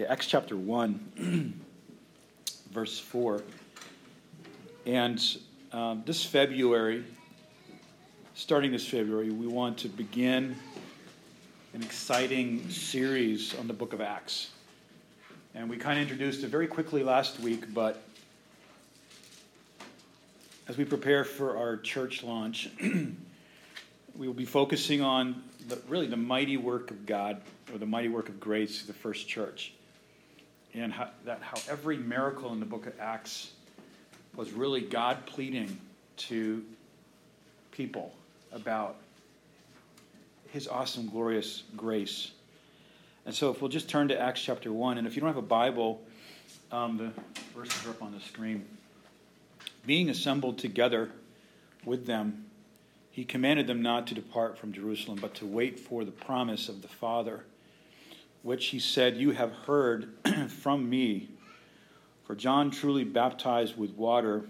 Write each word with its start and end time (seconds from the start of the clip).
Okay, 0.00 0.08
Acts 0.08 0.28
chapter 0.28 0.56
1, 0.56 1.60
verse 2.70 2.98
4. 2.98 3.42
And 4.86 5.22
um, 5.72 6.04
this 6.06 6.24
February, 6.24 7.04
starting 8.32 8.72
this 8.72 8.88
February, 8.88 9.28
we 9.28 9.46
want 9.46 9.76
to 9.80 9.88
begin 9.88 10.56
an 11.74 11.82
exciting 11.82 12.70
series 12.70 13.54
on 13.58 13.66
the 13.66 13.74
book 13.74 13.92
of 13.92 14.00
Acts. 14.00 14.52
And 15.54 15.68
we 15.68 15.76
kind 15.76 15.98
of 15.98 16.02
introduced 16.04 16.44
it 16.44 16.48
very 16.48 16.66
quickly 16.66 17.02
last 17.02 17.38
week, 17.38 17.74
but 17.74 18.02
as 20.66 20.78
we 20.78 20.86
prepare 20.86 21.24
for 21.24 21.58
our 21.58 21.76
church 21.76 22.22
launch, 22.22 22.70
we 22.80 24.26
will 24.26 24.32
be 24.32 24.46
focusing 24.46 25.02
on 25.02 25.42
the, 25.68 25.78
really 25.88 26.06
the 26.06 26.16
mighty 26.16 26.56
work 26.56 26.90
of 26.90 27.04
God 27.04 27.42
or 27.70 27.76
the 27.76 27.84
mighty 27.84 28.08
work 28.08 28.30
of 28.30 28.40
grace 28.40 28.80
to 28.80 28.86
the 28.86 28.94
first 28.94 29.28
church. 29.28 29.74
And 30.74 30.92
how, 30.92 31.08
that 31.24 31.42
how 31.42 31.58
every 31.68 31.96
miracle 31.96 32.52
in 32.52 32.60
the 32.60 32.66
book 32.66 32.86
of 32.86 32.98
Acts 33.00 33.50
was 34.36 34.52
really 34.52 34.80
God 34.80 35.26
pleading 35.26 35.78
to 36.16 36.64
people 37.72 38.14
about 38.52 38.96
his 40.48 40.68
awesome, 40.68 41.08
glorious 41.08 41.64
grace. 41.76 42.32
And 43.26 43.34
so, 43.34 43.50
if 43.50 43.60
we'll 43.60 43.70
just 43.70 43.88
turn 43.88 44.08
to 44.08 44.20
Acts 44.20 44.40
chapter 44.42 44.72
1, 44.72 44.98
and 44.98 45.06
if 45.06 45.14
you 45.14 45.20
don't 45.20 45.28
have 45.28 45.36
a 45.36 45.42
Bible, 45.42 46.00
um, 46.72 46.96
the 46.96 47.12
verses 47.54 47.86
are 47.86 47.90
up 47.90 48.02
on 48.02 48.12
the 48.12 48.20
screen. 48.20 48.64
Being 49.86 50.10
assembled 50.10 50.58
together 50.58 51.10
with 51.84 52.06
them, 52.06 52.46
he 53.10 53.24
commanded 53.24 53.66
them 53.66 53.82
not 53.82 54.06
to 54.08 54.14
depart 54.14 54.58
from 54.58 54.72
Jerusalem, 54.72 55.18
but 55.20 55.34
to 55.36 55.46
wait 55.46 55.78
for 55.78 56.04
the 56.04 56.10
promise 56.10 56.68
of 56.68 56.82
the 56.82 56.88
Father, 56.88 57.44
which 58.42 58.66
he 58.66 58.78
said, 58.78 59.16
You 59.16 59.32
have 59.32 59.52
heard 59.52 60.14
from 60.48 60.88
me. 60.88 61.28
For 62.24 62.34
John 62.36 62.70
truly 62.70 63.02
baptized 63.02 63.76
with 63.76 63.90
water, 63.92 64.44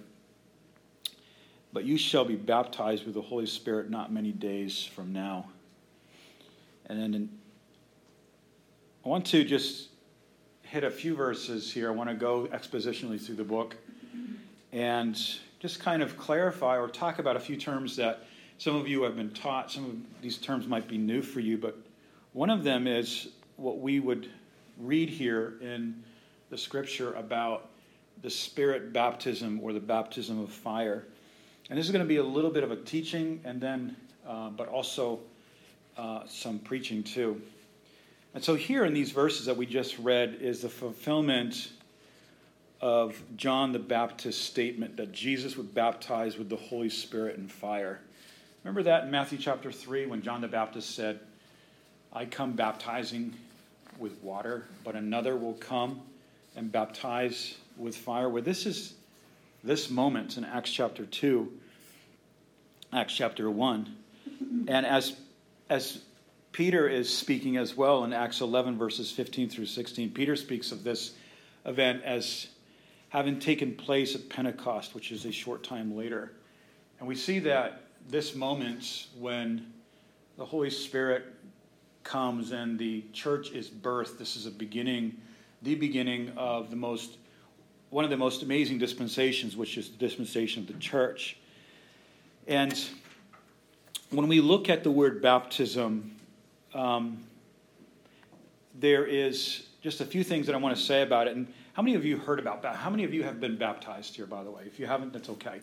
but 1.73 1.85
you 1.85 1.97
shall 1.97 2.25
be 2.25 2.37
baptized 2.37 3.07
with 3.07 3.15
the 3.15 3.23
Holy 3.23 3.47
Spirit 3.47 3.91
not 3.91 4.13
many 4.13 4.33
days 4.33 4.85
from 4.85 5.13
now. 5.13 5.47
And 6.87 7.01
then 7.01 7.15
in, 7.15 7.29
I 9.05 9.09
want 9.09 9.25
to 9.27 9.45
just 9.45 9.89
hit 10.63 10.85
a 10.85 10.91
few 10.91 11.17
verses 11.17 11.73
here. 11.73 11.89
I 11.89 11.95
want 11.95 12.11
to 12.11 12.15
go 12.15 12.49
expositionally 12.53 13.21
through 13.21 13.37
the 13.37 13.45
book 13.45 13.77
and 14.73 15.19
just 15.59 15.81
kind 15.81 16.03
of 16.03 16.19
clarify 16.19 16.77
or 16.77 16.87
talk 16.87 17.19
about 17.19 17.37
a 17.37 17.41
few 17.41 17.57
terms 17.57 17.97
that 17.97 18.25
some 18.59 18.77
of 18.77 18.87
you 18.87 19.03
have 19.05 19.17
been 19.17 19.31
taught. 19.31 19.71
Some 19.71 19.85
of 19.87 20.23
these 20.23 20.37
terms 20.37 20.67
might 20.67 20.87
be 20.87 20.99
new 20.99 21.23
for 21.23 21.41
you, 21.41 21.57
but 21.57 21.79
one 22.35 22.51
of 22.51 22.63
them 22.63 22.87
is 22.87 23.29
what 23.61 23.79
we 23.79 24.01
would 24.01 24.29
read 24.79 25.11
here 25.11 25.55
in 25.61 26.03
the 26.49 26.57
scripture 26.57 27.13
about 27.13 27.69
the 28.23 28.31
spirit 28.31 28.93
baptism 28.93 29.61
or 29.63 29.73
the 29.73 29.81
baptism 29.81 30.41
of 30.43 30.51
fire. 30.51 31.05
And 31.69 31.79
this 31.79 31.87
is 31.87 31.93
going 31.93 32.05
to 32.05 32.09
be 32.09 32.17
a 32.17 32.25
little 32.25 32.51
bit 32.51 32.65
of 32.65 32.71
a 32.71 32.77
teaching 32.77 33.41
and 33.45 33.61
then, 33.61 33.97
uh, 34.27 34.49
but 34.51 34.69
also 34.69 35.21
uh, 35.97 36.23
some 36.27 36.59
preaching 36.59 37.03
too. 37.03 37.41
And 38.35 38.43
so, 38.43 38.55
here 38.55 38.85
in 38.85 38.95
these 38.95 39.11
verses 39.11 39.47
that 39.47 39.57
we 39.57 39.67
just 39.67 39.99
read 39.99 40.39
is 40.41 40.63
the 40.63 40.69
fulfillment 40.69 41.71
of 42.81 43.21
John 43.37 43.73
the 43.73 43.79
Baptist's 43.79 44.41
statement 44.41 44.97
that 44.97 45.13
Jesus 45.13 45.57
would 45.57 45.75
baptize 45.75 46.39
with 46.39 46.49
the 46.49 46.57
Holy 46.57 46.89
Spirit 46.89 47.37
and 47.37 47.51
fire. 47.51 48.01
Remember 48.63 48.83
that 48.85 49.05
in 49.05 49.11
Matthew 49.11 49.39
chapter 49.39 49.73
3 49.73 50.07
when 50.07 50.23
John 50.23 50.41
the 50.41 50.49
Baptist 50.49 50.95
said, 50.95 51.21
I 52.13 52.25
come 52.25 52.53
baptizing 52.53 53.35
with 54.01 54.21
water, 54.23 54.67
but 54.83 54.95
another 54.95 55.37
will 55.37 55.55
come 55.55 56.01
and 56.57 56.73
baptize 56.73 57.57
with 57.77 57.97
fire. 57.97 58.29
Well, 58.29 58.43
this 58.43 58.67
is 58.67 58.95
this 59.63 59.91
moment 59.91 60.37
in 60.37 60.45
Acts 60.45 60.71
chapter 60.71 61.05
2, 61.05 61.53
Acts 62.93 63.15
chapter 63.15 63.51
1. 63.51 63.97
And 64.69 64.87
as, 64.87 65.15
as 65.69 66.01
Peter 66.53 66.89
is 66.89 67.15
speaking 67.15 67.57
as 67.57 67.77
well 67.77 68.05
in 68.05 68.13
Acts 68.13 68.41
11, 68.41 68.79
verses 68.79 69.11
15 69.11 69.51
through 69.51 69.67
16, 69.67 70.11
Peter 70.11 70.35
speaks 70.35 70.73
of 70.73 70.83
this 70.83 71.13
event 71.67 72.03
as 72.05 72.49
having 73.11 73.39
taken 73.39 73.75
place 73.75 74.15
at 74.15 74.29
Pentecost, 74.29 74.95
which 74.95 75.13
is 75.13 75.25
a 75.27 75.33
short 75.33 75.63
time 75.63 75.97
later. 75.97 76.33
And 76.99 77.09
we 77.09 77.15
see 77.15 77.39
that 77.41 77.83
this 78.09 78.35
moment 78.35 79.09
when 79.19 79.73
the 80.37 80.45
Holy 80.45 80.71
Spirit 80.71 81.25
comes 82.11 82.51
and 82.51 82.77
the 82.77 83.05
church 83.13 83.53
is 83.53 83.71
birthed, 83.71 84.19
this 84.19 84.35
is 84.35 84.45
a 84.45 84.51
beginning, 84.51 85.17
the 85.63 85.77
beginning 85.77 86.33
of 86.37 86.69
the 86.69 86.77
most, 86.77 87.19
one 87.91 88.05
of 88.05 88.11
the 88.11 88.17
most 88.17 88.43
amazing 88.43 88.79
dispensations, 88.79 89.57
which 89.57 89.79
is 89.79 89.91
the 89.91 89.97
dispensation 89.97 90.63
of 90.63 90.67
the 90.67 90.81
church. 90.81 91.37
And 92.49 92.77
when 94.11 94.27
we 94.27 94.41
look 94.41 94.69
at 94.69 94.83
the 94.83 94.91
word 94.91 95.23
baptism, 95.23 96.17
um, 96.75 97.23
there 98.75 99.07
is 99.07 99.69
just 99.81 100.01
a 100.01 100.05
few 100.05 100.25
things 100.25 100.47
that 100.47 100.55
I 100.57 100.59
want 100.59 100.77
to 100.77 100.83
say 100.83 101.03
about 101.03 101.29
it. 101.29 101.37
And 101.37 101.47
how 101.75 101.83
many 101.83 101.95
of 101.95 102.05
you 102.05 102.19
heard 102.19 102.41
about 102.41 102.63
that? 102.63 102.75
How 102.75 102.91
many 102.91 103.05
of 103.05 103.15
you 103.15 103.23
have 103.23 103.41
been 103.41 103.57
baptized 103.57 104.17
here, 104.17 104.27
by 104.27 104.43
the 104.43 104.51
way? 104.51 104.63
If 104.67 104.81
you 104.81 104.87
haven't, 104.87 105.13
that's 105.13 105.29
okay. 105.29 105.61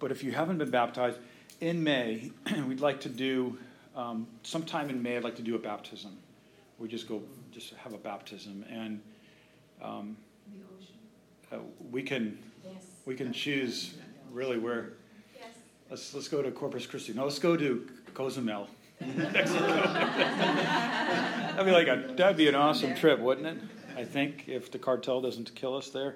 But 0.00 0.10
if 0.10 0.24
you 0.24 0.32
haven't 0.32 0.58
been 0.58 0.70
baptized, 0.70 1.18
in 1.60 1.84
May, 1.84 2.32
we'd 2.66 2.80
like 2.80 3.00
to 3.02 3.08
do, 3.08 3.58
um, 3.98 4.28
sometime 4.44 4.90
in 4.90 5.02
May, 5.02 5.16
I'd 5.16 5.24
like 5.24 5.36
to 5.36 5.42
do 5.42 5.56
a 5.56 5.58
baptism. 5.58 6.16
We 6.78 6.88
just 6.88 7.08
go, 7.08 7.20
just 7.50 7.74
have 7.74 7.92
a 7.92 7.98
baptism. 7.98 8.64
And 8.70 9.00
um, 9.82 10.16
uh, 11.52 11.56
we 11.90 12.02
can 12.02 12.38
yes. 12.64 12.86
we 13.04 13.16
can 13.16 13.32
choose 13.32 13.94
really 14.30 14.58
where. 14.58 14.92
Yes. 15.34 15.46
Let's, 15.90 16.14
let's 16.14 16.28
go 16.28 16.42
to 16.42 16.52
Corpus 16.52 16.86
Christi. 16.86 17.12
No, 17.12 17.24
let's 17.24 17.40
go 17.40 17.56
to 17.56 17.88
Cozumel. 18.14 18.68
Mexico. 19.00 19.66
that'd 19.66 21.64
be 21.64 21.72
like 21.72 21.88
a 21.88 22.14
that'd 22.16 22.36
be 22.36 22.48
an 22.48 22.54
awesome 22.54 22.94
trip, 22.94 23.18
wouldn't 23.18 23.46
it? 23.46 23.58
I 23.96 24.04
think 24.04 24.44
if 24.46 24.70
the 24.70 24.78
cartel 24.78 25.20
doesn't 25.20 25.54
kill 25.56 25.76
us 25.76 25.90
there. 25.90 26.14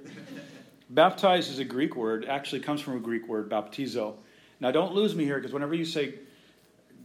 Baptize 0.91 1.49
is 1.49 1.59
a 1.59 1.65
Greek 1.65 1.97
word. 1.97 2.27
Actually, 2.27 2.61
comes 2.61 2.81
from 2.81 2.97
a 2.97 3.01
Greek 3.01 3.27
word, 3.27 3.49
baptizo. 3.49 4.15
Now, 4.61 4.71
don't 4.71 4.95
lose 4.95 5.17
me 5.17 5.25
here 5.25 5.39
because 5.39 5.53
whenever 5.53 5.75
you 5.75 5.85
say 5.85 6.15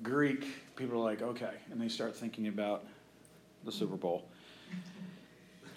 Greek, 0.07 0.75
people 0.77 1.01
are 1.01 1.03
like, 1.03 1.21
okay, 1.21 1.51
and 1.69 1.81
they 1.81 1.89
start 1.89 2.15
thinking 2.15 2.47
about 2.47 2.85
the 3.65 3.71
Super 3.71 3.97
Bowl. 3.97 4.25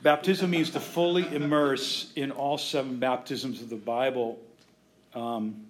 Baptism 0.02 0.48
means 0.48 0.70
to 0.70 0.80
fully 0.80 1.26
immerse 1.34 2.12
in 2.14 2.30
all 2.30 2.56
seven 2.56 2.98
baptisms 2.98 3.60
of 3.60 3.68
the 3.68 3.76
Bible. 3.76 4.38
Um, 5.14 5.66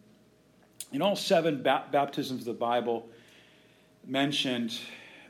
in 0.92 1.00
all 1.00 1.16
seven 1.16 1.62
ba- 1.62 1.86
baptisms 1.90 2.40
of 2.40 2.46
the 2.46 2.52
Bible 2.52 3.08
mentioned, 4.06 4.78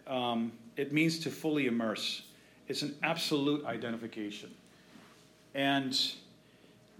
um, 0.09 0.51
it 0.77 0.93
means 0.93 1.21
to 1.21 1.31
fully 1.31 1.67
immerse. 1.67 2.23
It's 2.67 2.83
an 2.83 2.97
absolute 3.03 3.65
identification. 3.65 4.51
And 5.55 5.99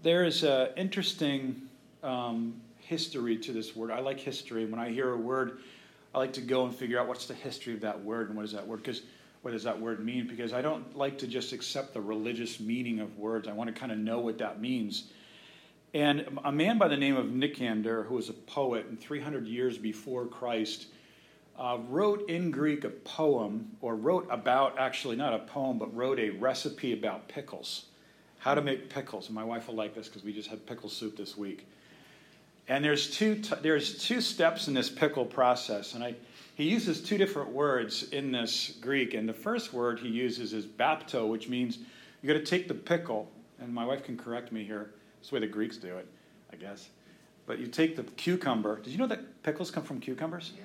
there 0.03 0.25
is 0.25 0.45
an 0.45 0.69
interesting 0.77 1.63
um, 2.03 2.55
history 2.79 3.37
to 3.39 3.53
this 3.53 3.75
word. 3.75 3.91
I 3.91 3.99
like 4.01 4.21
history. 4.21 4.65
When 4.65 4.81
I 4.81 4.91
hear 4.91 5.13
a 5.13 5.17
word, 5.17 5.59
I 6.15 6.19
like 6.19 6.33
to 6.35 6.41
go 6.41 6.65
and 6.65 6.75
figure 6.75 6.99
out 6.99 7.07
what's 7.07 7.27
the 7.27 7.35
history 7.35 7.75
of 7.75 7.81
that 7.83 8.03
word 8.03 8.29
and 8.29 8.37
what 8.37 8.45
is 8.45 8.53
that 8.53 8.67
word 8.67 8.79
because 8.79 9.03
what 9.43 9.53
does 9.53 9.63
that 9.63 9.81
word 9.81 10.05
mean? 10.05 10.27
Because 10.27 10.53
I 10.53 10.61
don't 10.61 10.97
like 10.97 11.19
to 11.19 11.27
just 11.27 11.53
accept 11.53 11.95
the 11.95 12.01
religious 12.01 12.61
meaning 12.61 13.01
of 13.01 13.19
words. 13.19 13.49
I 13.49 13.53
want 13.53 13.75
to 13.75 13.79
kind 13.79 13.91
of 13.91 13.99
know 13.99 14.19
what 14.21 14.39
that 14.39 14.61
means. 14.61 15.05
And 15.95 16.39
a 16.45 16.53
man 16.53 16.79
by 16.79 16.89
the 16.89 16.97
name 16.97 17.17
of 17.17 17.27
Nicander, 17.27 18.07
who 18.07 18.15
was 18.15 18.29
a 18.29 18.35
poet 18.35 18.87
and 18.87 19.01
300 19.01 19.47
years 19.47 19.79
before 19.79 20.27
Christ, 20.27 20.87
uh, 21.59 21.79
wrote 21.89 22.29
in 22.29 22.51
Greek 22.51 22.85
a 22.85 22.91
poem, 22.91 23.73
or 23.81 23.97
wrote 23.97 24.27
about, 24.31 24.79
actually 24.79 25.17
not 25.17 25.35
a 25.35 25.41
poem, 25.41 25.79
but 25.79 25.95
wrote 25.95 26.19
a 26.19 26.31
recipe 26.31 26.93
about 26.93 27.29
pickles. 27.29 27.87
How 28.39 28.55
to 28.55 28.63
make 28.63 28.89
pickles. 28.89 29.27
And 29.27 29.35
my 29.35 29.45
wife 29.45 29.69
will 29.69 29.75
like 29.75 29.95
this 29.95 30.07
because 30.09 30.23
we 30.23 30.33
just 30.33 30.49
had 30.49 30.65
pickle 30.67 30.89
soup 30.89 31.17
this 31.17 31.37
week. 31.37 31.67
And 32.71 32.85
there's 32.85 33.11
two, 33.11 33.35
t- 33.35 33.57
there's 33.63 33.99
two 33.99 34.21
steps 34.21 34.69
in 34.69 34.75
this 34.75 34.89
pickle 34.89 35.25
process. 35.25 35.95
And 35.95 36.05
I, 36.05 36.15
he 36.55 36.71
uses 36.71 37.03
two 37.03 37.19
different 37.19 37.51
words 37.51 38.05
in 38.11 38.31
this 38.31 38.79
Greek. 38.81 39.13
And 39.15 39.29
the 39.29 39.35
first 39.35 39.73
word 39.73 39.99
he 39.99 40.09
uses 40.09 40.53
is 40.53 40.67
bapto, 40.67 41.29
which 41.29 41.49
means 41.49 41.79
you 42.23 42.33
got 42.33 42.39
to 42.39 42.45
take 42.45 42.69
the 42.69 42.75
pickle. 42.75 43.29
And 43.61 43.75
my 43.75 43.85
wife 43.85 44.05
can 44.05 44.17
correct 44.17 44.53
me 44.53 44.63
here. 44.63 44.93
That's 45.17 45.31
the 45.31 45.35
way 45.35 45.41
the 45.41 45.49
Greeks 45.49 45.79
do 45.79 45.97
it, 45.97 46.07
I 46.53 46.57
guess. 46.57 46.91
But 47.45 47.59
you 47.59 47.67
take 47.67 47.97
the 47.97 48.05
cucumber. 48.05 48.79
Did 48.79 48.91
you 48.93 48.99
know 48.99 49.09
that 49.09 49.43
pickles 49.43 49.73
come 49.73 49.83
from 49.83 49.99
cucumbers? 49.99 50.53
Yeah. 50.57 50.63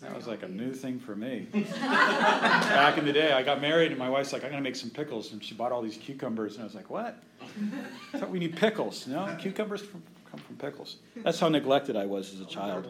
That 0.00 0.16
was 0.16 0.26
like 0.26 0.42
a 0.42 0.48
new 0.48 0.72
thing 0.72 0.98
for 0.98 1.14
me. 1.14 1.46
Back 1.52 2.96
in 2.96 3.04
the 3.04 3.12
day, 3.12 3.32
I 3.32 3.42
got 3.42 3.60
married, 3.60 3.90
and 3.90 3.98
my 3.98 4.08
wife's 4.08 4.32
like, 4.32 4.42
I'm 4.44 4.50
going 4.50 4.60
to 4.60 4.68
make 4.68 4.76
some 4.76 4.90
pickles. 4.90 5.32
And 5.32 5.44
she 5.44 5.54
bought 5.54 5.72
all 5.72 5.82
these 5.82 5.98
cucumbers. 5.98 6.54
And 6.54 6.62
I 6.62 6.64
was 6.64 6.74
like, 6.74 6.88
what? 6.88 7.22
I 8.14 8.18
thought 8.18 8.30
we 8.30 8.38
need 8.38 8.56
pickles. 8.56 9.06
No, 9.06 9.36
cucumbers 9.38 9.82
from 9.82 10.02
come 10.32 10.40
from 10.40 10.56
pickles. 10.56 10.96
That's 11.16 11.38
how 11.38 11.48
neglected 11.48 11.94
I 11.94 12.06
was 12.06 12.32
as 12.32 12.40
a 12.40 12.46
child. 12.46 12.88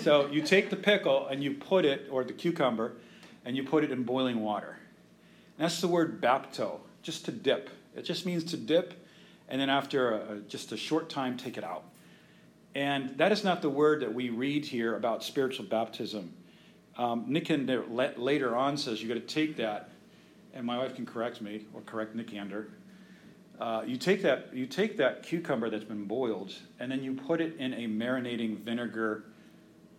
So 0.00 0.28
you 0.28 0.40
take 0.40 0.70
the 0.70 0.76
pickle 0.76 1.26
and 1.26 1.44
you 1.44 1.52
put 1.52 1.84
it, 1.84 2.08
or 2.10 2.24
the 2.24 2.32
cucumber, 2.32 2.94
and 3.44 3.54
you 3.54 3.62
put 3.62 3.84
it 3.84 3.90
in 3.90 4.02
boiling 4.02 4.40
water. 4.40 4.78
And 5.58 5.64
that's 5.64 5.80
the 5.80 5.88
word 5.88 6.20
bapto, 6.22 6.80
just 7.02 7.26
to 7.26 7.32
dip. 7.32 7.68
It 7.94 8.02
just 8.02 8.24
means 8.24 8.44
to 8.44 8.56
dip, 8.56 8.94
and 9.48 9.60
then 9.60 9.68
after 9.68 10.12
a, 10.12 10.38
just 10.48 10.72
a 10.72 10.76
short 10.76 11.10
time, 11.10 11.36
take 11.36 11.58
it 11.58 11.64
out. 11.64 11.84
And 12.74 13.16
that 13.18 13.30
is 13.30 13.44
not 13.44 13.60
the 13.60 13.70
word 13.70 14.00
that 14.00 14.12
we 14.12 14.30
read 14.30 14.64
here 14.64 14.96
about 14.96 15.22
spiritual 15.22 15.66
baptism. 15.66 16.32
Um, 16.96 17.26
Nicander 17.26 17.84
later 18.16 18.56
on 18.56 18.78
says 18.78 19.02
you 19.02 19.08
got 19.08 19.14
to 19.14 19.20
take 19.20 19.56
that, 19.56 19.90
and 20.54 20.64
my 20.64 20.78
wife 20.78 20.94
can 20.94 21.04
correct 21.04 21.42
me 21.42 21.66
or 21.74 21.82
correct 21.82 22.16
Nicander. 22.16 22.66
Uh, 23.60 23.82
you 23.86 23.96
take 23.96 24.22
that 24.22 24.54
you 24.54 24.66
take 24.66 24.98
that 24.98 25.22
cucumber 25.22 25.70
that's 25.70 25.84
been 25.84 26.04
boiled, 26.04 26.52
and 26.78 26.90
then 26.90 27.02
you 27.02 27.14
put 27.14 27.40
it 27.40 27.56
in 27.58 27.72
a 27.74 27.86
marinating 27.86 28.58
vinegar, 28.58 29.24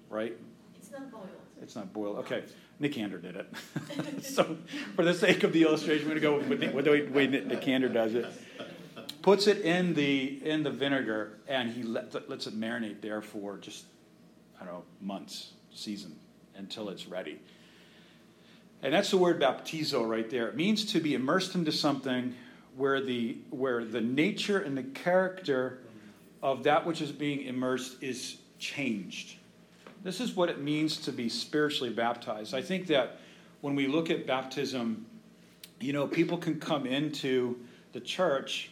right? 0.10 0.38
It's 0.78 0.92
not 0.92 1.12
boiled. 1.12 1.30
It's 1.62 1.76
not 1.76 1.92
boiled. 1.92 2.18
Okay, 2.20 2.44
Nicander 2.80 3.20
did 3.20 3.36
it. 3.36 4.24
so, 4.24 4.58
for 4.96 5.04
the 5.04 5.14
sake 5.14 5.44
of 5.44 5.54
the 5.54 5.64
illustration, 5.64 6.08
we're 6.08 6.20
going 6.20 6.40
to 6.40 6.48
go 6.48 6.76
with 6.76 6.86
the 6.86 7.12
way 7.12 7.28
Nicander 7.28 7.92
does 7.92 8.14
it 8.14 8.28
puts 9.28 9.46
it 9.46 9.58
in 9.58 9.94
the 9.94 10.40
in 10.50 10.64
the 10.64 10.72
vinegar, 10.72 11.34
and 11.50 11.70
he 11.70 11.84
let, 11.84 12.30
lets 12.30 12.48
it 12.48 12.58
marinate 12.58 13.02
there 13.02 13.22
for 13.22 13.58
just 13.58 13.84
I 14.56 14.64
don't 14.64 14.74
know 14.74 14.84
months, 15.02 15.52
season 15.74 16.16
until 16.56 16.88
it's 16.88 17.08
ready. 17.08 17.42
And 18.82 18.94
that's 18.94 19.12
the 19.12 19.18
word 19.18 19.42
baptizo 19.42 20.08
right 20.08 20.30
there. 20.30 20.48
It 20.48 20.56
means 20.56 20.86
to 20.94 21.02
be 21.02 21.14
immersed 21.14 21.56
into 21.56 21.74
something 21.74 22.36
where 22.78 23.02
the 23.02 23.38
where 23.50 23.84
the 23.84 24.00
nature 24.00 24.60
and 24.60 24.78
the 24.78 24.84
character 24.84 25.80
of 26.42 26.64
that 26.64 26.86
which 26.86 27.02
is 27.02 27.12
being 27.12 27.42
immersed 27.42 28.02
is 28.02 28.38
changed. 28.60 29.38
This 30.04 30.22
is 30.22 30.36
what 30.36 30.50
it 30.50 30.62
means 30.62 30.98
to 30.98 31.12
be 31.12 31.28
spiritually 31.28 31.92
baptized. 31.92 32.54
I 32.54 32.62
think 32.62 32.88
that 32.88 33.20
when 33.62 33.76
we 33.76 33.88
look 33.88 34.10
at 34.10 34.28
baptism, 34.28 35.06
you 35.80 35.92
know, 35.92 36.08
people 36.08 36.38
can 36.38 36.60
come 36.60 36.86
into 36.86 37.58
the 37.94 38.00
church 38.00 38.72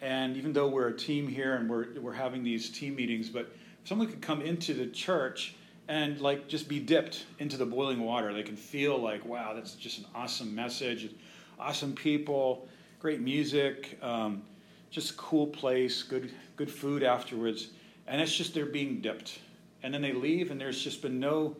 and 0.00 0.36
even 0.36 0.52
though 0.52 0.68
we're 0.68 0.88
a 0.88 0.96
team 0.96 1.26
here 1.26 1.54
and 1.54 1.70
we're, 1.70 1.86
we're 2.00 2.12
having 2.12 2.42
these 2.42 2.68
team 2.70 2.96
meetings, 2.96 3.30
but 3.30 3.50
someone 3.84 4.08
could 4.08 4.20
come 4.20 4.42
into 4.42 4.74
the 4.74 4.86
church 4.88 5.54
and 5.88 6.20
like 6.20 6.48
just 6.48 6.68
be 6.68 6.80
dipped 6.80 7.24
into 7.38 7.56
the 7.56 7.64
boiling 7.64 8.00
water. 8.00 8.34
They 8.34 8.42
can 8.42 8.56
feel 8.56 8.98
like, 8.98 9.24
wow, 9.24 9.54
that's 9.54 9.74
just 9.74 9.98
an 9.98 10.06
awesome 10.14 10.54
message, 10.54 11.10
awesome 11.58 11.94
people, 11.94 12.68
great 13.06 13.20
music, 13.20 13.96
um, 14.02 14.42
just 14.90 15.16
cool 15.16 15.46
place, 15.46 16.02
good 16.02 16.28
good 16.56 16.68
food 16.68 17.04
afterwards, 17.04 17.68
and 18.08 18.20
it's 18.20 18.34
just 18.34 18.52
they're 18.52 18.66
being 18.66 19.00
dipped, 19.00 19.38
and 19.84 19.94
then 19.94 20.02
they 20.02 20.12
leave, 20.12 20.50
and 20.50 20.60
there's 20.60 20.82
just 20.82 21.02
been 21.02 21.20
no, 21.20 21.54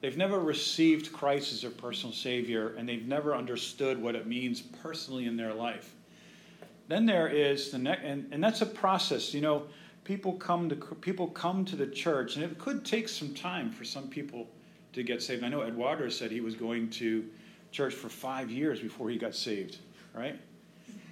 they've 0.00 0.16
never 0.16 0.40
received 0.40 1.12
Christ 1.12 1.52
as 1.52 1.62
their 1.62 1.70
personal 1.70 2.12
Savior, 2.12 2.74
and 2.76 2.88
they've 2.88 3.06
never 3.06 3.36
understood 3.36 4.02
what 4.02 4.16
it 4.16 4.26
means 4.26 4.60
personally 4.60 5.26
in 5.26 5.36
their 5.36 5.54
life. 5.54 5.94
Then 6.88 7.06
there 7.06 7.28
is 7.28 7.70
the 7.70 7.78
next, 7.78 8.02
and, 8.02 8.26
and 8.32 8.42
that's 8.42 8.62
a 8.62 8.66
process. 8.66 9.32
You 9.32 9.40
know, 9.40 9.66
people 10.02 10.32
come 10.32 10.68
to 10.68 10.74
people 10.74 11.28
come 11.28 11.64
to 11.66 11.76
the 11.76 11.86
church, 11.86 12.34
and 12.34 12.44
it 12.44 12.58
could 12.58 12.84
take 12.84 13.08
some 13.08 13.32
time 13.34 13.70
for 13.70 13.84
some 13.84 14.08
people 14.08 14.48
to 14.94 15.04
get 15.04 15.22
saved. 15.22 15.44
I 15.44 15.48
know 15.48 15.62
Eduardo 15.62 16.08
said 16.08 16.32
he 16.32 16.40
was 16.40 16.56
going 16.56 16.90
to 16.90 17.24
church 17.70 17.94
for 17.94 18.08
five 18.08 18.50
years 18.50 18.80
before 18.80 19.10
he 19.10 19.16
got 19.16 19.36
saved, 19.36 19.78
right? 20.12 20.40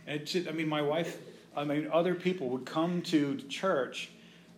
And 0.07 0.47
I 0.49 0.53
mean, 0.53 0.69
my 0.69 0.83
wife, 0.83 1.19
I 1.57 1.65
mean, 1.65 1.89
other 1.93 2.15
people 2.15 2.49
would 2.51 2.65
come 2.65 3.03
to 3.03 3.37
church, 3.49 4.11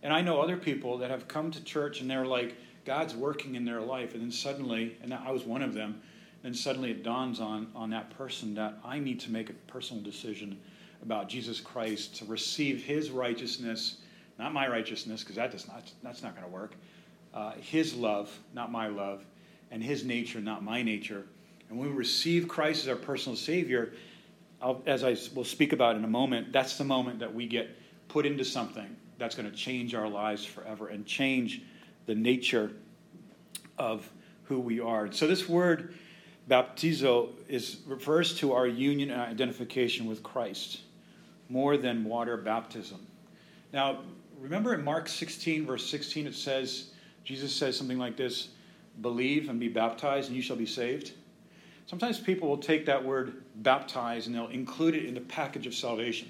and 0.03 0.13
I 0.13 0.21
know 0.21 0.41
other 0.41 0.57
people 0.57 0.97
that 0.99 1.09
have 1.09 1.27
come 1.27 1.51
to 1.51 1.63
church 1.63 2.01
and 2.01 2.09
they're 2.09 2.25
like, 2.25 2.55
God's 2.85 3.15
working 3.15 3.55
in 3.55 3.65
their 3.65 3.81
life, 3.81 4.13
and 4.13 4.23
then 4.23 4.31
suddenly, 4.31 4.97
and 5.03 5.13
I 5.13 5.31
was 5.31 5.43
one 5.43 5.61
of 5.61 5.73
them, 5.73 6.01
then 6.41 6.53
suddenly 6.53 6.91
it 6.91 7.03
dawns 7.03 7.39
on 7.39 7.67
on 7.75 7.89
that 7.89 8.09
person 8.11 8.55
that 8.55 8.77
I 8.83 8.99
need 8.99 9.19
to 9.21 9.31
make 9.31 9.49
a 9.49 9.53
personal 9.67 10.01
decision 10.01 10.57
about 11.01 11.29
Jesus 11.29 11.59
Christ 11.59 12.15
to 12.17 12.25
receive 12.25 12.83
his 12.83 13.11
righteousness, 13.11 13.97
not 14.37 14.53
my 14.53 14.67
righteousness, 14.67 15.21
because 15.21 15.35
that 15.35 15.51
does 15.51 15.67
not, 15.67 15.91
that's 16.03 16.23
not 16.23 16.35
going 16.35 16.47
to 16.47 16.51
work. 16.51 16.75
Uh, 17.33 17.53
his 17.59 17.93
love, 17.93 18.37
not 18.53 18.71
my 18.71 18.87
love, 18.87 19.23
and 19.71 19.83
his 19.83 20.03
nature, 20.03 20.39
not 20.39 20.63
my 20.63 20.81
nature. 20.81 21.25
And 21.69 21.77
when 21.77 21.89
we 21.89 21.95
receive 21.95 22.47
Christ 22.47 22.83
as 22.83 22.89
our 22.89 22.95
personal 22.95 23.35
Savior, 23.35 23.93
I'll, 24.61 24.81
as 24.85 25.03
I 25.03 25.15
will 25.33 25.45
speak 25.45 25.73
about 25.73 25.95
in 25.95 26.03
a 26.03 26.07
moment, 26.07 26.51
that's 26.51 26.77
the 26.77 26.83
moment 26.83 27.19
that 27.19 27.33
we 27.33 27.47
get 27.47 27.69
put 28.07 28.25
into 28.25 28.43
something 28.43 28.95
that's 29.17 29.35
going 29.35 29.49
to 29.49 29.55
change 29.55 29.95
our 29.95 30.07
lives 30.07 30.45
forever 30.45 30.87
and 30.87 31.05
change 31.05 31.61
the 32.05 32.15
nature 32.15 32.71
of 33.77 34.09
who 34.45 34.59
we 34.59 34.79
are. 34.79 35.11
So 35.11 35.27
this 35.27 35.47
word 35.47 35.93
baptizo 36.49 37.29
is 37.47 37.77
refers 37.85 38.35
to 38.39 38.53
our 38.53 38.65
union 38.67 39.11
and 39.11 39.21
identification 39.21 40.07
with 40.07 40.23
Christ 40.23 40.81
more 41.49 41.77
than 41.77 42.03
water 42.03 42.37
baptism. 42.37 43.05
Now, 43.71 43.99
remember 44.39 44.73
in 44.73 44.83
Mark 44.83 45.07
16, 45.07 45.65
verse 45.65 45.85
16, 45.89 46.27
it 46.27 46.35
says, 46.35 46.91
Jesus 47.23 47.55
says 47.55 47.77
something 47.77 47.99
like 47.99 48.17
this 48.17 48.49
believe 49.01 49.49
and 49.49 49.59
be 49.59 49.67
baptized, 49.69 50.27
and 50.27 50.35
you 50.35 50.41
shall 50.41 50.55
be 50.55 50.65
saved. 50.65 51.13
Sometimes 51.89 52.19
people 52.19 52.47
will 52.47 52.59
take 52.59 52.85
that 52.85 53.03
word 53.03 53.41
baptize 53.63 54.27
and 54.27 54.35
they'll 54.35 54.49
include 54.49 54.93
it 54.93 55.05
in 55.05 55.15
the 55.15 55.21
package 55.21 55.65
of 55.65 55.73
salvation. 55.73 56.29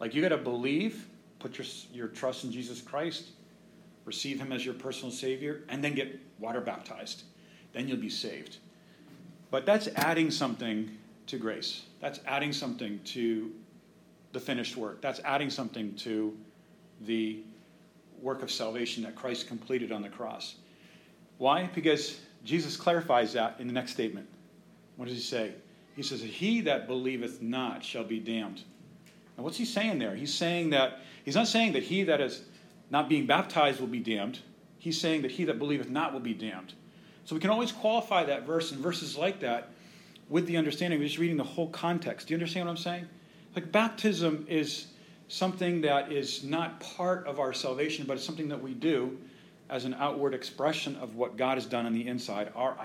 Like 0.00 0.14
you 0.14 0.22
got 0.22 0.30
to 0.30 0.38
believe, 0.38 1.08
put 1.40 1.58
your, 1.58 1.66
your 1.92 2.08
trust 2.08 2.44
in 2.44 2.50
Jesus 2.50 2.80
Christ, 2.80 3.24
receive 4.06 4.40
Him 4.40 4.50
as 4.50 4.64
your 4.64 4.72
personal 4.72 5.12
Savior, 5.12 5.62
and 5.68 5.84
then 5.84 5.94
get 5.94 6.18
water 6.38 6.62
baptized. 6.62 7.24
Then 7.74 7.86
you'll 7.86 7.98
be 7.98 8.08
saved. 8.08 8.56
But 9.50 9.66
that's 9.66 9.88
adding 9.96 10.30
something 10.30 10.96
to 11.26 11.36
grace. 11.36 11.82
That's 12.00 12.20
adding 12.26 12.54
something 12.54 12.98
to 13.04 13.52
the 14.32 14.40
finished 14.40 14.74
work. 14.74 15.02
That's 15.02 15.20
adding 15.20 15.50
something 15.50 15.94
to 15.96 16.34
the 17.02 17.42
work 18.22 18.42
of 18.42 18.50
salvation 18.50 19.02
that 19.02 19.16
Christ 19.16 19.48
completed 19.48 19.92
on 19.92 20.00
the 20.00 20.08
cross. 20.08 20.54
Why? 21.36 21.68
Because 21.74 22.20
Jesus 22.42 22.74
clarifies 22.74 23.34
that 23.34 23.56
in 23.58 23.66
the 23.66 23.74
next 23.74 23.92
statement. 23.92 24.28
What 24.96 25.08
does 25.08 25.16
he 25.16 25.22
say? 25.22 25.52
He 25.96 26.02
says, 26.02 26.22
He 26.22 26.60
that 26.62 26.86
believeth 26.86 27.42
not 27.42 27.84
shall 27.84 28.04
be 28.04 28.20
damned. 28.20 28.62
Now, 29.36 29.44
what's 29.44 29.56
he 29.56 29.64
saying 29.64 29.98
there? 29.98 30.14
He's 30.14 30.34
saying 30.34 30.70
that, 30.70 31.00
he's 31.24 31.34
not 31.34 31.48
saying 31.48 31.72
that 31.72 31.82
he 31.82 32.04
that 32.04 32.20
is 32.20 32.42
not 32.90 33.08
being 33.08 33.26
baptized 33.26 33.80
will 33.80 33.86
be 33.88 34.00
damned. 34.00 34.40
He's 34.78 35.00
saying 35.00 35.22
that 35.22 35.32
he 35.32 35.44
that 35.44 35.58
believeth 35.58 35.88
not 35.88 36.12
will 36.12 36.20
be 36.20 36.34
damned. 36.34 36.74
So 37.24 37.34
we 37.34 37.40
can 37.40 37.50
always 37.50 37.72
qualify 37.72 38.24
that 38.24 38.46
verse 38.46 38.70
and 38.70 38.80
verses 38.80 39.16
like 39.16 39.40
that 39.40 39.70
with 40.28 40.46
the 40.46 40.56
understanding 40.56 41.00
of 41.00 41.06
just 41.06 41.18
reading 41.18 41.36
the 41.36 41.44
whole 41.44 41.68
context. 41.70 42.28
Do 42.28 42.34
you 42.34 42.36
understand 42.36 42.66
what 42.66 42.72
I'm 42.72 42.76
saying? 42.76 43.08
Like 43.54 43.72
baptism 43.72 44.46
is 44.48 44.88
something 45.28 45.80
that 45.82 46.12
is 46.12 46.44
not 46.44 46.80
part 46.80 47.26
of 47.26 47.40
our 47.40 47.52
salvation, 47.52 48.04
but 48.06 48.16
it's 48.16 48.26
something 48.26 48.48
that 48.48 48.62
we 48.62 48.74
do 48.74 49.16
as 49.70 49.84
an 49.84 49.94
outward 49.94 50.34
expression 50.34 50.96
of 50.96 51.16
what 51.16 51.36
God 51.36 51.56
has 51.56 51.66
done 51.66 51.86
on 51.86 51.94
the 51.94 52.06
inside. 52.06 52.52
Our, 52.54 52.76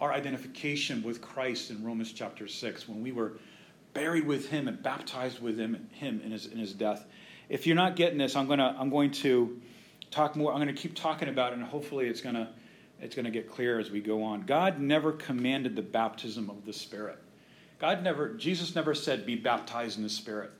our 0.00 0.12
identification 0.12 1.02
with 1.02 1.20
Christ 1.20 1.70
in 1.70 1.84
Romans 1.84 2.12
chapter 2.12 2.48
6, 2.48 2.88
when 2.88 3.02
we 3.02 3.12
were 3.12 3.34
buried 3.92 4.26
with 4.26 4.48
him 4.48 4.68
and 4.68 4.82
baptized 4.82 5.40
with 5.40 5.58
him, 5.58 5.88
him 5.92 6.20
in, 6.24 6.30
his, 6.30 6.46
in 6.46 6.58
his 6.58 6.72
death. 6.72 7.06
If 7.48 7.66
you're 7.66 7.76
not 7.76 7.96
getting 7.96 8.18
this, 8.18 8.36
I'm, 8.36 8.46
gonna, 8.46 8.76
I'm 8.78 8.90
going 8.90 9.10
to 9.12 9.60
talk 10.10 10.36
more. 10.36 10.52
I'm 10.52 10.60
going 10.62 10.74
to 10.74 10.80
keep 10.80 10.94
talking 10.94 11.28
about 11.28 11.52
it, 11.52 11.58
and 11.58 11.66
hopefully 11.66 12.06
it's 12.06 12.20
going 12.20 12.36
to 12.36 12.48
it's 13.00 13.14
going 13.14 13.24
to 13.24 13.30
get 13.30 13.50
clear 13.50 13.78
as 13.78 13.90
we 13.90 14.00
go 14.00 14.22
on. 14.22 14.42
God 14.42 14.78
never 14.78 15.12
commanded 15.12 15.74
the 15.74 15.82
baptism 15.82 16.50
of 16.50 16.66
the 16.66 16.72
Spirit. 16.72 17.18
God 17.78 18.02
never, 18.02 18.34
Jesus 18.34 18.74
never 18.74 18.94
said, 18.94 19.24
be 19.24 19.36
baptized 19.36 19.96
in 19.96 20.02
the 20.02 20.10
Spirit. 20.10 20.50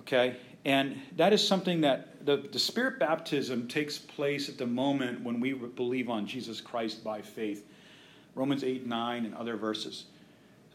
Okay? 0.00 0.36
And 0.64 1.00
that 1.16 1.32
is 1.32 1.46
something 1.46 1.80
that 1.80 2.24
the, 2.24 2.48
the 2.52 2.58
Spirit 2.58 3.00
baptism 3.00 3.66
takes 3.66 3.98
place 3.98 4.48
at 4.48 4.56
the 4.56 4.66
moment 4.66 5.22
when 5.22 5.40
we 5.40 5.52
believe 5.52 6.08
on 6.08 6.26
Jesus 6.26 6.60
Christ 6.60 7.02
by 7.02 7.22
faith. 7.22 7.66
Romans 8.34 8.64
8, 8.64 8.86
9, 8.86 9.24
and 9.24 9.34
other 9.34 9.56
verses. 9.56 10.04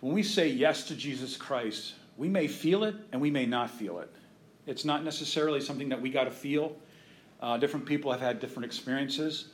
When 0.01 0.13
we 0.13 0.23
say 0.23 0.47
yes 0.49 0.83
to 0.87 0.95
Jesus 0.95 1.37
Christ, 1.37 1.93
we 2.17 2.27
may 2.27 2.47
feel 2.47 2.83
it 2.83 2.95
and 3.11 3.21
we 3.21 3.31
may 3.31 3.45
not 3.45 3.69
feel 3.69 3.99
it. 3.99 4.11
It's 4.65 4.85
not 4.85 5.03
necessarily 5.03 5.61
something 5.61 5.89
that 5.89 6.01
we 6.01 6.09
got 6.09 6.25
to 6.25 6.31
feel. 6.31 6.75
Uh, 7.41 7.57
different 7.57 7.85
people 7.85 8.11
have 8.11 8.21
had 8.21 8.39
different 8.39 8.65
experiences. 8.65 9.49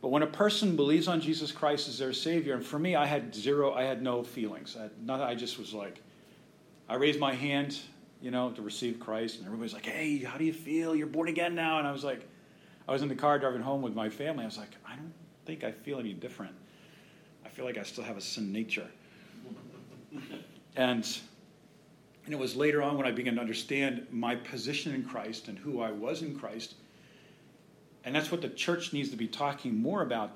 But 0.00 0.08
when 0.08 0.22
a 0.22 0.26
person 0.26 0.76
believes 0.76 1.08
on 1.08 1.20
Jesus 1.20 1.50
Christ 1.50 1.88
as 1.88 1.98
their 1.98 2.12
Savior, 2.12 2.54
and 2.54 2.64
for 2.64 2.78
me, 2.78 2.94
I 2.94 3.06
had 3.06 3.34
zero, 3.34 3.72
I 3.72 3.84
had 3.84 4.02
no 4.02 4.22
feelings. 4.22 4.76
I, 4.76 5.12
I 5.12 5.34
just 5.34 5.58
was 5.58 5.72
like, 5.72 6.00
I 6.88 6.96
raised 6.96 7.18
my 7.18 7.34
hand, 7.34 7.78
you 8.20 8.30
know, 8.30 8.50
to 8.50 8.62
receive 8.62 9.00
Christ, 9.00 9.38
and 9.38 9.46
everybody's 9.46 9.72
like, 9.72 9.86
hey, 9.86 10.18
how 10.18 10.36
do 10.36 10.44
you 10.44 10.52
feel? 10.52 10.94
You're 10.94 11.06
born 11.06 11.28
again 11.28 11.54
now. 11.54 11.78
And 11.78 11.88
I 11.88 11.92
was 11.92 12.04
like, 12.04 12.28
I 12.86 12.92
was 12.92 13.00
in 13.00 13.08
the 13.08 13.14
car 13.14 13.38
driving 13.38 13.62
home 13.62 13.80
with 13.80 13.94
my 13.94 14.10
family. 14.10 14.42
I 14.42 14.46
was 14.46 14.58
like, 14.58 14.76
I 14.86 14.94
don't 14.94 15.14
think 15.46 15.64
I 15.64 15.72
feel 15.72 15.98
any 15.98 16.12
different. 16.12 16.54
I 17.54 17.56
feel 17.56 17.64
like 17.64 17.78
I 17.78 17.84
still 17.84 18.04
have 18.04 18.16
a 18.16 18.20
sin 18.20 18.52
nature. 18.52 18.88
and, 20.76 21.18
and 22.24 22.34
it 22.34 22.38
was 22.38 22.56
later 22.56 22.82
on 22.82 22.96
when 22.96 23.06
I 23.06 23.12
began 23.12 23.36
to 23.36 23.40
understand 23.40 24.08
my 24.10 24.34
position 24.34 24.92
in 24.92 25.04
Christ 25.04 25.46
and 25.46 25.56
who 25.56 25.80
I 25.80 25.92
was 25.92 26.22
in 26.22 26.36
Christ 26.36 26.74
and 28.04 28.14
that's 28.14 28.30
what 28.30 28.42
the 28.42 28.50
church 28.50 28.92
needs 28.92 29.10
to 29.10 29.16
be 29.16 29.26
talking 29.26 29.80
more 29.80 30.02
about 30.02 30.32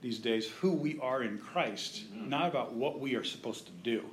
these 0.00 0.18
days 0.18 0.50
who 0.60 0.72
we 0.72 0.98
are 1.00 1.22
in 1.22 1.38
Christ, 1.38 2.02
not 2.12 2.48
about 2.48 2.74
what 2.74 3.00
we 3.00 3.14
are 3.14 3.24
supposed 3.24 3.66
to 3.66 3.72
do. 3.82 4.04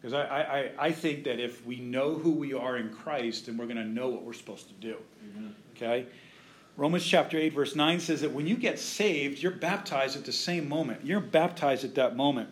Because 0.00 0.12
I, 0.12 0.24
I, 0.24 0.86
I 0.86 0.92
think 0.92 1.24
that 1.24 1.38
if 1.38 1.64
we 1.64 1.80
know 1.80 2.14
who 2.14 2.30
we 2.30 2.52
are 2.52 2.76
in 2.76 2.90
Christ, 2.90 3.46
then 3.46 3.56
we're 3.56 3.66
going 3.66 3.76
to 3.76 3.84
know 3.84 4.08
what 4.08 4.22
we're 4.22 4.32
supposed 4.32 4.68
to 4.68 4.74
do. 4.74 4.96
Mm-hmm. 5.24 5.48
Okay? 5.76 6.06
Romans 6.76 7.06
chapter 7.06 7.38
8, 7.38 7.54
verse 7.54 7.74
9 7.74 8.00
says 8.00 8.20
that 8.20 8.32
when 8.32 8.46
you 8.46 8.54
get 8.54 8.78
saved, 8.78 9.42
you're 9.42 9.50
baptized 9.50 10.14
at 10.14 10.26
the 10.26 10.32
same 10.32 10.68
moment. 10.68 11.04
You're 11.04 11.20
baptized 11.20 11.84
at 11.84 11.94
that 11.94 12.16
moment. 12.16 12.50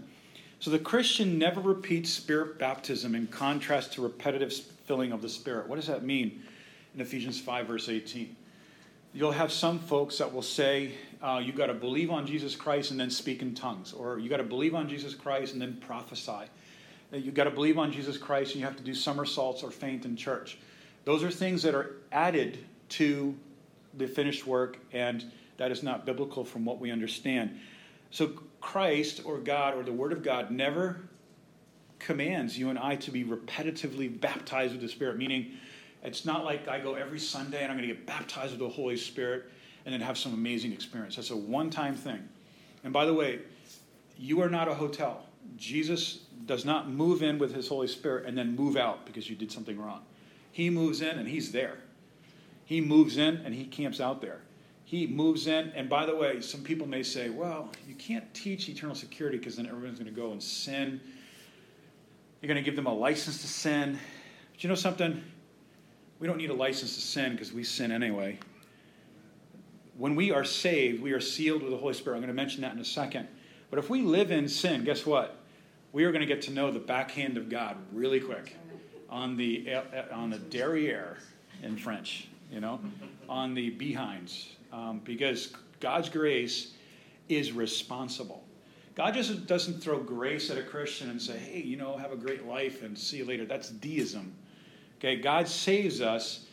So 0.60 0.70
the 0.70 0.78
Christian 0.78 1.38
never 1.38 1.60
repeats 1.60 2.08
spirit 2.08 2.58
baptism 2.58 3.14
in 3.14 3.26
contrast 3.26 3.92
to 3.94 4.02
repetitive 4.02 4.50
filling 4.86 5.12
of 5.12 5.20
the 5.20 5.28
Spirit. 5.28 5.68
What 5.68 5.76
does 5.76 5.88
that 5.88 6.04
mean 6.04 6.42
in 6.94 7.02
Ephesians 7.02 7.38
5, 7.38 7.66
verse 7.66 7.90
18? 7.90 8.34
You'll 9.12 9.32
have 9.32 9.52
some 9.52 9.78
folks 9.78 10.16
that 10.18 10.32
will 10.32 10.42
say, 10.42 10.92
uh, 11.22 11.42
you 11.44 11.52
got 11.52 11.66
to 11.66 11.74
believe 11.74 12.10
on 12.10 12.26
Jesus 12.26 12.56
Christ 12.56 12.92
and 12.92 12.98
then 12.98 13.10
speak 13.10 13.42
in 13.42 13.54
tongues, 13.54 13.92
or 13.92 14.18
you 14.18 14.30
got 14.30 14.38
to 14.38 14.42
believe 14.42 14.74
on 14.74 14.88
Jesus 14.88 15.14
Christ 15.14 15.52
and 15.52 15.60
then 15.60 15.76
prophesy. 15.82 16.48
You 17.12 17.30
got 17.30 17.44
to 17.44 17.50
believe 17.50 17.78
on 17.78 17.92
Jesus 17.92 18.16
Christ 18.16 18.52
and 18.52 18.60
you 18.60 18.66
have 18.66 18.76
to 18.76 18.82
do 18.82 18.94
somersaults 18.94 19.62
or 19.62 19.70
faint 19.70 20.06
in 20.06 20.16
church. 20.16 20.56
Those 21.04 21.22
are 21.22 21.30
things 21.30 21.62
that 21.62 21.74
are 21.74 21.96
added 22.10 22.58
to 22.90 23.36
the 23.96 24.06
finished 24.06 24.46
work, 24.46 24.78
and 24.92 25.24
that 25.56 25.70
is 25.70 25.82
not 25.82 26.06
biblical 26.06 26.44
from 26.44 26.64
what 26.64 26.80
we 26.80 26.90
understand. 26.90 27.58
So, 28.10 28.32
Christ 28.60 29.22
or 29.24 29.38
God 29.38 29.74
or 29.74 29.82
the 29.82 29.92
Word 29.92 30.12
of 30.12 30.22
God 30.22 30.50
never 30.50 31.00
commands 31.98 32.58
you 32.58 32.70
and 32.70 32.78
I 32.78 32.96
to 32.96 33.10
be 33.10 33.24
repetitively 33.24 34.20
baptized 34.20 34.72
with 34.72 34.82
the 34.82 34.88
Spirit, 34.88 35.16
meaning 35.16 35.52
it's 36.02 36.24
not 36.24 36.44
like 36.44 36.68
I 36.68 36.80
go 36.80 36.94
every 36.94 37.18
Sunday 37.18 37.62
and 37.62 37.72
I'm 37.72 37.78
going 37.78 37.88
to 37.88 37.94
get 37.94 38.06
baptized 38.06 38.52
with 38.52 38.60
the 38.60 38.68
Holy 38.68 38.96
Spirit 38.96 39.44
and 39.84 39.92
then 39.92 40.00
have 40.00 40.18
some 40.18 40.34
amazing 40.34 40.72
experience. 40.72 41.16
That's 41.16 41.30
a 41.30 41.36
one 41.36 41.70
time 41.70 41.94
thing. 41.94 42.28
And 42.84 42.92
by 42.92 43.06
the 43.06 43.14
way, 43.14 43.40
you 44.18 44.40
are 44.42 44.50
not 44.50 44.68
a 44.68 44.74
hotel. 44.74 45.24
Jesus 45.56 46.20
does 46.46 46.64
not 46.64 46.90
move 46.90 47.22
in 47.22 47.38
with 47.38 47.54
his 47.54 47.68
Holy 47.68 47.88
Spirit 47.88 48.26
and 48.26 48.36
then 48.36 48.54
move 48.54 48.76
out 48.76 49.06
because 49.06 49.28
you 49.28 49.36
did 49.36 49.50
something 49.50 49.80
wrong. 49.80 50.02
He 50.52 50.70
moves 50.70 51.00
in 51.00 51.18
and 51.18 51.26
he's 51.26 51.52
there. 51.52 51.78
He 52.64 52.80
moves 52.80 53.18
in 53.18 53.36
and 53.38 53.54
he 53.54 53.64
camps 53.64 54.00
out 54.00 54.20
there. 54.20 54.40
He 54.84 55.06
moves 55.06 55.46
in, 55.46 55.72
and 55.74 55.88
by 55.88 56.06
the 56.06 56.14
way, 56.14 56.40
some 56.40 56.62
people 56.62 56.86
may 56.86 57.02
say, 57.02 57.30
well, 57.30 57.70
you 57.88 57.94
can't 57.94 58.32
teach 58.34 58.68
eternal 58.68 58.94
security 58.94 59.38
because 59.38 59.56
then 59.56 59.66
everyone's 59.66 59.98
going 59.98 60.12
to 60.12 60.20
go 60.20 60.32
and 60.32 60.42
sin. 60.42 61.00
You're 62.40 62.48
going 62.48 62.62
to 62.62 62.64
give 62.64 62.76
them 62.76 62.86
a 62.86 62.92
license 62.92 63.40
to 63.40 63.48
sin. 63.48 63.98
But 64.52 64.62
you 64.62 64.68
know 64.68 64.74
something? 64.74 65.22
We 66.18 66.26
don't 66.26 66.36
need 66.36 66.50
a 66.50 66.54
license 66.54 66.94
to 66.96 67.00
sin 67.00 67.32
because 67.32 67.52
we 67.52 67.64
sin 67.64 67.90
anyway. 67.90 68.38
When 69.96 70.14
we 70.16 70.32
are 70.32 70.44
saved, 70.44 71.02
we 71.02 71.12
are 71.12 71.20
sealed 71.20 71.62
with 71.62 71.70
the 71.70 71.78
Holy 71.78 71.94
Spirit. 71.94 72.16
I'm 72.16 72.22
going 72.22 72.28
to 72.28 72.34
mention 72.34 72.60
that 72.62 72.74
in 72.74 72.78
a 72.78 72.84
second. 72.84 73.28
But 73.70 73.78
if 73.78 73.88
we 73.88 74.02
live 74.02 74.30
in 74.30 74.48
sin, 74.48 74.84
guess 74.84 75.06
what? 75.06 75.40
We 75.92 76.04
are 76.04 76.12
going 76.12 76.20
to 76.20 76.26
get 76.26 76.42
to 76.42 76.50
know 76.50 76.70
the 76.70 76.78
backhand 76.78 77.38
of 77.38 77.48
God 77.48 77.76
really 77.92 78.20
quick 78.20 78.56
on 79.08 79.36
the, 79.36 79.72
uh, 79.72 79.82
uh, 79.94 80.14
on 80.14 80.30
the 80.30 80.38
derriere 80.38 81.18
in 81.62 81.76
French 81.76 82.28
you 82.54 82.60
know, 82.60 82.80
on 83.28 83.52
the 83.52 83.70
behinds, 83.70 84.50
um, 84.72 85.00
because 85.04 85.52
God's 85.80 86.08
grace 86.08 86.74
is 87.28 87.50
responsible. 87.52 88.44
God 88.94 89.14
just 89.14 89.46
doesn't 89.46 89.82
throw 89.82 89.98
grace 89.98 90.50
at 90.50 90.56
a 90.56 90.62
Christian 90.62 91.10
and 91.10 91.20
say, 91.20 91.36
hey, 91.36 91.62
you 91.62 91.76
know, 91.76 91.96
have 91.96 92.12
a 92.12 92.16
great 92.16 92.46
life 92.46 92.84
and 92.84 92.96
see 92.96 93.16
you 93.16 93.24
later. 93.24 93.44
That's 93.44 93.70
deism. 93.70 94.32
Okay, 94.98 95.16
God 95.16 95.48
saves 95.48 96.00
us, 96.00 96.46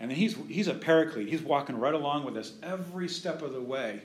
and 0.00 0.10
then 0.10 0.16
he's, 0.16 0.36
he's 0.48 0.68
a 0.68 0.74
paraclete. 0.74 1.28
He's 1.28 1.42
walking 1.42 1.76
right 1.78 1.92
along 1.92 2.24
with 2.24 2.38
us 2.38 2.54
every 2.62 3.08
step 3.08 3.42
of 3.42 3.52
the 3.52 3.60
way. 3.60 4.00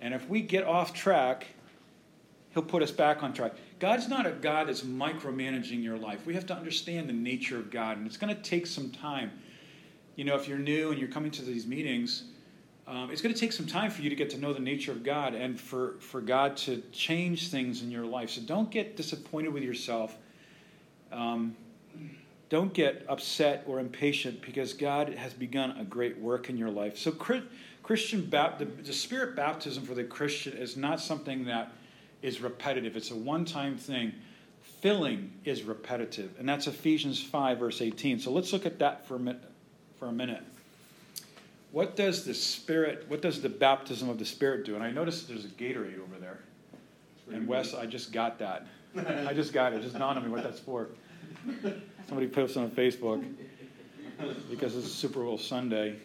And 0.00 0.14
if 0.14 0.26
we 0.30 0.40
get 0.40 0.64
off 0.64 0.94
track, 0.94 1.46
he'll 2.54 2.62
put 2.62 2.82
us 2.82 2.90
back 2.90 3.22
on 3.22 3.34
track. 3.34 3.52
God's 3.80 4.08
not 4.08 4.26
a 4.26 4.30
God 4.30 4.68
that's 4.68 4.80
micromanaging 4.80 5.84
your 5.84 5.98
life. 5.98 6.24
We 6.24 6.32
have 6.34 6.46
to 6.46 6.54
understand 6.54 7.06
the 7.06 7.12
nature 7.12 7.58
of 7.58 7.70
God, 7.70 7.98
and 7.98 8.06
it's 8.06 8.16
going 8.16 8.34
to 8.34 8.40
take 8.40 8.66
some 8.66 8.90
time 8.90 9.30
you 10.16 10.24
know, 10.24 10.34
if 10.34 10.48
you're 10.48 10.58
new 10.58 10.90
and 10.90 10.98
you're 10.98 11.10
coming 11.10 11.30
to 11.30 11.42
these 11.42 11.66
meetings, 11.66 12.24
um, 12.88 13.10
it's 13.10 13.20
going 13.20 13.34
to 13.34 13.40
take 13.40 13.52
some 13.52 13.66
time 13.66 13.90
for 13.90 14.02
you 14.02 14.10
to 14.10 14.16
get 14.16 14.30
to 14.30 14.38
know 14.38 14.52
the 14.52 14.60
nature 14.60 14.92
of 14.92 15.04
God 15.04 15.34
and 15.34 15.60
for, 15.60 15.96
for 16.00 16.20
God 16.20 16.56
to 16.58 16.82
change 16.92 17.50
things 17.50 17.82
in 17.82 17.90
your 17.90 18.06
life. 18.06 18.30
So 18.30 18.40
don't 18.40 18.70
get 18.70 18.96
disappointed 18.96 19.52
with 19.52 19.62
yourself. 19.62 20.16
Um, 21.12 21.56
don't 22.48 22.72
get 22.72 23.04
upset 23.08 23.64
or 23.66 23.80
impatient 23.80 24.40
because 24.40 24.72
God 24.72 25.12
has 25.14 25.34
begun 25.34 25.76
a 25.78 25.84
great 25.84 26.16
work 26.18 26.48
in 26.48 26.56
your 26.56 26.70
life. 26.70 26.96
So, 26.96 27.10
Christian 27.10 28.30
the, 28.30 28.68
the 28.84 28.92
Spirit 28.92 29.34
baptism 29.34 29.84
for 29.84 29.94
the 29.94 30.04
Christian 30.04 30.52
is 30.56 30.76
not 30.76 31.00
something 31.00 31.44
that 31.46 31.72
is 32.22 32.40
repetitive, 32.40 32.96
it's 32.96 33.10
a 33.10 33.16
one 33.16 33.44
time 33.44 33.76
thing. 33.76 34.12
Filling 34.80 35.32
is 35.44 35.62
repetitive, 35.62 36.36
and 36.38 36.48
that's 36.48 36.66
Ephesians 36.66 37.20
5, 37.20 37.58
verse 37.58 37.80
18. 37.80 38.20
So, 38.20 38.30
let's 38.30 38.52
look 38.52 38.64
at 38.64 38.78
that 38.78 39.06
for 39.06 39.16
a 39.16 39.18
minute 39.18 39.42
for 39.98 40.06
a 40.06 40.12
minute. 40.12 40.42
What 41.72 41.96
does 41.96 42.24
the 42.24 42.34
Spirit, 42.34 43.04
what 43.08 43.20
does 43.20 43.42
the 43.42 43.48
baptism 43.48 44.08
of 44.08 44.18
the 44.18 44.24
Spirit 44.24 44.64
do? 44.64 44.74
And 44.74 44.84
I 44.84 44.90
noticed 44.90 45.28
there's 45.28 45.44
a 45.44 45.48
Gatorade 45.48 46.00
over 46.00 46.18
there. 46.18 46.40
And 47.32 47.46
Wes, 47.46 47.74
I 47.74 47.86
just 47.86 48.12
got 48.12 48.38
that. 48.38 48.66
I 48.96 49.34
just 49.34 49.52
got 49.52 49.72
it. 49.72 49.82
Just 49.82 49.98
dawned 49.98 50.18
on 50.18 50.24
me 50.24 50.30
what 50.30 50.42
that's 50.42 50.60
for. 50.60 50.88
Somebody 52.06 52.28
posted 52.28 52.58
on 52.58 52.70
Facebook 52.70 53.24
because 54.50 54.76
it's 54.76 54.90
Super 54.90 55.22
Bowl 55.22 55.38
Sunday. 55.38 55.96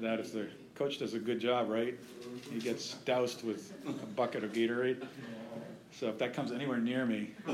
That 0.00 0.20
is 0.20 0.32
the 0.32 0.48
coach 0.76 0.98
does 0.98 1.14
a 1.14 1.18
good 1.18 1.40
job, 1.40 1.68
right? 1.68 1.98
He 2.50 2.58
gets 2.58 2.94
doused 3.04 3.44
with 3.44 3.72
a 3.86 4.06
bucket 4.06 4.44
of 4.44 4.52
Gatorade. 4.52 5.06
So 5.92 6.08
if 6.08 6.18
that 6.18 6.34
comes 6.34 6.50
anywhere 6.50 6.78
near 6.78 7.06
me, 7.06 7.30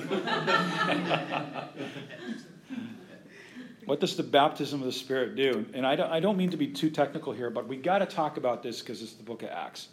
What 3.90 3.99
does 3.99 4.16
the 4.16 4.23
baptism 4.23 4.78
of 4.78 4.87
the 4.87 4.92
Spirit 4.92 5.35
do? 5.35 5.66
And 5.75 5.85
I 5.85 5.97
don't, 5.97 6.12
I 6.12 6.20
don't 6.20 6.37
mean 6.37 6.50
to 6.50 6.56
be 6.56 6.68
too 6.68 6.90
technical 6.90 7.32
here, 7.32 7.50
but 7.50 7.66
we 7.66 7.76
got 7.76 7.99
to 7.99 8.06
talk 8.06 8.37
about 8.37 8.62
this 8.62 8.78
because 8.78 9.02
it's 9.02 9.14
the 9.14 9.25
book 9.25 9.42
of 9.42 9.49
Acts. 9.49 9.88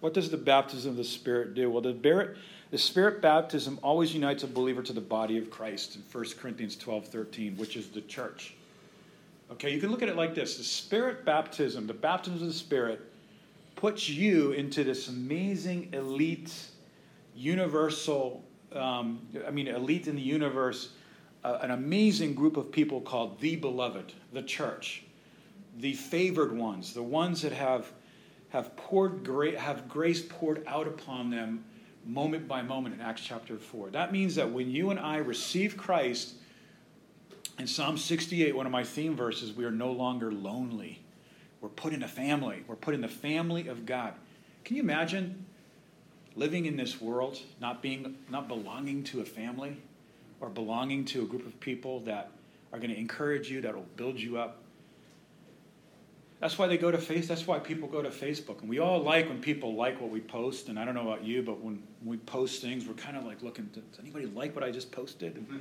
What 0.00 0.14
does 0.14 0.30
the 0.30 0.38
baptism 0.38 0.92
of 0.92 0.96
the 0.96 1.04
Spirit 1.04 1.52
do? 1.52 1.70
Well, 1.70 1.82
the 1.82 1.92
Spirit, 1.92 2.38
the 2.70 2.78
Spirit 2.78 3.20
baptism 3.20 3.78
always 3.82 4.14
unites 4.14 4.42
a 4.42 4.46
believer 4.46 4.80
to 4.80 4.94
the 4.94 5.02
body 5.02 5.36
of 5.36 5.50
Christ 5.50 5.96
in 5.96 6.02
1 6.10 6.24
Corinthians 6.40 6.76
12 6.76 7.08
13, 7.08 7.58
which 7.58 7.76
is 7.76 7.88
the 7.88 8.00
church. 8.00 8.54
Okay, 9.50 9.70
you 9.70 9.80
can 9.82 9.90
look 9.90 10.00
at 10.00 10.08
it 10.08 10.16
like 10.16 10.34
this 10.34 10.56
the 10.56 10.64
Spirit 10.64 11.26
baptism, 11.26 11.86
the 11.86 11.92
baptism 11.92 12.40
of 12.40 12.46
the 12.46 12.54
Spirit, 12.54 13.02
puts 13.76 14.08
you 14.08 14.52
into 14.52 14.82
this 14.82 15.08
amazing 15.08 15.90
elite, 15.92 16.54
universal, 17.36 18.42
um, 18.74 19.20
I 19.46 19.50
mean, 19.50 19.68
elite 19.68 20.08
in 20.08 20.16
the 20.16 20.22
universe 20.22 20.94
an 21.44 21.70
amazing 21.70 22.34
group 22.34 22.56
of 22.56 22.70
people 22.70 23.00
called 23.00 23.40
the 23.40 23.56
beloved, 23.56 24.12
the 24.32 24.42
church, 24.42 25.02
the 25.78 25.92
favored 25.94 26.56
ones, 26.56 26.94
the 26.94 27.02
ones 27.02 27.42
that 27.42 27.52
have 27.52 27.92
have 28.50 28.76
poured 28.76 29.24
gra- 29.24 29.58
have 29.58 29.88
grace 29.88 30.22
poured 30.28 30.62
out 30.66 30.86
upon 30.86 31.30
them 31.30 31.64
moment 32.04 32.46
by 32.46 32.60
moment 32.60 32.94
in 32.94 33.00
Acts 33.00 33.22
chapter 33.22 33.56
4. 33.56 33.90
That 33.90 34.12
means 34.12 34.34
that 34.34 34.50
when 34.50 34.70
you 34.70 34.90
and 34.90 35.00
I 35.00 35.16
receive 35.16 35.76
Christ, 35.76 36.34
in 37.58 37.66
Psalm 37.66 37.96
68, 37.96 38.54
one 38.54 38.66
of 38.66 38.72
my 38.72 38.84
theme 38.84 39.16
verses, 39.16 39.52
we 39.52 39.64
are 39.64 39.70
no 39.70 39.92
longer 39.92 40.32
lonely. 40.32 41.00
We're 41.60 41.68
put 41.68 41.92
in 41.92 42.02
a 42.02 42.08
family. 42.08 42.64
We're 42.66 42.76
put 42.76 42.94
in 42.94 43.00
the 43.00 43.08
family 43.08 43.68
of 43.68 43.86
God. 43.86 44.14
Can 44.64 44.76
you 44.76 44.82
imagine 44.82 45.46
living 46.34 46.66
in 46.66 46.76
this 46.76 47.00
world, 47.00 47.38
not 47.60 47.82
being 47.82 48.16
not 48.28 48.48
belonging 48.48 49.04
to 49.04 49.20
a 49.20 49.24
family? 49.24 49.76
Or 50.42 50.50
belonging 50.50 51.04
to 51.04 51.22
a 51.22 51.24
group 51.24 51.46
of 51.46 51.58
people 51.60 52.00
that 52.00 52.30
are 52.72 52.78
going 52.78 52.90
to 52.90 52.98
encourage 52.98 53.48
you, 53.48 53.60
that 53.62 53.74
will 53.74 53.86
build 53.96 54.18
you 54.18 54.36
up. 54.36 54.58
That's 56.40 56.58
why 56.58 56.66
they 56.66 56.76
go 56.76 56.90
to 56.90 56.98
face. 56.98 57.28
That's 57.28 57.46
why 57.46 57.60
people 57.60 57.88
go 57.88 58.02
to 58.02 58.08
Facebook, 58.10 58.60
and 58.60 58.68
we 58.68 58.80
all 58.80 59.00
like 59.00 59.28
when 59.28 59.40
people 59.40 59.76
like 59.76 60.00
what 60.00 60.10
we 60.10 60.20
post. 60.20 60.68
And 60.68 60.78
I 60.78 60.84
don't 60.84 60.96
know 60.96 61.08
about 61.08 61.24
you, 61.24 61.42
but 61.42 61.60
when 61.60 61.80
we 62.04 62.16
post 62.16 62.60
things, 62.60 62.86
we're 62.86 62.94
kind 62.94 63.16
of 63.16 63.24
like 63.24 63.40
looking. 63.42 63.66
Does 63.72 64.00
anybody 64.00 64.26
like 64.26 64.54
what 64.56 64.64
I 64.64 64.70
just 64.70 64.92
posted? 64.92 65.46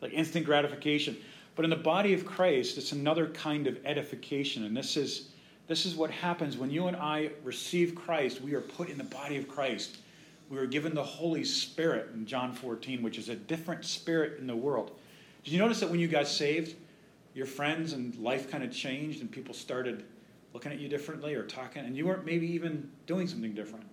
Like 0.00 0.14
instant 0.14 0.44
gratification. 0.44 1.16
But 1.54 1.64
in 1.64 1.70
the 1.70 1.76
body 1.76 2.12
of 2.12 2.26
Christ, 2.26 2.76
it's 2.76 2.90
another 2.90 3.28
kind 3.28 3.68
of 3.68 3.78
edification, 3.84 4.64
and 4.64 4.76
this 4.76 4.96
is 4.96 5.28
this 5.68 5.86
is 5.86 5.94
what 5.94 6.10
happens 6.10 6.56
when 6.56 6.72
you 6.72 6.88
and 6.88 6.96
I 6.96 7.30
receive 7.44 7.94
Christ. 7.94 8.40
We 8.40 8.54
are 8.54 8.62
put 8.62 8.88
in 8.88 8.98
the 8.98 9.04
body 9.04 9.36
of 9.36 9.46
Christ 9.46 9.98
we 10.52 10.58
were 10.58 10.66
given 10.66 10.94
the 10.94 11.02
Holy 11.02 11.44
Spirit 11.44 12.10
in 12.12 12.26
John 12.26 12.52
14, 12.52 13.02
which 13.02 13.16
is 13.16 13.30
a 13.30 13.34
different 13.34 13.86
spirit 13.86 14.38
in 14.38 14.46
the 14.46 14.54
world. 14.54 14.90
Did 15.44 15.54
you 15.54 15.58
notice 15.58 15.80
that 15.80 15.88
when 15.88 15.98
you 15.98 16.08
got 16.08 16.28
saved, 16.28 16.76
your 17.32 17.46
friends 17.46 17.94
and 17.94 18.14
life 18.16 18.50
kind 18.50 18.62
of 18.62 18.70
changed 18.70 19.22
and 19.22 19.32
people 19.32 19.54
started 19.54 20.04
looking 20.52 20.70
at 20.70 20.78
you 20.78 20.90
differently 20.90 21.34
or 21.34 21.42
talking, 21.42 21.86
and 21.86 21.96
you 21.96 22.04
weren't 22.04 22.26
maybe 22.26 22.46
even 22.48 22.90
doing 23.06 23.26
something 23.26 23.54
different? 23.54 23.86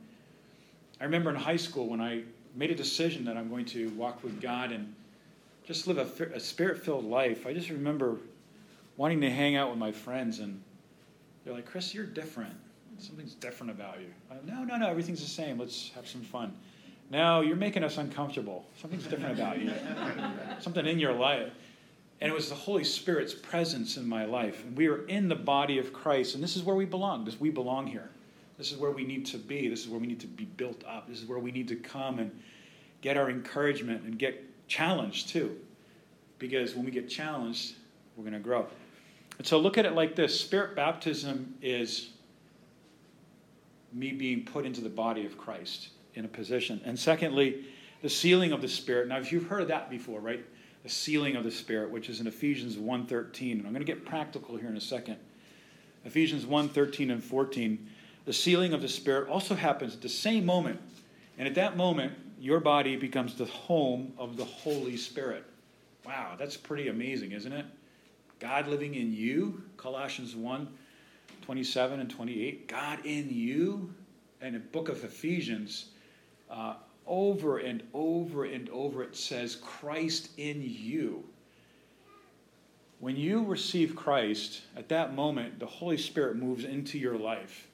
I 0.99 1.05
remember 1.05 1.29
in 1.29 1.37
high 1.37 1.55
school 1.55 1.87
when 1.87 2.01
I 2.01 2.23
made 2.53 2.71
a 2.71 2.75
decision 2.75 3.23
that 3.23 3.37
I'm 3.37 3.49
going 3.49 3.65
to 3.67 3.87
walk 3.91 4.21
with 4.21 4.41
God 4.41 4.73
and 4.73 4.93
just 5.63 5.87
live 5.87 5.97
a, 5.97 6.35
a 6.35 6.41
spirit 6.41 6.83
filled 6.83 7.05
life. 7.05 7.47
I 7.47 7.53
just 7.53 7.69
remember 7.69 8.17
wanting 8.97 9.21
to 9.21 9.29
hang 9.29 9.55
out 9.55 9.69
with 9.69 9.79
my 9.79 9.93
friends, 9.93 10.39
and 10.39 10.61
they're 11.45 11.53
like, 11.53 11.65
Chris, 11.65 11.93
you're 11.93 12.05
different 12.05 12.57
something's 13.01 13.33
different 13.35 13.71
about 13.71 13.99
you. 13.99 14.07
Uh, 14.29 14.35
no, 14.45 14.63
no, 14.63 14.77
no, 14.77 14.89
everything's 14.89 15.21
the 15.21 15.27
same. 15.27 15.57
Let's 15.57 15.91
have 15.95 16.07
some 16.07 16.21
fun. 16.21 16.53
No, 17.11 17.41
you're 17.41 17.55
making 17.55 17.83
us 17.83 17.97
uncomfortable. 17.97 18.65
Something's 18.79 19.05
different 19.05 19.39
about 19.39 19.59
you. 19.59 19.71
Something 20.59 20.85
in 20.85 20.99
your 20.99 21.13
life. 21.13 21.51
And 22.21 22.29
it 22.31 22.35
was 22.35 22.49
the 22.49 22.55
Holy 22.55 22.83
Spirit's 22.83 23.33
presence 23.33 23.97
in 23.97 24.07
my 24.07 24.25
life. 24.25 24.63
And 24.65 24.77
we 24.77 24.87
are 24.87 25.05
in 25.07 25.29
the 25.29 25.35
body 25.35 25.79
of 25.79 25.93
Christ, 25.93 26.35
and 26.35 26.43
this 26.43 26.55
is 26.55 26.63
where 26.63 26.75
we 26.75 26.85
belong. 26.85 27.25
This, 27.25 27.39
we 27.39 27.49
belong 27.49 27.87
here. 27.87 28.09
This 28.57 28.71
is 28.71 28.77
where 28.77 28.91
we 28.91 29.05
need 29.05 29.25
to 29.27 29.37
be. 29.37 29.69
This 29.69 29.85
is 29.85 29.87
where 29.87 29.99
we 29.99 30.07
need 30.07 30.19
to 30.19 30.27
be 30.27 30.43
built 30.43 30.83
up. 30.85 31.07
This 31.07 31.19
is 31.21 31.25
where 31.25 31.39
we 31.39 31.51
need 31.51 31.69
to 31.69 31.77
come 31.77 32.19
and 32.19 32.29
get 33.01 33.15
our 33.15 33.29
encouragement 33.29 34.03
and 34.03 34.19
get 34.19 34.43
challenged 34.67 35.29
too. 35.29 35.57
Because 36.37 36.75
when 36.75 36.83
we 36.83 36.91
get 36.91 37.09
challenged, 37.09 37.75
we're 38.17 38.23
going 38.23 38.33
to 38.33 38.39
grow. 38.39 38.67
And 39.37 39.47
so 39.47 39.57
look 39.57 39.77
at 39.77 39.85
it 39.85 39.93
like 39.93 40.15
this 40.15 40.37
Spirit 40.37 40.75
baptism 40.75 41.55
is 41.61 42.09
me 43.93 44.11
being 44.11 44.43
put 44.43 44.65
into 44.65 44.81
the 44.81 44.89
body 44.89 45.25
of 45.25 45.37
Christ 45.37 45.89
in 46.15 46.25
a 46.25 46.27
position. 46.27 46.81
And 46.85 46.97
secondly, 46.97 47.65
the 48.01 48.09
sealing 48.09 48.51
of 48.51 48.61
the 48.61 48.67
Spirit. 48.67 49.07
Now, 49.07 49.17
if 49.17 49.31
you've 49.31 49.47
heard 49.47 49.67
that 49.67 49.89
before, 49.89 50.19
right? 50.19 50.45
The 50.83 50.89
sealing 50.89 51.35
of 51.35 51.43
the 51.43 51.51
Spirit, 51.51 51.89
which 51.91 52.09
is 52.09 52.21
in 52.21 52.27
Ephesians 52.27 52.77
1.13. 52.77 53.51
And 53.51 53.65
I'm 53.65 53.73
going 53.73 53.75
to 53.75 53.83
get 53.85 54.05
practical 54.05 54.55
here 54.57 54.69
in 54.69 54.77
a 54.77 54.81
second. 54.81 55.17
Ephesians 56.05 56.45
1.13 56.45 57.11
and 57.11 57.23
14. 57.23 57.89
The 58.25 58.33
sealing 58.33 58.73
of 58.73 58.81
the 58.81 58.87
Spirit 58.87 59.27
also 59.27 59.55
happens 59.55 59.95
at 59.95 60.01
the 60.01 60.09
same 60.09 60.45
moment. 60.45 60.79
And 61.37 61.47
at 61.47 61.55
that 61.55 61.75
moment, 61.75 62.13
your 62.39 62.59
body 62.59 62.95
becomes 62.95 63.35
the 63.35 63.45
home 63.45 64.13
of 64.17 64.37
the 64.37 64.45
Holy 64.45 64.95
Spirit. 64.97 65.43
Wow, 66.05 66.35
that's 66.37 66.55
pretty 66.55 66.87
amazing, 66.87 67.33
isn't 67.33 67.51
it? 67.51 67.65
God 68.39 68.67
living 68.67 68.95
in 68.95 69.13
you, 69.13 69.63
Colossians 69.75 70.35
1 70.35 70.69
27 71.49 71.99
and 71.99 72.11
28. 72.11 72.67
God 72.67 73.03
in 73.07 73.27
you. 73.31 73.91
And 74.39 74.53
the 74.53 74.59
book 74.59 74.87
of 74.87 75.03
Ephesians, 75.03 75.85
uh, 76.47 76.75
over 77.07 77.57
and 77.57 77.81
over 77.91 78.45
and 78.45 78.69
over, 78.69 79.01
it 79.01 79.15
says, 79.15 79.55
Christ 79.55 80.29
in 80.37 80.61
you. 80.61 81.23
When 82.99 83.15
you 83.15 83.43
receive 83.43 83.95
Christ, 83.95 84.61
at 84.77 84.89
that 84.89 85.15
moment, 85.15 85.57
the 85.57 85.65
Holy 85.65 85.97
Spirit 85.97 86.35
moves 86.35 86.65
into 86.65 86.99
your 86.99 87.17
life. 87.17 87.67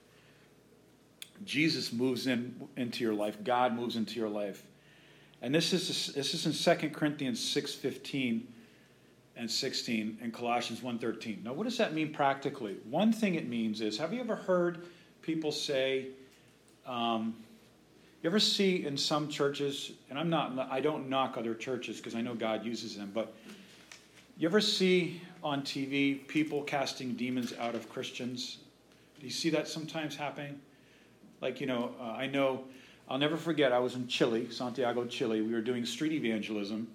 Jesus 1.43 1.91
moves 1.91 2.27
in 2.27 2.69
into 2.77 3.03
your 3.03 3.13
life. 3.13 3.43
God 3.43 3.75
moves 3.75 3.97
into 3.97 4.17
your 4.17 4.29
life. 4.29 4.63
And 5.41 5.53
this 5.53 5.73
is 5.73 6.13
this 6.13 6.33
is 6.33 6.45
in 6.45 6.53
2 6.53 6.91
Corinthians 6.91 7.41
6:15 7.41 8.47
and 9.37 9.49
16 9.49 10.17
and 10.21 10.33
Colossians 10.33 10.81
1:13. 10.81 11.43
Now 11.43 11.53
what 11.53 11.63
does 11.63 11.77
that 11.77 11.93
mean 11.93 12.13
practically? 12.13 12.77
One 12.89 13.11
thing 13.11 13.35
it 13.35 13.47
means 13.47 13.81
is 13.81 13.97
have 13.97 14.13
you 14.13 14.21
ever 14.21 14.35
heard 14.35 14.85
people 15.21 15.51
say 15.51 16.07
um, 16.85 17.35
you 18.25 18.29
ever 18.31 18.39
see 18.39 18.87
in 18.87 18.97
some 18.97 19.29
churches, 19.29 19.91
and 20.09 20.17
I'm 20.17 20.31
not, 20.31 20.57
I 20.71 20.81
don't 20.81 21.09
knock 21.09 21.37
other 21.37 21.53
churches 21.53 21.97
because 21.97 22.15
I 22.15 22.21
know 22.21 22.33
God 22.33 22.65
uses 22.65 22.97
them, 22.97 23.11
but 23.13 23.35
you 24.39 24.47
ever 24.47 24.59
see 24.59 25.21
on 25.43 25.61
TV 25.61 26.27
people 26.27 26.63
casting 26.63 27.13
demons 27.13 27.53
out 27.59 27.75
of 27.75 27.87
Christians? 27.87 28.57
Do 29.19 29.27
you 29.27 29.31
see 29.31 29.51
that 29.51 29.67
sometimes 29.67 30.15
happening? 30.15 30.59
Like, 31.39 31.61
you 31.61 31.67
know, 31.67 31.91
uh, 32.01 32.13
I 32.13 32.25
know, 32.25 32.63
I'll 33.07 33.19
never 33.19 33.37
forget, 33.37 33.71
I 33.71 33.77
was 33.77 33.93
in 33.93 34.07
Chile, 34.07 34.49
Santiago, 34.49 35.05
Chile. 35.05 35.41
We 35.41 35.53
were 35.53 35.61
doing 35.61 35.85
street 35.85 36.11
evangelism, 36.11 36.87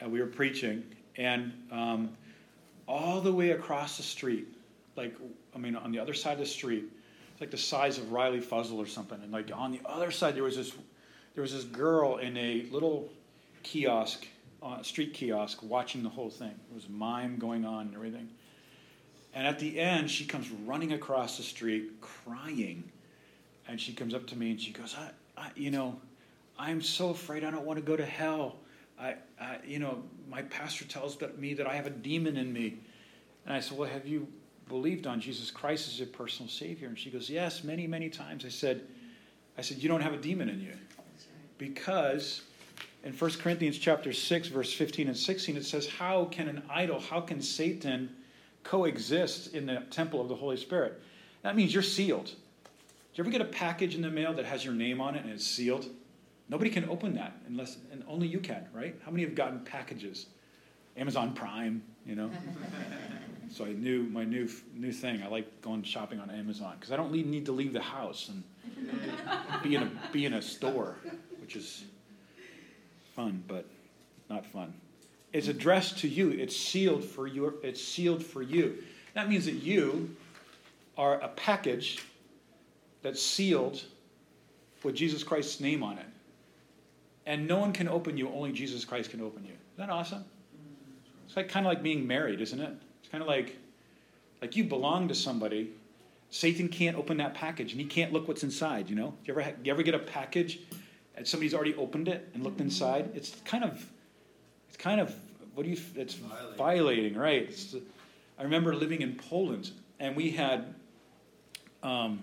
and 0.00 0.10
we 0.10 0.20
were 0.20 0.26
preaching, 0.26 0.82
and 1.18 1.52
um, 1.70 2.10
all 2.86 3.20
the 3.20 3.32
way 3.32 3.50
across 3.50 3.96
the 3.98 4.02
street, 4.02 4.46
like, 4.96 5.14
I 5.54 5.58
mean, 5.58 5.76
on 5.76 5.92
the 5.92 5.98
other 5.98 6.14
side 6.14 6.34
of 6.34 6.38
the 6.38 6.46
street, 6.46 6.84
it's 7.32 7.40
like 7.40 7.50
the 7.50 7.58
size 7.58 7.98
of 7.98 8.12
Riley 8.12 8.40
Fuzzle 8.40 8.78
or 8.78 8.86
something. 8.86 9.20
And 9.22 9.32
like 9.32 9.50
on 9.52 9.72
the 9.72 9.80
other 9.84 10.10
side, 10.10 10.34
there 10.34 10.44
was 10.44 10.56
this 10.56 10.72
there 11.34 11.42
was 11.42 11.52
this 11.52 11.64
girl 11.64 12.16
in 12.16 12.36
a 12.36 12.66
little 12.72 13.08
kiosk, 13.62 14.26
uh, 14.60 14.82
street 14.82 15.14
kiosk, 15.14 15.62
watching 15.62 16.02
the 16.02 16.08
whole 16.08 16.30
thing. 16.30 16.48
There 16.48 16.74
was 16.74 16.88
mime 16.88 17.36
going 17.38 17.64
on 17.64 17.86
and 17.86 17.94
everything. 17.94 18.28
And 19.34 19.46
at 19.46 19.60
the 19.60 19.78
end, 19.78 20.10
she 20.10 20.24
comes 20.24 20.50
running 20.50 20.94
across 20.94 21.36
the 21.36 21.44
street, 21.44 22.00
crying, 22.00 22.90
and 23.68 23.80
she 23.80 23.92
comes 23.92 24.14
up 24.14 24.26
to 24.28 24.36
me 24.36 24.50
and 24.50 24.60
she 24.60 24.72
goes, 24.72 24.96
I, 24.98 25.10
I 25.40 25.50
you 25.54 25.70
know, 25.70 26.00
I'm 26.58 26.82
so 26.82 27.10
afraid 27.10 27.44
I 27.44 27.52
don't 27.52 27.64
want 27.64 27.78
to 27.78 27.84
go 27.84 27.96
to 27.96 28.06
hell. 28.06 28.56
I, 29.00 29.14
I, 29.40 29.58
you 29.66 29.78
know, 29.78 30.02
my 30.28 30.42
pastor 30.42 30.84
tells 30.84 31.18
me 31.36 31.54
that 31.54 31.66
I 31.66 31.74
have 31.74 31.86
a 31.86 31.90
demon 31.90 32.36
in 32.36 32.52
me. 32.52 32.78
And 33.46 33.54
I 33.54 33.60
said, 33.60 33.78
Well, 33.78 33.88
have 33.88 34.06
you 34.06 34.26
believed 34.68 35.06
on 35.06 35.20
Jesus 35.20 35.50
Christ 35.50 35.88
as 35.88 35.98
your 35.98 36.08
personal 36.08 36.50
Savior? 36.50 36.88
And 36.88 36.98
she 36.98 37.10
goes, 37.10 37.30
Yes, 37.30 37.64
many, 37.64 37.86
many 37.86 38.08
times. 38.08 38.44
I 38.44 38.48
said, 38.48 38.82
I 39.56 39.62
said, 39.62 39.78
You 39.78 39.88
don't 39.88 40.00
have 40.00 40.14
a 40.14 40.18
demon 40.18 40.48
in 40.48 40.60
you. 40.60 40.74
Because 41.58 42.42
in 43.04 43.12
1 43.12 43.30
Corinthians 43.34 43.78
chapter 43.78 44.12
6, 44.12 44.48
verse 44.48 44.72
15 44.72 45.08
and 45.08 45.16
16, 45.16 45.56
it 45.56 45.64
says, 45.64 45.88
How 45.88 46.26
can 46.26 46.48
an 46.48 46.62
idol, 46.68 47.00
how 47.00 47.20
can 47.20 47.40
Satan 47.40 48.10
coexist 48.64 49.54
in 49.54 49.66
the 49.66 49.82
temple 49.90 50.20
of 50.20 50.28
the 50.28 50.34
Holy 50.34 50.56
Spirit? 50.56 51.00
That 51.42 51.56
means 51.56 51.72
you're 51.72 51.82
sealed. 51.82 52.26
Do 52.26 52.32
you 53.14 53.24
ever 53.24 53.30
get 53.30 53.40
a 53.40 53.46
package 53.46 53.94
in 53.94 54.02
the 54.02 54.10
mail 54.10 54.34
that 54.34 54.44
has 54.44 54.64
your 54.64 54.74
name 54.74 55.00
on 55.00 55.14
it 55.14 55.24
and 55.24 55.32
it's 55.32 55.46
sealed? 55.46 55.88
Nobody 56.48 56.70
can 56.70 56.88
open 56.88 57.14
that 57.14 57.36
unless, 57.46 57.76
and 57.92 58.02
only 58.08 58.26
you 58.26 58.40
can, 58.40 58.66
right? 58.72 58.98
How 59.04 59.10
many 59.10 59.24
have 59.24 59.34
gotten 59.34 59.60
packages? 59.60 60.26
Amazon 60.96 61.34
Prime, 61.34 61.82
you 62.06 62.14
know? 62.14 62.30
So 63.50 63.64
I 63.64 63.72
knew 63.72 64.02
my 64.02 64.24
new 64.24 64.48
new 64.74 64.92
thing. 64.92 65.22
I 65.22 65.28
like 65.28 65.62
going 65.62 65.82
shopping 65.82 66.20
on 66.20 66.30
Amazon 66.30 66.74
because 66.78 66.92
I 66.92 66.96
don't 66.96 67.12
need 67.12 67.46
to 67.46 67.52
leave 67.52 67.72
the 67.72 67.80
house 67.80 68.28
and 68.28 68.44
be 69.62 69.74
in 69.74 69.82
a 69.84 69.90
be 70.12 70.26
in 70.26 70.34
a 70.34 70.42
store, 70.42 70.96
which 71.40 71.56
is 71.56 71.84
fun, 73.16 73.42
but 73.48 73.64
not 74.28 74.44
fun. 74.46 74.74
It's 75.32 75.48
addressed 75.48 75.98
to 76.00 76.08
you. 76.08 76.30
It's 76.30 76.56
sealed 76.56 77.04
for 77.04 77.26
you. 77.26 77.58
It's 77.62 77.82
sealed 77.82 78.24
for 78.24 78.42
you. 78.42 78.82
That 79.14 79.28
means 79.28 79.46
that 79.46 79.54
you 79.54 80.14
are 80.96 81.14
a 81.20 81.28
package 81.28 82.04
that's 83.02 83.22
sealed 83.22 83.82
with 84.82 84.94
Jesus 84.94 85.22
Christ's 85.22 85.60
name 85.60 85.82
on 85.82 85.98
it. 85.98 86.06
And 87.28 87.46
no 87.46 87.58
one 87.58 87.74
can 87.74 87.88
open 87.88 88.16
you, 88.16 88.30
only 88.30 88.52
Jesus 88.52 88.86
Christ 88.86 89.10
can 89.10 89.20
open 89.20 89.44
you. 89.44 89.52
Isn't 89.52 89.86
that 89.86 89.90
awesome? 89.90 90.24
It's 91.26 91.36
like 91.36 91.50
kind 91.50 91.66
of 91.66 91.70
like 91.70 91.82
being 91.82 92.06
married, 92.06 92.40
isn't 92.40 92.58
it? 92.58 92.72
It's 93.00 93.10
kind 93.12 93.20
of 93.20 93.28
like, 93.28 93.58
like 94.40 94.56
you 94.56 94.64
belong 94.64 95.08
to 95.08 95.14
somebody. 95.14 95.70
Satan 96.30 96.68
can't 96.68 96.96
open 96.96 97.18
that 97.18 97.34
package, 97.34 97.72
and 97.72 97.80
he 97.82 97.86
can't 97.86 98.14
look 98.14 98.28
what's 98.28 98.44
inside. 98.44 98.88
You 98.88 98.96
know, 98.96 99.14
you 99.26 99.34
ever 99.34 99.52
you 99.62 99.70
ever 99.70 99.82
get 99.82 99.94
a 99.94 99.98
package, 99.98 100.60
and 101.16 101.28
somebody's 101.28 101.52
already 101.52 101.74
opened 101.74 102.08
it 102.08 102.30
and 102.32 102.42
looked 102.42 102.62
inside? 102.62 103.10
It's 103.14 103.36
kind 103.44 103.62
of, 103.62 103.86
it's 104.68 104.78
kind 104.78 104.98
of 104.98 105.14
what 105.54 105.64
do 105.64 105.68
you? 105.70 105.78
It's 105.96 106.14
violating, 106.14 106.56
violating 106.56 107.14
right? 107.14 107.42
It's, 107.42 107.76
I 108.38 108.42
remember 108.42 108.74
living 108.74 109.02
in 109.02 109.16
Poland, 109.16 109.70
and 110.00 110.16
we 110.16 110.30
had, 110.30 110.74
um, 111.82 112.20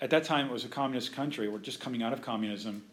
at 0.00 0.10
that 0.10 0.22
time 0.22 0.46
it 0.46 0.52
was 0.52 0.64
a 0.64 0.68
communist 0.68 1.12
country. 1.12 1.48
We're 1.48 1.58
just 1.58 1.80
coming 1.80 2.04
out 2.04 2.12
of 2.12 2.22
communism, 2.22 2.84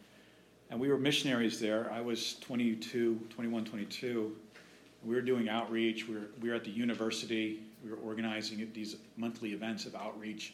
and 0.70 0.80
we 0.80 0.90
were 0.90 0.98
missionaries 0.98 1.60
there. 1.60 1.92
I 1.92 2.02
was 2.02 2.36
22, 2.40 3.20
21, 3.30 3.66
22 3.66 4.36
we 5.04 5.16
were 5.16 5.22
doing 5.22 5.50
outreach. 5.50 6.08
We 6.08 6.16
were, 6.16 6.28
we 6.42 6.50
were 6.50 6.56
at 6.56 6.64
the 6.64 6.72
university. 6.72 7.62
We 7.84 7.92
were 7.92 7.98
organizing 7.98 8.70
these 8.74 8.98
monthly 9.16 9.54
events 9.54 9.86
of 9.86 9.96
outreach, 9.96 10.54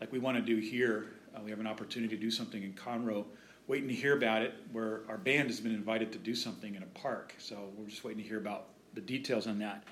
like 0.00 0.12
we 0.12 0.18
want 0.18 0.36
to 0.36 0.42
do 0.42 0.58
here. 0.58 1.06
Uh, 1.34 1.40
we 1.42 1.50
have 1.50 1.60
an 1.60 1.66
opportunity 1.66 2.14
to 2.14 2.20
do 2.20 2.30
something 2.30 2.62
in 2.62 2.74
Conroe. 2.74 3.24
Waiting 3.68 3.88
to 3.88 3.94
hear 3.94 4.16
about 4.16 4.42
it. 4.42 4.54
Where 4.72 5.00
our 5.08 5.16
band 5.16 5.48
has 5.48 5.60
been 5.60 5.74
invited 5.74 6.12
to 6.12 6.18
do 6.18 6.34
something 6.34 6.74
in 6.74 6.82
a 6.82 6.86
park, 6.86 7.34
so 7.38 7.70
we're 7.76 7.86
just 7.86 8.04
waiting 8.04 8.22
to 8.22 8.28
hear 8.28 8.38
about 8.38 8.66
the 8.94 9.00
details 9.00 9.46
on 9.46 9.58
that. 9.60 9.84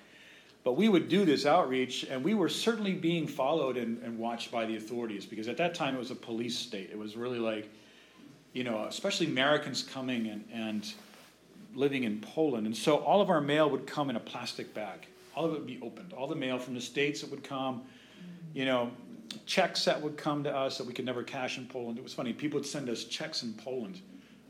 But 0.62 0.72
we 0.72 0.88
would 0.88 1.08
do 1.08 1.24
this 1.24 1.46
outreach, 1.46 2.04
and 2.04 2.22
we 2.22 2.34
were 2.34 2.48
certainly 2.48 2.92
being 2.92 3.26
followed 3.26 3.78
and, 3.78 4.02
and 4.02 4.18
watched 4.18 4.52
by 4.52 4.66
the 4.66 4.76
authorities 4.76 5.24
because 5.24 5.48
at 5.48 5.56
that 5.56 5.74
time 5.74 5.94
it 5.94 5.98
was 5.98 6.10
a 6.10 6.16
police 6.16 6.58
state. 6.58 6.90
It 6.92 6.98
was 6.98 7.16
really 7.16 7.38
like, 7.38 7.70
you 8.52 8.64
know, 8.64 8.84
especially 8.84 9.26
Americans 9.26 9.82
coming 9.82 10.28
and, 10.28 10.44
and 10.52 10.92
living 11.74 12.04
in 12.04 12.20
Poland. 12.20 12.66
And 12.66 12.76
so 12.76 12.96
all 12.96 13.20
of 13.20 13.30
our 13.30 13.40
mail 13.40 13.70
would 13.70 13.86
come 13.86 14.10
in 14.10 14.16
a 14.16 14.20
plastic 14.20 14.74
bag. 14.74 15.06
All 15.36 15.44
of 15.44 15.52
it 15.52 15.58
would 15.58 15.66
be 15.66 15.78
opened. 15.82 16.12
All 16.12 16.26
the 16.26 16.34
mail 16.34 16.58
from 16.58 16.74
the 16.74 16.80
States 16.80 17.20
that 17.20 17.30
would 17.30 17.44
come, 17.44 17.82
you 18.52 18.64
know, 18.64 18.90
checks 19.46 19.84
that 19.84 20.00
would 20.00 20.16
come 20.16 20.42
to 20.44 20.54
us 20.54 20.78
that 20.78 20.86
we 20.86 20.92
could 20.92 21.04
never 21.04 21.22
cash 21.22 21.58
in 21.58 21.66
Poland. 21.66 21.98
It 21.98 22.02
was 22.02 22.12
funny. 22.12 22.32
People 22.32 22.58
would 22.58 22.66
send 22.66 22.88
us 22.88 23.04
checks 23.04 23.44
in 23.44 23.52
Poland, 23.54 24.00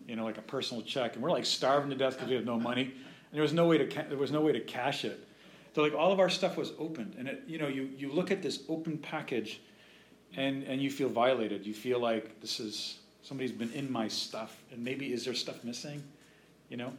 you 0.08 0.16
know, 0.16 0.24
like 0.24 0.38
a 0.38 0.42
personal 0.42 0.82
check. 0.82 1.14
And 1.14 1.22
we're 1.22 1.30
like 1.30 1.44
starving 1.44 1.90
to 1.90 1.96
death 1.96 2.14
because 2.14 2.28
we 2.30 2.34
had 2.36 2.46
no 2.46 2.58
money. 2.58 2.84
And 2.84 3.34
there 3.34 3.42
was 3.42 3.52
no 3.52 3.66
way 3.66 3.76
to, 3.76 3.86
ca- 3.86 4.06
there 4.08 4.16
was 4.16 4.32
no 4.32 4.40
way 4.40 4.52
to 4.52 4.60
cash 4.60 5.04
it. 5.04 5.26
So 5.74 5.82
like 5.82 5.94
all 5.94 6.12
of 6.12 6.18
our 6.18 6.30
stuff 6.30 6.56
was 6.56 6.72
opened. 6.78 7.14
And, 7.18 7.28
it, 7.28 7.42
you 7.46 7.58
know, 7.58 7.68
you, 7.68 7.90
you 7.96 8.10
look 8.10 8.30
at 8.30 8.42
this 8.42 8.62
open 8.70 8.96
package 8.96 9.60
and, 10.34 10.62
and 10.64 10.80
you 10.80 10.90
feel 10.90 11.10
violated. 11.10 11.66
You 11.66 11.74
feel 11.74 12.00
like 12.00 12.40
this 12.40 12.58
is, 12.58 12.99
somebody's 13.22 13.52
been 13.52 13.72
in 13.72 13.90
my 13.90 14.08
stuff. 14.08 14.62
And 14.72 14.84
maybe 14.84 15.12
is 15.12 15.24
there 15.24 15.34
stuff 15.34 15.62
missing? 15.64 16.02
You 16.68 16.76
know? 16.76 16.92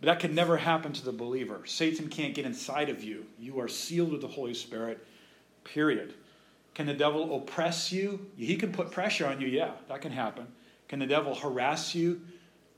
But 0.00 0.06
that 0.06 0.20
can 0.20 0.34
never 0.34 0.56
happen 0.56 0.92
to 0.92 1.04
the 1.04 1.12
believer. 1.12 1.62
Satan 1.64 2.08
can't 2.08 2.34
get 2.34 2.46
inside 2.46 2.88
of 2.88 3.02
you. 3.02 3.26
You 3.38 3.60
are 3.60 3.68
sealed 3.68 4.12
with 4.12 4.20
the 4.20 4.28
Holy 4.28 4.54
Spirit, 4.54 5.04
period. 5.64 6.14
Can 6.74 6.86
the 6.86 6.94
devil 6.94 7.36
oppress 7.36 7.90
you? 7.90 8.26
He 8.36 8.56
can 8.56 8.72
put 8.72 8.92
pressure 8.92 9.26
on 9.26 9.40
you, 9.40 9.48
yeah, 9.48 9.72
that 9.88 10.00
can 10.00 10.12
happen. 10.12 10.46
Can 10.86 11.00
the 11.00 11.06
devil 11.06 11.34
harass 11.34 11.94
you, 11.94 12.20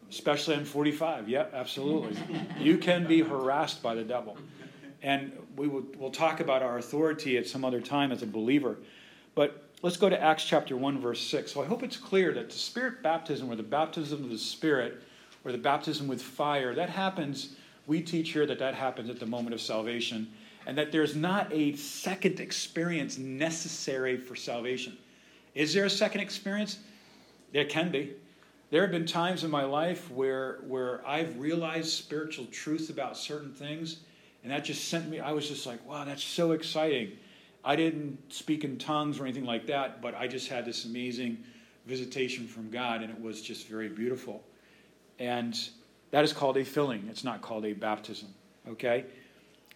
especially 0.08 0.56
on 0.56 0.64
45? 0.64 1.28
Yeah, 1.28 1.46
absolutely. 1.52 2.16
you 2.58 2.78
can 2.78 3.06
be 3.06 3.20
harassed 3.20 3.82
by 3.82 3.94
the 3.94 4.02
devil. 4.02 4.38
And 5.02 5.32
we 5.56 5.68
will 5.68 5.84
we'll 5.98 6.10
talk 6.10 6.40
about 6.40 6.62
our 6.62 6.78
authority 6.78 7.36
at 7.36 7.46
some 7.46 7.64
other 7.64 7.80
time 7.80 8.12
as 8.12 8.22
a 8.22 8.26
believer. 8.26 8.78
But 9.34 9.69
let's 9.82 9.96
go 9.96 10.08
to 10.08 10.20
Acts 10.20 10.44
chapter 10.44 10.76
1, 10.76 11.00
verse 11.00 11.20
6. 11.20 11.52
So 11.52 11.62
I 11.62 11.66
hope 11.66 11.82
it's 11.82 11.96
clear 11.96 12.32
that 12.34 12.50
the 12.50 12.56
Spirit 12.56 13.02
baptism, 13.02 13.50
or 13.50 13.56
the 13.56 13.62
baptism 13.62 14.24
of 14.24 14.30
the 14.30 14.38
Spirit, 14.38 15.02
or 15.44 15.52
the 15.52 15.58
baptism 15.58 16.06
with 16.06 16.20
fire, 16.20 16.74
that 16.74 16.90
happens, 16.90 17.56
we 17.86 18.02
teach 18.02 18.30
here 18.32 18.46
that 18.46 18.58
that 18.58 18.74
happens 18.74 19.08
at 19.08 19.18
the 19.18 19.26
moment 19.26 19.54
of 19.54 19.60
salvation, 19.60 20.30
and 20.66 20.76
that 20.76 20.92
there's 20.92 21.16
not 21.16 21.50
a 21.52 21.74
second 21.76 22.40
experience 22.40 23.16
necessary 23.16 24.18
for 24.18 24.36
salvation. 24.36 24.96
Is 25.54 25.72
there 25.72 25.86
a 25.86 25.90
second 25.90 26.20
experience? 26.20 26.78
There 27.52 27.64
can 27.64 27.90
be. 27.90 28.12
There 28.70 28.82
have 28.82 28.92
been 28.92 29.06
times 29.06 29.42
in 29.42 29.50
my 29.50 29.64
life 29.64 30.10
where, 30.12 30.58
where 30.68 31.04
I've 31.06 31.40
realized 31.40 31.90
spiritual 31.90 32.46
truth 32.46 32.90
about 32.90 33.16
certain 33.16 33.52
things, 33.52 34.00
and 34.42 34.52
that 34.52 34.64
just 34.64 34.88
sent 34.88 35.08
me, 35.08 35.18
I 35.20 35.32
was 35.32 35.48
just 35.48 35.66
like, 35.66 35.84
wow, 35.88 36.04
that's 36.04 36.22
so 36.22 36.52
exciting. 36.52 37.12
I 37.64 37.76
didn't 37.76 38.32
speak 38.32 38.64
in 38.64 38.78
tongues 38.78 39.20
or 39.20 39.24
anything 39.24 39.44
like 39.44 39.66
that, 39.66 40.00
but 40.00 40.14
I 40.14 40.26
just 40.26 40.48
had 40.48 40.64
this 40.64 40.84
amazing 40.84 41.38
visitation 41.86 42.46
from 42.46 42.70
God, 42.70 43.02
and 43.02 43.10
it 43.10 43.20
was 43.20 43.42
just 43.42 43.68
very 43.68 43.88
beautiful. 43.88 44.42
And 45.18 45.58
that 46.10 46.24
is 46.24 46.32
called 46.32 46.56
a 46.56 46.64
filling, 46.64 47.06
it's 47.08 47.24
not 47.24 47.42
called 47.42 47.64
a 47.66 47.72
baptism. 47.72 48.28
Okay? 48.68 49.04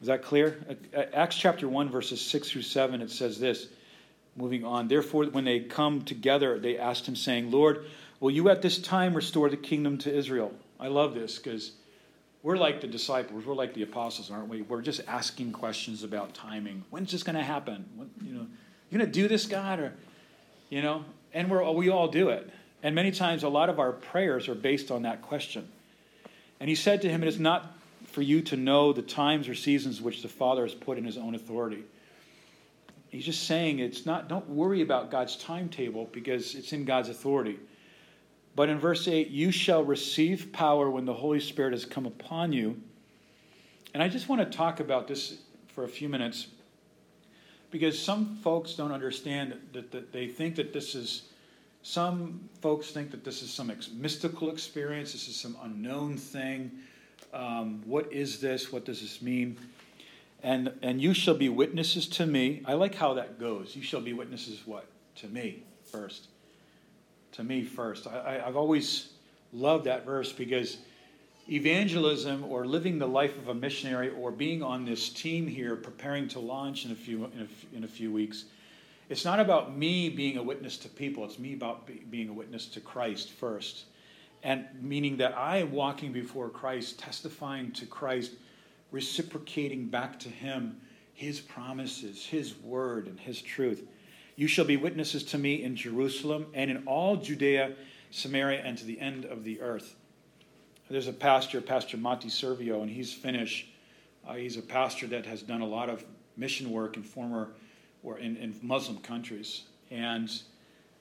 Is 0.00 0.06
that 0.08 0.22
clear? 0.22 0.64
Acts 1.12 1.36
chapter 1.36 1.68
1, 1.68 1.88
verses 1.88 2.20
6 2.20 2.50
through 2.50 2.62
7, 2.62 3.00
it 3.00 3.10
says 3.10 3.38
this. 3.38 3.68
Moving 4.36 4.64
on. 4.64 4.88
Therefore, 4.88 5.26
when 5.26 5.44
they 5.44 5.60
come 5.60 6.02
together, 6.02 6.58
they 6.58 6.76
asked 6.76 7.06
him, 7.06 7.14
saying, 7.14 7.50
Lord, 7.50 7.86
will 8.18 8.32
you 8.32 8.48
at 8.48 8.62
this 8.62 8.78
time 8.78 9.14
restore 9.14 9.48
the 9.48 9.56
kingdom 9.56 9.96
to 9.98 10.12
Israel? 10.12 10.52
I 10.80 10.88
love 10.88 11.14
this 11.14 11.38
because 11.38 11.72
we're 12.44 12.58
like 12.58 12.82
the 12.82 12.86
disciples, 12.86 13.46
we're 13.46 13.54
like 13.54 13.72
the 13.72 13.82
apostles, 13.82 14.30
aren't 14.30 14.48
we? 14.48 14.60
We're 14.60 14.82
just 14.82 15.00
asking 15.08 15.52
questions 15.52 16.04
about 16.04 16.34
timing. 16.34 16.84
When's 16.90 17.10
this 17.10 17.22
going 17.22 17.36
to 17.36 17.42
happen? 17.42 17.86
When, 17.96 18.10
you 18.22 18.34
know, 18.34 18.46
you 18.90 18.98
going 18.98 19.10
to 19.10 19.12
do 19.12 19.26
this, 19.26 19.46
God, 19.46 19.80
or 19.80 19.94
you 20.68 20.82
know? 20.82 21.04
And 21.32 21.50
we're 21.50 21.68
we 21.72 21.88
all 21.88 22.06
do 22.06 22.28
it. 22.28 22.48
And 22.82 22.94
many 22.94 23.10
times, 23.10 23.42
a 23.42 23.48
lot 23.48 23.70
of 23.70 23.80
our 23.80 23.92
prayers 23.92 24.46
are 24.46 24.54
based 24.54 24.90
on 24.90 25.02
that 25.02 25.22
question. 25.22 25.66
And 26.60 26.68
he 26.68 26.76
said 26.76 27.00
to 27.02 27.08
him, 27.08 27.22
"It 27.22 27.28
is 27.28 27.40
not 27.40 27.74
for 28.04 28.20
you 28.20 28.42
to 28.42 28.56
know 28.56 28.92
the 28.92 29.02
times 29.02 29.48
or 29.48 29.54
seasons 29.54 30.02
which 30.02 30.20
the 30.20 30.28
Father 30.28 30.64
has 30.64 30.74
put 30.74 30.98
in 30.98 31.04
His 31.04 31.16
own 31.16 31.34
authority." 31.34 31.82
He's 33.08 33.24
just 33.24 33.44
saying 33.44 33.78
it's 33.78 34.04
not. 34.04 34.28
Don't 34.28 34.50
worry 34.50 34.82
about 34.82 35.10
God's 35.10 35.36
timetable 35.36 36.10
because 36.12 36.54
it's 36.54 36.74
in 36.74 36.84
God's 36.84 37.08
authority. 37.08 37.58
But 38.56 38.68
in 38.68 38.78
verse 38.78 39.08
8, 39.08 39.28
you 39.28 39.50
shall 39.50 39.82
receive 39.82 40.52
power 40.52 40.88
when 40.88 41.04
the 41.04 41.14
Holy 41.14 41.40
Spirit 41.40 41.72
has 41.72 41.84
come 41.84 42.06
upon 42.06 42.52
you. 42.52 42.80
And 43.92 44.02
I 44.02 44.08
just 44.08 44.28
want 44.28 44.40
to 44.40 44.56
talk 44.56 44.80
about 44.80 45.08
this 45.08 45.38
for 45.68 45.84
a 45.84 45.88
few 45.88 46.08
minutes 46.08 46.48
because 47.70 47.98
some 47.98 48.36
folks 48.36 48.74
don't 48.74 48.92
understand 48.92 49.56
that, 49.72 49.90
that 49.90 50.12
they 50.12 50.28
think 50.28 50.54
that 50.56 50.72
this 50.72 50.94
is, 50.94 51.22
some 51.82 52.48
folks 52.60 52.92
think 52.92 53.10
that 53.10 53.24
this 53.24 53.42
is 53.42 53.52
some 53.52 53.70
ex- 53.70 53.90
mystical 53.90 54.50
experience, 54.50 55.12
this 55.12 55.28
is 55.28 55.34
some 55.34 55.56
unknown 55.62 56.16
thing. 56.16 56.70
Um, 57.32 57.82
what 57.84 58.12
is 58.12 58.40
this? 58.40 58.72
What 58.72 58.84
does 58.84 59.00
this 59.00 59.20
mean? 59.20 59.56
And, 60.44 60.72
and 60.82 61.00
you 61.00 61.14
shall 61.14 61.34
be 61.34 61.48
witnesses 61.48 62.06
to 62.10 62.26
me. 62.26 62.62
I 62.64 62.74
like 62.74 62.94
how 62.94 63.14
that 63.14 63.40
goes. 63.40 63.74
You 63.74 63.82
shall 63.82 64.00
be 64.00 64.12
witnesses 64.12 64.62
what? 64.64 64.86
To 65.16 65.28
me 65.28 65.64
first 65.90 66.28
to 67.34 67.44
me 67.44 67.64
first. 67.64 68.06
I, 68.06 68.40
have 68.44 68.56
always 68.56 69.10
loved 69.52 69.84
that 69.84 70.04
verse 70.04 70.32
because 70.32 70.78
evangelism 71.50 72.44
or 72.44 72.66
living 72.66 72.98
the 72.98 73.06
life 73.06 73.36
of 73.36 73.48
a 73.48 73.54
missionary 73.54 74.10
or 74.10 74.30
being 74.30 74.62
on 74.62 74.84
this 74.84 75.08
team 75.10 75.46
here 75.46 75.76
preparing 75.76 76.28
to 76.28 76.40
launch 76.40 76.84
in 76.84 76.92
a 76.92 76.94
few, 76.94 77.24
in 77.24 77.48
a, 77.48 77.76
in 77.76 77.84
a 77.84 77.88
few 77.88 78.12
weeks, 78.12 78.44
it's 79.08 79.24
not 79.24 79.40
about 79.40 79.76
me 79.76 80.08
being 80.08 80.38
a 80.38 80.42
witness 80.42 80.78
to 80.78 80.88
people, 80.88 81.24
it's 81.24 81.38
me 81.38 81.52
about 81.54 81.86
be, 81.86 82.02
being 82.10 82.28
a 82.28 82.32
witness 82.32 82.66
to 82.68 82.80
Christ 82.80 83.30
first. 83.30 83.84
And 84.42 84.66
meaning 84.80 85.16
that 85.18 85.36
I 85.36 85.58
am 85.58 85.72
walking 85.72 86.12
before 86.12 86.48
Christ, 86.50 86.98
testifying 86.98 87.72
to 87.72 87.86
Christ, 87.86 88.32
reciprocating 88.92 89.86
back 89.86 90.18
to 90.20 90.28
Him 90.28 90.80
His 91.14 91.40
promises, 91.40 92.24
His 92.24 92.56
word, 92.58 93.06
and 93.06 93.18
His 93.18 93.40
truth. 93.40 93.86
You 94.36 94.48
shall 94.48 94.64
be 94.64 94.76
witnesses 94.76 95.22
to 95.24 95.38
me 95.38 95.62
in 95.62 95.76
Jerusalem 95.76 96.46
and 96.54 96.70
in 96.70 96.84
all 96.86 97.16
Judea, 97.16 97.74
Samaria, 98.10 98.62
and 98.64 98.76
to 98.78 98.84
the 98.84 99.00
end 99.00 99.24
of 99.24 99.44
the 99.44 99.60
earth. 99.60 99.94
There's 100.90 101.06
a 101.06 101.12
pastor, 101.12 101.60
Pastor 101.60 101.96
Monty 101.96 102.28
Servio, 102.28 102.82
and 102.82 102.90
he's 102.90 103.12
Finnish. 103.12 103.68
Uh, 104.26 104.34
he's 104.34 104.56
a 104.56 104.62
pastor 104.62 105.06
that 105.08 105.24
has 105.26 105.42
done 105.42 105.60
a 105.60 105.66
lot 105.66 105.88
of 105.88 106.04
mission 106.36 106.70
work 106.70 106.96
in 106.96 107.02
former 107.02 107.50
or 108.02 108.18
in, 108.18 108.36
in 108.36 108.54
Muslim 108.60 108.98
countries. 108.98 109.62
And 109.90 110.30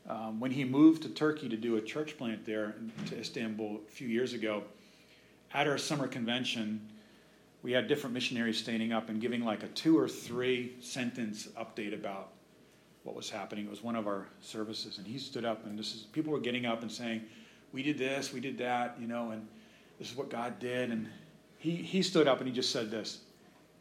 um, 0.07 0.39
when 0.39 0.51
he 0.51 0.63
moved 0.63 1.03
to 1.03 1.09
Turkey 1.09 1.49
to 1.49 1.57
do 1.57 1.75
a 1.77 1.81
church 1.81 2.17
plant 2.17 2.45
there 2.45 2.75
to 3.07 3.19
Istanbul 3.19 3.81
a 3.87 3.91
few 3.91 4.07
years 4.07 4.33
ago, 4.33 4.63
at 5.53 5.67
our 5.67 5.77
summer 5.77 6.07
convention, 6.07 6.87
we 7.61 7.71
had 7.71 7.87
different 7.87 8.13
missionaries 8.13 8.57
standing 8.57 8.93
up 8.93 9.09
and 9.09 9.19
giving 9.19 9.43
like 9.43 9.63
a 9.63 9.67
two 9.69 9.97
or 9.97 10.07
three 10.07 10.75
sentence 10.81 11.47
update 11.57 11.93
about 11.93 12.29
what 13.03 13.15
was 13.15 13.29
happening. 13.29 13.65
It 13.65 13.69
was 13.69 13.83
one 13.83 13.95
of 13.95 14.07
our 14.07 14.27
services, 14.41 14.97
and 14.97 15.05
he 15.05 15.17
stood 15.17 15.45
up, 15.45 15.65
and 15.65 15.77
this 15.77 15.93
is 15.93 16.01
people 16.03 16.31
were 16.31 16.39
getting 16.39 16.65
up 16.65 16.81
and 16.81 16.91
saying, 16.91 17.21
"We 17.71 17.83
did 17.83 17.97
this, 17.97 18.33
we 18.33 18.39
did 18.39 18.57
that," 18.59 18.97
you 18.99 19.07
know, 19.07 19.31
and 19.31 19.47
this 19.99 20.09
is 20.09 20.17
what 20.17 20.29
God 20.29 20.59
did. 20.59 20.91
And 20.91 21.09
he 21.57 21.75
he 21.75 22.01
stood 22.01 22.27
up 22.27 22.39
and 22.39 22.47
he 22.47 22.53
just 22.53 22.71
said 22.71 22.89
this: 22.89 23.19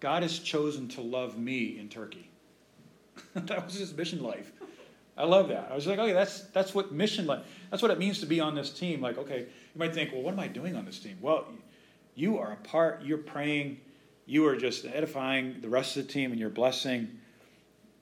God 0.01 0.23
has 0.23 0.39
chosen 0.39 0.89
to 0.89 1.01
love 1.01 1.39
me 1.39 1.79
in 1.79 1.89
Turkey. 1.89 2.29
that 3.35 3.65
was 3.65 3.75
his 3.75 3.95
mission 3.95 4.23
life. 4.23 4.51
I 5.17 5.25
love 5.25 5.49
that. 5.49 5.69
I 5.71 5.75
was 5.75 5.87
like, 5.87 5.99
okay, 5.99 6.13
that's 6.13 6.43
that's 6.49 6.75
what 6.75 6.91
mission 6.91 7.27
life. 7.27 7.45
That's 7.71 7.83
what 7.83 7.91
it 7.91 7.99
means 7.99 8.19
to 8.21 8.27
be 8.27 8.41
on 8.41 8.55
this 8.55 8.71
team. 8.71 9.01
Like, 9.01 9.19
okay, 9.19 9.41
you 9.41 9.79
might 9.79 9.95
think, 9.95 10.13
well, 10.13 10.23
what 10.23 10.33
am 10.33 10.41
I 10.41 10.49
doing 10.49 10.75
on 10.75 10.85
this 10.85 10.99
team? 10.99 11.19
Well, 11.21 11.47
you 12.15 12.39
are 12.39 12.53
a 12.53 12.57
part. 12.57 13.03
You're 13.03 13.19
praying. 13.19 13.81
You 14.27 14.47
are 14.47 14.57
just 14.57 14.85
edifying 14.85 15.61
the 15.61 15.69
rest 15.69 15.97
of 15.97 16.07
the 16.07 16.13
team, 16.13 16.31
and 16.31 16.41
you're 16.41 16.51
blessing. 16.51 17.19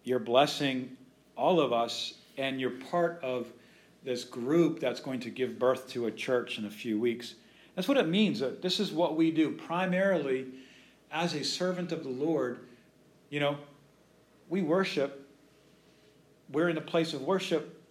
You're 0.05 0.19
blessing 0.19 0.97
all 1.41 1.59
of 1.59 1.73
us, 1.73 2.15
and 2.37 2.61
you're 2.61 2.71
part 2.71 3.19
of 3.23 3.49
this 4.05 4.25
group 4.25 4.79
that's 4.79 5.01
going 5.01 5.21
to 5.21 5.31
give 5.31 5.59
birth 5.59 5.89
to 5.89 6.07
a 6.07 6.11
church 6.11 6.59
in 6.59 6.67
a 6.67 6.71
few 6.71 7.01
weeks. 7.01 7.35
That's 7.75 7.89
what 7.89 7.97
it 7.97 8.09
means. 8.09 8.43
This 8.61 8.79
is 8.79 8.93
what 8.93 9.17
we 9.17 9.31
do 9.31 9.53
primarily 9.53 10.47
as 11.11 11.35
a 11.35 11.43
servant 11.43 11.93
of 11.93 12.05
the 12.05 12.11
Lord. 12.11 12.61
You 13.31 13.41
know, 13.41 13.57
we 14.49 14.63
worship, 14.63 15.27
we're 16.53 16.69
in 16.69 16.77
a 16.77 16.83
place 16.83 17.15
of 17.15 17.23
worship 17.23 17.83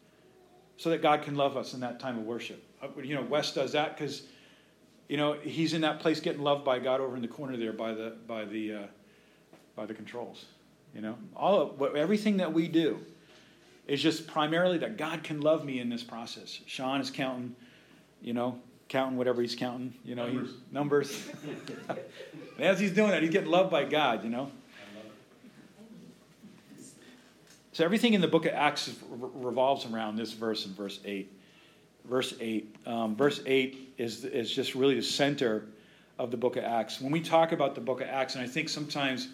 so 0.77 0.89
that 0.91 1.01
God 1.01 1.23
can 1.23 1.35
love 1.35 1.57
us 1.57 1.73
in 1.73 1.79
that 1.79 1.99
time 1.99 2.17
of 2.17 2.25
worship. 2.25 2.63
Uh, 2.81 2.88
you 3.01 3.15
know, 3.15 3.23
Wes 3.23 3.53
does 3.53 3.71
that 3.71 3.97
because, 3.97 4.23
you 5.07 5.17
know, 5.17 5.33
he's 5.33 5.73
in 5.73 5.81
that 5.81 5.99
place 5.99 6.19
getting 6.19 6.41
loved 6.41 6.63
by 6.63 6.79
God 6.79 7.01
over 7.01 7.15
in 7.15 7.21
the 7.21 7.27
corner 7.27 7.57
there 7.57 7.73
by 7.73 7.93
the 7.93 8.15
by 8.27 8.45
the 8.45 8.73
uh, 8.73 8.88
by 9.75 9.85
the 9.85 9.93
controls. 9.93 10.45
You 10.93 11.01
know, 11.01 11.17
all 11.35 11.62
of, 11.62 11.95
everything 11.95 12.38
that 12.38 12.51
we 12.51 12.67
do 12.67 12.99
is 13.89 14.02
just 14.02 14.28
primarily 14.28 14.78
that 14.78 14.97
God 14.97 15.23
can 15.23 15.41
love 15.41 15.65
me 15.65 15.80
in 15.80 15.89
this 15.89 16.04
process. 16.04 16.60
Sean 16.67 17.02
is 17.02 17.10
counting, 17.10 17.56
you 18.21 18.34
know, 18.34 18.60
counting 18.88 19.17
whatever 19.17 19.41
he's 19.41 19.56
counting, 19.56 19.95
you 20.06 20.13
know, 20.13 20.28
numbers. 20.28 20.54
Numbers. 20.71 21.30
as 22.60 22.80
he's 22.80 22.91
doing 22.91 23.10
that, 23.10 23.23
he's 23.23 23.32
getting 23.32 23.49
loved 23.49 23.71
by 23.71 23.86
God, 23.86 24.23
you 24.23 24.30
know. 24.30 24.52
So 27.71 27.84
everything 27.84 28.13
in 28.13 28.21
the 28.21 28.28
book 28.28 28.45
of 28.45 28.54
Acts 28.54 28.93
revolves 29.10 29.86
around 29.86 30.17
this 30.17 30.34
verse 30.34 30.65
in 30.65 30.73
verse 30.73 30.99
8. 31.04 31.32
Verse 32.06 32.34
8. 32.39 32.75
Um, 32.86 33.15
verse 33.15 33.41
8 33.45 33.93
is, 33.97 34.23
is 34.23 34.52
just 34.52 34.75
really 34.75 34.95
the 34.95 35.02
center 35.02 35.65
of 36.19 36.30
the 36.30 36.38
book 36.38 36.58
of 36.58 36.63
Acts. 36.63 37.02
When 37.02 37.12
we 37.12 37.21
talk 37.21 37.54
about 37.54 37.73
the 37.73 37.82
book 37.82 38.02
of 38.02 38.08
Acts, 38.08 38.36
and 38.36 38.43
I 38.43 38.47
think 38.47 38.69
sometimes 38.69 39.30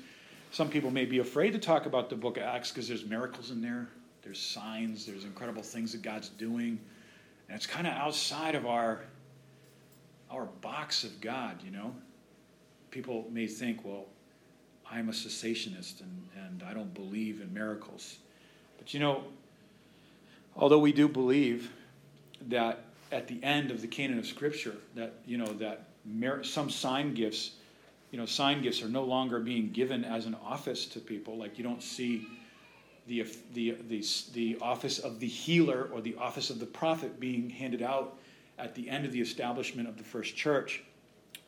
some 0.52 0.70
people 0.70 0.92
may 0.92 1.06
be 1.06 1.20
afraid 1.20 1.52
to 1.54 1.60
talk 1.60 1.86
about 1.88 2.10
the 2.10 2.16
book 2.16 2.38
of 2.38 2.44
Acts 2.44 2.72
because 2.72 2.88
there's 2.88 3.06
miracles 3.06 3.52
in 3.52 3.62
there, 3.62 3.90
there's 4.26 4.40
signs, 4.40 5.06
there's 5.06 5.24
incredible 5.24 5.62
things 5.62 5.92
that 5.92 6.02
God's 6.02 6.30
doing. 6.30 6.80
And 7.48 7.56
it's 7.56 7.68
kind 7.68 7.86
of 7.86 7.94
outside 7.94 8.56
of 8.56 8.66
our 8.66 9.02
our 10.32 10.46
box 10.46 11.04
of 11.04 11.22
God, 11.22 11.62
you 11.64 11.72
know. 11.72 11.94
People 12.90 13.28
may 13.32 13.46
think, 13.46 13.86
well, 13.86 14.08
I'm 14.90 15.08
a 15.10 15.12
cessationist 15.12 16.02
and, 16.02 16.28
and 16.36 16.64
I 16.68 16.74
don't 16.74 16.94
believe 16.94 17.40
in 17.42 17.54
miracles. 17.54 18.18
But 18.78 18.94
you 18.94 19.00
know, 19.00 19.24
although 20.56 20.80
we 20.80 20.92
do 20.92 21.08
believe 21.08 21.72
that 22.48 22.84
at 23.12 23.28
the 23.28 23.42
end 23.44 23.70
of 23.70 23.82
the 23.82 23.88
canon 23.88 24.18
of 24.18 24.26
Scripture, 24.26 24.76
that 24.96 25.14
you 25.28 25.38
know 25.38 25.54
that 25.54 25.86
some 26.42 26.72
sign 26.72 27.14
gifts, 27.14 27.52
you 28.12 28.18
know, 28.18 28.26
sign 28.26 28.64
gifts 28.64 28.82
are 28.82 28.90
no 28.90 29.04
longer 29.04 29.40
being 29.40 29.70
given 29.72 30.04
as 30.04 30.26
an 30.26 30.36
office 30.44 30.88
to 30.88 31.00
people. 31.00 31.38
Like 31.38 31.60
you 31.60 31.64
don't 31.64 31.84
see 31.84 32.28
the, 33.08 33.26
the, 33.54 33.78
the, 33.88 34.04
the 34.34 34.58
office 34.62 35.00
of 35.00 35.20
the 35.20 35.28
healer 35.28 35.90
or 35.94 36.02
the 36.02 36.16
office 36.16 36.50
of 36.50 36.60
the 36.60 36.66
prophet 36.66 37.20
being 37.20 37.50
handed 37.50 37.82
out 37.82 38.18
at 38.58 38.76
the 38.76 38.90
end 38.90 39.06
of 39.06 39.12
the 39.12 39.22
establishment 39.22 39.88
of 39.88 39.98
the 39.98 40.04
first 40.04 40.36
church 40.36 40.84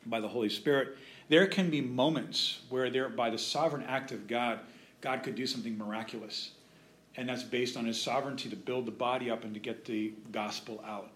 by 0.06 0.20
the 0.20 0.28
Holy 0.28 0.50
Spirit, 0.50 0.98
there 1.30 1.48
can 1.48 1.70
be 1.70 1.82
moments 1.82 2.62
where 2.70 2.89
there, 2.89 3.10
by 3.10 3.30
the 3.30 3.38
sovereign 3.38 3.84
act 3.84 4.12
of 4.12 4.28
God, 4.28 4.60
God 5.02 5.24
could 5.24 5.36
do 5.36 5.46
something 5.46 5.78
miraculous. 5.78 6.52
And 7.15 7.28
that's 7.28 7.43
based 7.43 7.76
on 7.76 7.86
his 7.86 8.00
sovereignty 8.00 8.50
to 8.50 8.56
build 8.56 8.86
the 8.86 8.91
body 8.91 9.30
up 9.32 9.43
and 9.43 9.54
to 9.54 9.60
get 9.60 9.86
the 9.86 10.13
gospel 10.32 10.84
out. 10.86 11.12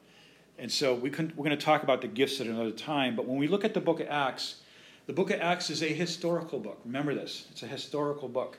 And 0.57 0.71
so 0.71 0.93
we 0.93 1.09
can, 1.09 1.31
we're 1.35 1.45
going 1.45 1.57
to 1.57 1.63
talk 1.63 1.83
about 1.83 2.01
the 2.01 2.07
gifts 2.07 2.41
at 2.41 2.47
another 2.47 2.71
time. 2.71 3.15
But 3.15 3.27
when 3.27 3.37
we 3.37 3.47
look 3.47 3.63
at 3.63 3.73
the 3.73 3.79
book 3.79 3.99
of 3.99 4.07
Acts, 4.07 4.61
the 5.05 5.13
book 5.13 5.31
of 5.31 5.39
Acts 5.39 5.69
is 5.69 5.81
a 5.83 5.87
historical 5.87 6.59
book. 6.59 6.79
Remember 6.85 7.13
this 7.13 7.47
it's 7.51 7.63
a 7.63 7.67
historical 7.67 8.27
book. 8.27 8.57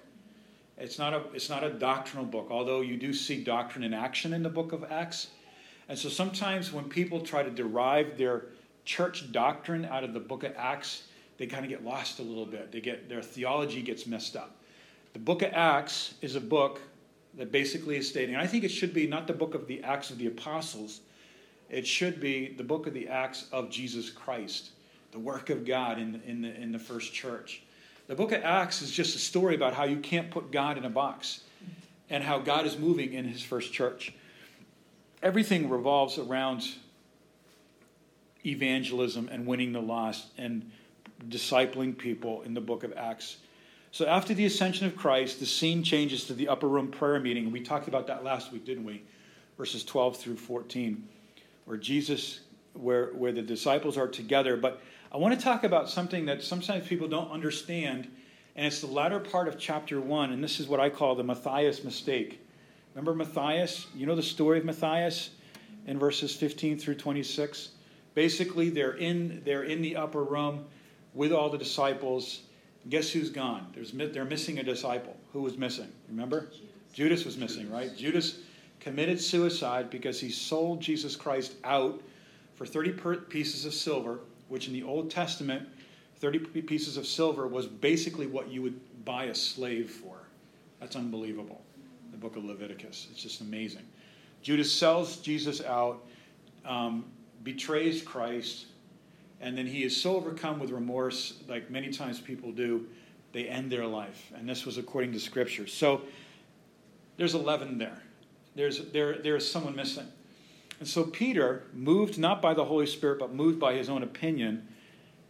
It's 0.79 0.99
not 0.99 1.13
a, 1.13 1.23
it's 1.35 1.51
not 1.51 1.63
a 1.63 1.71
doctrinal 1.71 2.25
book, 2.25 2.49
although 2.51 2.81
you 2.81 2.97
do 2.97 3.13
see 3.13 3.43
doctrine 3.45 3.85
in 3.85 3.95
action 3.95 4.33
in 4.33 4.43
the 4.43 4.51
book 4.51 4.73
of 4.73 4.85
Acts. 4.91 5.29
And 5.89 5.99
so 5.99 6.09
sometimes 6.09 6.73
when 6.73 6.85
people 6.89 7.21
try 7.21 7.43
to 7.43 7.51
derive 7.51 8.17
their 8.17 8.47
church 8.85 9.31
doctrine 9.33 9.85
out 9.85 10.05
of 10.05 10.13
the 10.13 10.21
book 10.21 10.45
of 10.45 10.55
Acts, 10.57 11.05
they 11.39 11.47
kind 11.47 11.65
of 11.65 11.71
get 11.71 11.85
lost 11.85 12.19
a 12.19 12.23
little 12.23 12.47
bit. 12.47 12.73
They 12.73 12.81
get 12.81 13.09
their 13.09 13.23
theology 13.23 13.83
gets 13.83 14.07
messed 14.07 14.37
up. 14.37 14.57
The 15.13 15.19
book 15.19 15.43
of 15.43 15.53
Acts 15.53 16.15
is 16.23 16.37
a 16.37 16.41
book 16.41 16.81
that 17.35 17.53
basically 17.53 17.97
is 17.97 18.09
stating, 18.09 18.37
I 18.37 18.47
think 18.47 18.65
it 18.65 18.71
should 18.71 18.95
be 18.95 19.07
not 19.07 19.27
the 19.27 19.33
book 19.33 19.55
of 19.55 19.67
the 19.67 19.83
Acts 19.83 20.11
of 20.11 20.19
the 20.19 20.27
Apostles, 20.27 21.01
it 21.71 21.87
should 21.87 22.21
be 22.21 22.55
the 22.57 22.65
book 22.65 22.87
of 22.87 22.95
the 22.95 23.09
Acts 23.09 23.47
of 23.53 23.71
Jesus 23.71 24.11
Christ, 24.11 24.71
the 25.13 25.19
work 25.19 25.51
of 25.51 25.65
God 25.65 25.99
in 25.99 26.13
the, 26.13 26.23
in 26.29 26.43
the, 26.43 26.55
in 26.61 26.73
the 26.73 26.79
first 26.79 27.13
church. 27.13 27.63
The 28.09 28.17
book 28.17 28.33
of 28.33 28.43
Acts 28.43 28.83
is 28.83 28.91
just 28.91 29.15
a 29.15 29.19
story 29.19 29.55
about 29.55 29.75
how 29.75 29.85
you 29.85 29.99
can't 29.99 30.31
put 30.31 30.51
God 30.51 30.77
in 30.77 30.85
a 30.85 30.91
box 30.91 31.41
and 32.11 32.23
how 32.23 32.39
God 32.39 32.67
is 32.67 32.77
moving 32.77 33.13
in 33.13 33.27
his 33.27 33.43
first 33.43 33.73
church. 33.73 34.13
Everything 35.23 35.71
revolves 35.71 36.19
around 36.19 36.65
evangelism 38.45 39.29
and 39.31 39.47
winning 39.47 39.73
the 39.73 39.81
lost 39.81 40.27
and 40.37 40.71
discipling 41.29 41.97
people 41.97 42.43
in 42.43 42.55
the 42.55 42.61
book 42.61 42.83
of 42.83 42.93
Acts. 42.97 43.37
So 43.93 44.07
after 44.07 44.35
the 44.35 44.47
ascension 44.47 44.87
of 44.87 44.97
Christ, 44.97 45.39
the 45.39 45.47
scene 45.47 45.85
changes 45.85 46.25
to 46.25 46.35
the 46.35 46.49
upper 46.49 46.69
room 46.69 46.91
prayer 46.91 47.21
meeting. 47.21 47.53
We 47.53 47.61
talked 47.61 47.87
about 47.87 48.09
that 48.09 48.25
last 48.25 48.53
week, 48.53 48.65
didn't 48.65 48.85
we? 48.85 49.05
Verses 49.57 49.85
12 49.85 50.17
through 50.17 50.37
14, 50.37 51.07
where 51.67 51.77
Jesus, 51.77 52.41
where, 52.73 53.09
where 53.09 53.33
the 53.33 53.43
disciples 53.43 53.97
are 53.97 54.09
together. 54.09 54.57
But 54.57 54.81
I 55.13 55.19
want 55.19 55.39
to 55.39 55.45
talk 55.45 55.63
about 55.63 55.91
something 55.91 56.25
that 56.25 56.43
sometimes 56.43 56.87
people 56.89 57.07
don't 57.07 57.31
understand, 57.31 58.09
and 58.57 58.67
it's 58.67 58.81
the 58.81 58.87
latter 58.87 59.21
part 59.21 59.47
of 59.47 59.59
chapter 59.59 60.01
1, 60.01 60.33
and 60.33 60.43
this 60.43 60.59
is 60.59 60.69
what 60.69 60.81
I 60.81 60.89
call 60.89 61.15
the 61.15 61.23
Matthias 61.23 61.85
mistake. 61.85 62.41
Remember 62.95 63.15
Matthias? 63.15 63.89
You 63.95 64.07
know 64.07 64.15
the 64.15 64.23
story 64.23 64.59
of 64.59 64.65
Matthias 64.65 65.29
in 65.87 65.99
verses 65.99 66.35
15 66.35 66.79
through 66.79 66.95
26? 66.95 67.73
Basically, 68.15 68.71
they're 68.71 68.95
in, 68.95 69.43
they're 69.45 69.65
in 69.65 69.83
the 69.83 69.97
upper 69.97 70.25
room 70.25 70.65
with 71.13 71.31
all 71.31 71.51
the 71.51 71.59
disciples. 71.59 72.41
Guess 72.89 73.11
who's 73.11 73.29
gone? 73.29 73.67
There's, 73.75 73.93
they're 73.93 74.25
missing 74.25 74.61
a 74.61 74.63
disciple. 74.63 75.15
Who 75.35 75.43
was 75.43 75.59
missing? 75.59 75.93
Remember? 76.09 76.47
Judas. 76.47 76.61
Judas 76.95 77.25
was 77.27 77.37
missing, 77.37 77.71
right? 77.71 77.95
Judas 77.95 78.39
committed 78.81 79.21
suicide 79.21 79.91
because 79.91 80.19
he 80.19 80.31
sold 80.31 80.81
Jesus 80.81 81.17
Christ 81.17 81.57
out 81.65 82.01
for 82.55 82.65
30 82.65 82.93
pieces 83.29 83.67
of 83.67 83.75
silver 83.75 84.21
which 84.53 84.67
in 84.67 84.75
the 84.75 84.83
Old 84.83 85.11
Testament, 85.11 85.67
30 86.19 86.41
pieces 86.61 86.99
of 86.99 87.07
silver 87.07 87.47
was 87.47 87.67
basically 87.67 88.27
what 88.27 88.51
you 88.51 88.61
would 88.61 88.79
buy 89.03 89.25
a 89.25 89.35
slave 89.35 89.91
for. 89.91 90.19
That's 90.79 90.95
unbelievable. 90.95 91.63
The 92.11 92.19
book 92.19 92.37
of 92.37 92.45
Leviticus. 92.45 93.09
It's 93.11 93.23
just 93.23 93.41
amazing. 93.41 93.85
Judas 94.43 94.71
sells 94.71 95.17
Jesus 95.17 95.63
out, 95.63 96.05
um, 96.67 97.07
betrays 97.43 98.03
Christ, 98.03 98.67
and 99.41 99.57
then 99.57 99.67
he 99.67 99.85
is 99.85 99.97
so 99.99 100.17
overcome 100.17 100.59
with 100.59 100.69
remorse, 100.69 101.39
like 101.49 101.71
many 101.71 101.91
times 101.91 102.21
people 102.21 102.53
do, 102.53 102.87
they 103.33 103.49
end 103.49 103.73
their 103.73 103.87
life. 103.87 104.33
And 104.37 104.47
this 104.47 104.67
was 104.67 104.77
according 104.77 105.13
to 105.13 105.19
Scripture. 105.19 105.67
So 105.67 106.03
there's 107.17 107.35
11 107.35 107.79
there. 107.79 108.03
There's, 108.55 108.85
there, 108.93 109.17
there 109.17 109.35
is 109.35 109.51
someone 109.51 109.75
missing. 109.75 110.09
And 110.83 110.89
so 110.89 111.05
Peter, 111.05 111.63
moved 111.73 112.19
not 112.19 112.43
by 112.43 112.55
the 112.55 112.65
Holy 112.65 112.87
Spirit, 112.87 113.21
but 113.21 113.33
moved 113.33 113.61
by 113.61 113.75
his 113.75 113.89
own 113.89 114.03
opinion, 114.03 114.67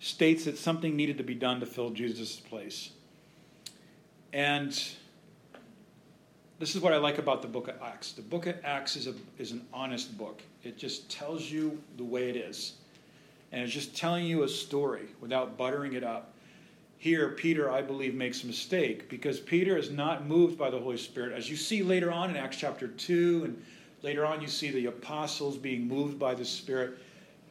states 0.00 0.46
that 0.46 0.56
something 0.56 0.96
needed 0.96 1.18
to 1.18 1.24
be 1.24 1.34
done 1.34 1.60
to 1.60 1.66
fill 1.66 1.90
Jesus' 1.90 2.36
place. 2.36 2.92
And 4.32 4.70
this 6.58 6.74
is 6.74 6.80
what 6.80 6.94
I 6.94 6.96
like 6.96 7.18
about 7.18 7.42
the 7.42 7.48
book 7.48 7.68
of 7.68 7.74
Acts. 7.82 8.12
The 8.12 8.22
book 8.22 8.46
of 8.46 8.56
Acts 8.64 8.96
is, 8.96 9.06
a, 9.06 9.14
is 9.36 9.52
an 9.52 9.66
honest 9.74 10.16
book, 10.16 10.40
it 10.62 10.78
just 10.78 11.10
tells 11.10 11.50
you 11.50 11.78
the 11.98 12.04
way 12.04 12.30
it 12.30 12.36
is. 12.36 12.76
And 13.52 13.60
it's 13.62 13.74
just 13.74 13.94
telling 13.94 14.24
you 14.24 14.44
a 14.44 14.48
story 14.48 15.08
without 15.20 15.58
buttering 15.58 15.92
it 15.92 16.02
up. 16.02 16.32
Here, 16.96 17.28
Peter, 17.28 17.70
I 17.70 17.82
believe, 17.82 18.14
makes 18.14 18.42
a 18.42 18.46
mistake 18.46 19.10
because 19.10 19.38
Peter 19.38 19.76
is 19.76 19.90
not 19.90 20.26
moved 20.26 20.56
by 20.56 20.70
the 20.70 20.78
Holy 20.78 20.96
Spirit. 20.96 21.36
As 21.36 21.50
you 21.50 21.56
see 21.56 21.82
later 21.82 22.10
on 22.10 22.30
in 22.30 22.36
Acts 22.36 22.56
chapter 22.56 22.88
2 22.88 23.42
and 23.44 23.62
Later 24.02 24.26
on, 24.26 24.40
you 24.40 24.48
see 24.48 24.70
the 24.70 24.86
apostles 24.86 25.56
being 25.56 25.86
moved 25.86 26.18
by 26.18 26.34
the 26.34 26.44
Spirit. 26.44 26.98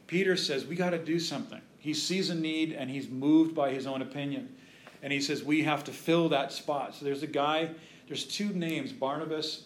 Peter 0.06 0.36
says, 0.36 0.66
We 0.66 0.76
got 0.76 0.90
to 0.90 0.98
do 0.98 1.18
something. 1.18 1.60
He 1.78 1.94
sees 1.94 2.30
a 2.30 2.34
need 2.34 2.72
and 2.72 2.90
he's 2.90 3.08
moved 3.08 3.54
by 3.54 3.70
his 3.70 3.86
own 3.86 4.02
opinion. 4.02 4.54
And 5.02 5.12
he 5.12 5.20
says, 5.20 5.42
We 5.42 5.62
have 5.62 5.84
to 5.84 5.90
fill 5.90 6.28
that 6.28 6.52
spot. 6.52 6.94
So 6.94 7.04
there's 7.04 7.22
a 7.22 7.28
guy, 7.28 7.70
there's 8.06 8.24
two 8.24 8.50
names, 8.52 8.92
Barnabas 8.92 9.64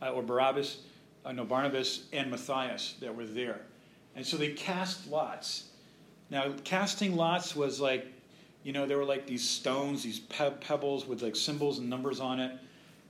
uh, 0.00 0.10
or 0.10 0.22
Barabbas, 0.22 0.78
uh, 1.24 1.32
no, 1.32 1.44
Barnabas 1.44 2.04
and 2.12 2.30
Matthias 2.30 2.94
that 3.00 3.14
were 3.14 3.26
there. 3.26 3.62
And 4.14 4.24
so 4.24 4.36
they 4.36 4.52
cast 4.52 5.10
lots. 5.10 5.64
Now, 6.30 6.52
casting 6.64 7.16
lots 7.16 7.56
was 7.56 7.80
like, 7.80 8.06
you 8.62 8.72
know, 8.72 8.86
there 8.86 8.96
were 8.96 9.04
like 9.04 9.26
these 9.26 9.48
stones, 9.48 10.02
these 10.02 10.20
pe- 10.20 10.56
pebbles 10.60 11.06
with 11.06 11.22
like 11.22 11.36
symbols 11.36 11.78
and 11.78 11.90
numbers 11.90 12.20
on 12.20 12.40
it. 12.40 12.58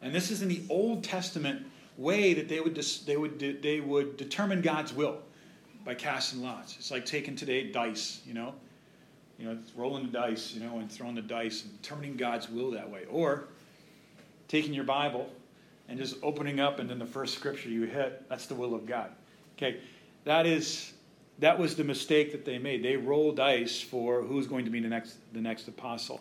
And 0.03 0.15
this 0.15 0.31
is 0.31 0.43
in 0.43 0.49
the 0.49 0.63
Old 0.69 1.05
Testament 1.05 1.67
way 1.97 2.35
that 2.35 2.49
they 2.49 2.61
would, 2.61 2.75
they 2.75 3.17
would, 3.17 3.39
they 3.63 3.81
would 3.81 4.17
determine 4.17 4.61
God's 4.61 4.93
will 4.93 5.19
by 5.85 5.95
casting 5.95 6.43
lots. 6.43 6.77
It's 6.77 6.91
like 6.91 7.05
taking 7.05 7.37
today 7.37 7.71
dice, 7.71 8.21
you 8.27 8.35
know, 8.35 8.55
you 9.39 9.47
know, 9.47 9.59
rolling 9.77 10.07
the 10.07 10.13
dice, 10.13 10.55
you 10.55 10.61
know, 10.61 10.79
and 10.79 10.91
throwing 10.91 11.15
the 11.15 11.23
dice 11.23 11.63
and 11.65 11.83
determining 11.83 12.17
God's 12.17 12.49
will 12.49 12.71
that 12.73 12.89
way. 12.89 13.05
Or 13.11 13.49
taking 14.49 14.73
your 14.73 14.85
Bible 14.85 15.31
and 15.89 15.99
just 15.99 16.17
opening 16.23 16.61
up 16.61 16.79
and 16.79 16.89
then 16.89 16.99
the 16.99 17.07
first 17.07 17.35
scripture 17.35 17.69
you 17.69 17.85
hit, 17.85 18.29
that's 18.29 18.47
the 18.47 18.55
will 18.55 18.75
of 18.75 18.87
God. 18.87 19.11
Okay, 19.57 19.81
that 20.25 20.47
is 20.47 20.93
that 21.41 21.59
was 21.59 21.75
the 21.75 21.83
mistake 21.83 22.31
that 22.31 22.45
they 22.45 22.59
made. 22.59 22.83
They 22.85 22.97
rolled 22.97 23.37
dice 23.37 23.81
for 23.81 24.23
who's 24.23 24.47
going 24.47 24.65
to 24.65 24.71
be 24.71 24.81
the 24.81 24.89
next 24.89 25.17
the 25.33 25.41
next 25.41 25.69
apostle. 25.69 26.21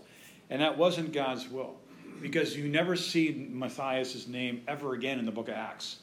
And 0.50 0.62
that 0.62 0.78
wasn't 0.78 1.14
God's 1.14 1.48
will 1.48 1.76
because 2.24 2.56
you 2.56 2.70
never 2.70 2.96
see 2.96 3.50
Matthias' 3.52 4.28
name 4.28 4.64
ever 4.68 4.94
again 4.94 5.20
in 5.20 5.26
the 5.26 5.32
book 5.32 5.50
of 5.50 5.56
Acts. 5.56 5.98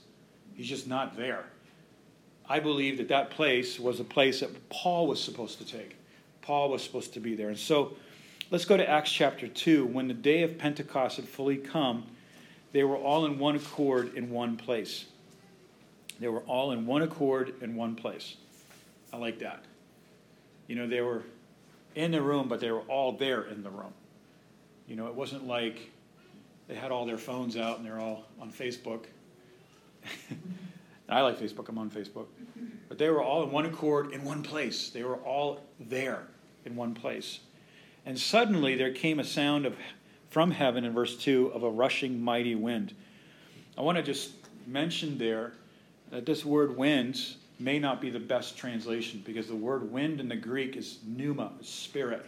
He's 0.54 0.68
just 0.68 0.87
not 0.87 1.16
there. 1.16 1.46
I 2.46 2.61
believe 2.61 2.98
that 2.98 3.09
that 3.09 3.30
place 3.30 3.80
was 3.80 4.00
a 4.00 4.04
place 4.04 4.40
that 4.40 4.68
Paul 4.68 5.06
was 5.06 5.22
supposed 5.22 5.59
to 5.59 5.64
take. 5.64 5.96
Paul 6.42 6.70
was 6.70 6.85
supposed 6.85 7.14
to 7.14 7.20
be 7.20 7.35
there. 7.35 7.48
And 7.48 7.59
so 7.59 7.96
let's 8.50 8.66
go 8.66 8.76
to 8.76 8.88
Acts 8.88 9.11
chapter 9.11 9.48
2. 9.48 9.87
When 9.87 10.09
the 10.09 10.14
day 10.14 10.42
of 10.42 10.59
Pentecost 10.59 11.16
had 11.16 11.26
fully 11.26 11.56
come, 11.56 12.04
they 12.72 12.85
were 12.85 12.96
all 12.96 13.24
in 13.24 13.38
one 13.38 13.56
accord 13.56 14.14
in 14.14 14.30
one 14.30 14.59
place. 14.59 15.06
They 16.18 16.28
were 16.28 16.40
all 16.40 16.72
in 16.72 16.87
one 16.87 17.00
accord 17.00 17.54
in 17.62 17.76
one 17.76 17.94
place. 17.96 18.37
I 19.11 19.16
like 19.16 19.38
that. 19.38 19.64
You 20.66 20.76
know, 20.76 20.87
they 20.87 21.00
were 21.00 21.22
in 21.94 22.11
the 22.11 22.20
room, 22.20 22.46
but 22.46 22.61
they 22.61 22.70
were 22.70 22.83
all 22.83 23.12
there 23.12 23.42
in 23.42 23.62
the 23.62 23.70
room. 23.70 23.94
You 24.87 24.96
know, 24.96 25.06
it 25.06 25.14
wasn't 25.14 25.46
like 25.46 25.90
they 26.70 26.76
had 26.76 26.92
all 26.92 27.04
their 27.04 27.18
phones 27.18 27.56
out 27.56 27.78
and 27.78 27.85
they're 27.85 27.98
all 27.98 28.26
on 28.40 28.52
Facebook. 28.52 29.06
I 31.09 31.20
like 31.20 31.37
Facebook, 31.37 31.68
I'm 31.68 31.78
on 31.78 31.90
Facebook. 31.90 32.26
But 32.88 32.96
they 32.96 33.11
were 33.11 33.20
all 33.20 33.42
in 33.42 33.50
one 33.50 33.66
accord 33.66 34.12
in 34.12 34.22
one 34.22 34.44
place. 34.44 34.88
They 34.88 35.02
were 35.02 35.16
all 35.16 35.62
there 35.80 36.28
in 36.64 36.76
one 36.76 36.94
place. 36.94 37.40
And 38.06 38.16
suddenly 38.16 38.76
there 38.76 38.92
came 38.92 39.18
a 39.18 39.24
sound 39.24 39.66
of 39.66 39.74
from 40.30 40.52
heaven 40.52 40.85
in 40.85 40.92
verse 40.92 41.16
2 41.16 41.48
of 41.48 41.64
a 41.64 41.68
rushing 41.68 42.22
mighty 42.22 42.54
wind. 42.54 42.94
I 43.76 43.80
want 43.80 43.98
to 43.98 44.02
just 44.04 44.30
mention 44.64 45.18
there 45.18 45.54
that 46.12 46.24
this 46.24 46.44
word 46.44 46.76
wind 46.76 47.20
may 47.59 47.80
not 47.80 48.00
be 48.00 48.11
the 48.11 48.20
best 48.20 48.56
translation 48.56 49.24
because 49.26 49.48
the 49.48 49.56
word 49.56 49.90
wind 49.90 50.20
in 50.20 50.28
the 50.28 50.37
Greek 50.37 50.76
is 50.76 51.00
pneuma, 51.04 51.50
spirit. 51.62 52.24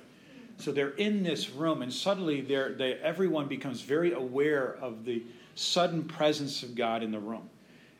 So 0.62 0.70
they're 0.70 0.90
in 0.90 1.24
this 1.24 1.50
room, 1.50 1.82
and 1.82 1.92
suddenly 1.92 2.40
they, 2.40 2.94
everyone 3.02 3.48
becomes 3.48 3.80
very 3.80 4.12
aware 4.12 4.76
of 4.80 5.04
the 5.04 5.24
sudden 5.56 6.04
presence 6.04 6.62
of 6.62 6.76
God 6.76 7.02
in 7.02 7.10
the 7.10 7.18
room. 7.18 7.50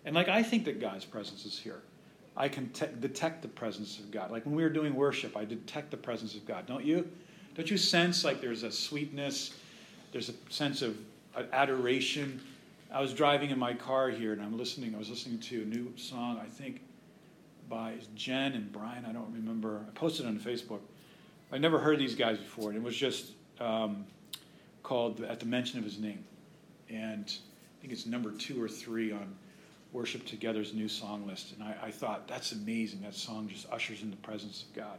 And 0.05 0.14
like 0.14 0.29
I 0.29 0.44
think 0.44 0.64
that 0.66 0.81
God's 0.81 1.05
presence 1.05 1.44
is 1.44 1.59
here. 1.59 1.83
I 2.37 2.48
can 2.48 2.68
te- 2.70 2.87
detect 3.01 3.42
the 3.42 3.48
presence 3.48 3.98
of 3.98 4.12
God. 4.12 4.31
Like 4.31 4.46
when 4.46 4.55
we 4.55 4.62
were 4.62 4.70
doing 4.70 4.94
worship, 4.94 5.37
I 5.37 5.44
detect 5.44 5.90
the 5.90 5.96
presence 5.96 6.37
of 6.37 6.46
God. 6.46 6.66
Don't 6.66 6.85
you? 6.85 7.11
Don't 7.57 7.68
you 7.68 7.77
sense 7.77 8.25
like 8.25 8.40
there's 8.40 8.62
a 8.62 8.70
sweetness, 8.70 9.55
there's 10.12 10.29
a 10.29 10.35
sense 10.48 10.83
of 10.83 10.96
adoration. 11.53 12.40
I 12.92 13.01
was 13.01 13.12
driving 13.12 13.51
in 13.51 13.59
my 13.59 13.75
car 13.75 14.09
here 14.09 14.33
and 14.33 14.40
I'm 14.40 14.57
listening. 14.57 14.94
I 14.94 14.98
was 14.98 15.11
listening 15.11 15.40
to 15.40 15.62
a 15.62 15.64
new 15.64 15.92
song, 15.96 16.40
I 16.40 16.48
think, 16.48 16.81
by 17.68 17.94
Jen 18.14 18.53
and 18.53 18.70
Brian. 18.70 19.05
I 19.05 19.12
don't 19.12 19.33
remember. 19.35 19.85
I 19.87 19.90
posted 19.98 20.27
on 20.27 20.38
Facebook. 20.38 20.81
I 21.54 21.58
never 21.58 21.78
heard 21.78 21.98
these 21.98 22.14
guys 22.14 22.38
before, 22.38 22.70
and 22.70 22.78
it 22.78 22.82
was 22.82 22.96
just 22.96 23.32
um, 23.60 24.06
called 24.82 25.20
At 25.20 25.38
the 25.38 25.44
Mention 25.44 25.78
of 25.78 25.84
His 25.84 25.98
Name. 25.98 26.24
And 26.88 27.26
I 27.26 27.80
think 27.82 27.92
it's 27.92 28.06
number 28.06 28.30
two 28.30 28.60
or 28.62 28.68
three 28.68 29.12
on 29.12 29.36
Worship 29.92 30.24
Together's 30.24 30.72
new 30.72 30.88
song 30.88 31.26
list. 31.26 31.52
And 31.52 31.62
I, 31.62 31.76
I 31.82 31.90
thought, 31.90 32.26
that's 32.26 32.52
amazing. 32.52 33.02
That 33.02 33.14
song 33.14 33.48
just 33.48 33.70
ushers 33.70 34.00
in 34.00 34.10
the 34.10 34.16
presence 34.16 34.62
of 34.62 34.74
God. 34.74 34.98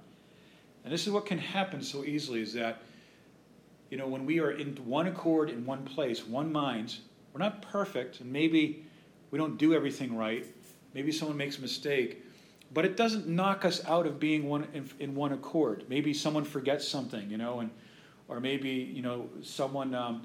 And 0.83 0.93
this 0.93 1.07
is 1.07 1.11
what 1.11 1.25
can 1.25 1.39
happen 1.39 1.81
so 1.81 2.03
easily 2.03 2.41
is 2.41 2.53
that, 2.53 2.83
you 3.89 3.97
know, 3.97 4.05
when 4.05 4.23
we 4.23 4.39
are 4.39 4.51
in 4.51 4.75
one 4.85 5.07
accord, 5.07 5.49
in 5.49 5.65
one 5.65 5.83
place, 5.83 6.23
one 6.23 6.51
mind, 6.51 6.97
we're 7.33 7.39
not 7.39 7.63
perfect, 7.63 8.19
and 8.19 8.31
maybe 8.31 8.85
we 9.31 9.39
don't 9.39 9.57
do 9.57 9.73
everything 9.73 10.15
right. 10.15 10.45
Maybe 10.93 11.11
someone 11.11 11.35
makes 11.35 11.57
a 11.57 11.61
mistake, 11.61 12.22
but 12.73 12.85
it 12.85 12.97
doesn't 12.97 13.27
knock 13.27 13.65
us 13.65 13.83
out 13.85 14.05
of 14.07 14.19
being 14.19 14.47
one 14.49 14.67
in, 14.73 14.89
in 14.99 15.15
one 15.15 15.33
accord. 15.33 15.85
Maybe 15.89 16.13
someone 16.13 16.43
forgets 16.43 16.87
something, 16.87 17.29
you 17.29 17.37
know, 17.37 17.59
and 17.59 17.69
or 18.27 18.39
maybe 18.39 18.69
you 18.69 19.01
know 19.01 19.29
someone 19.41 19.93
um, 19.93 20.23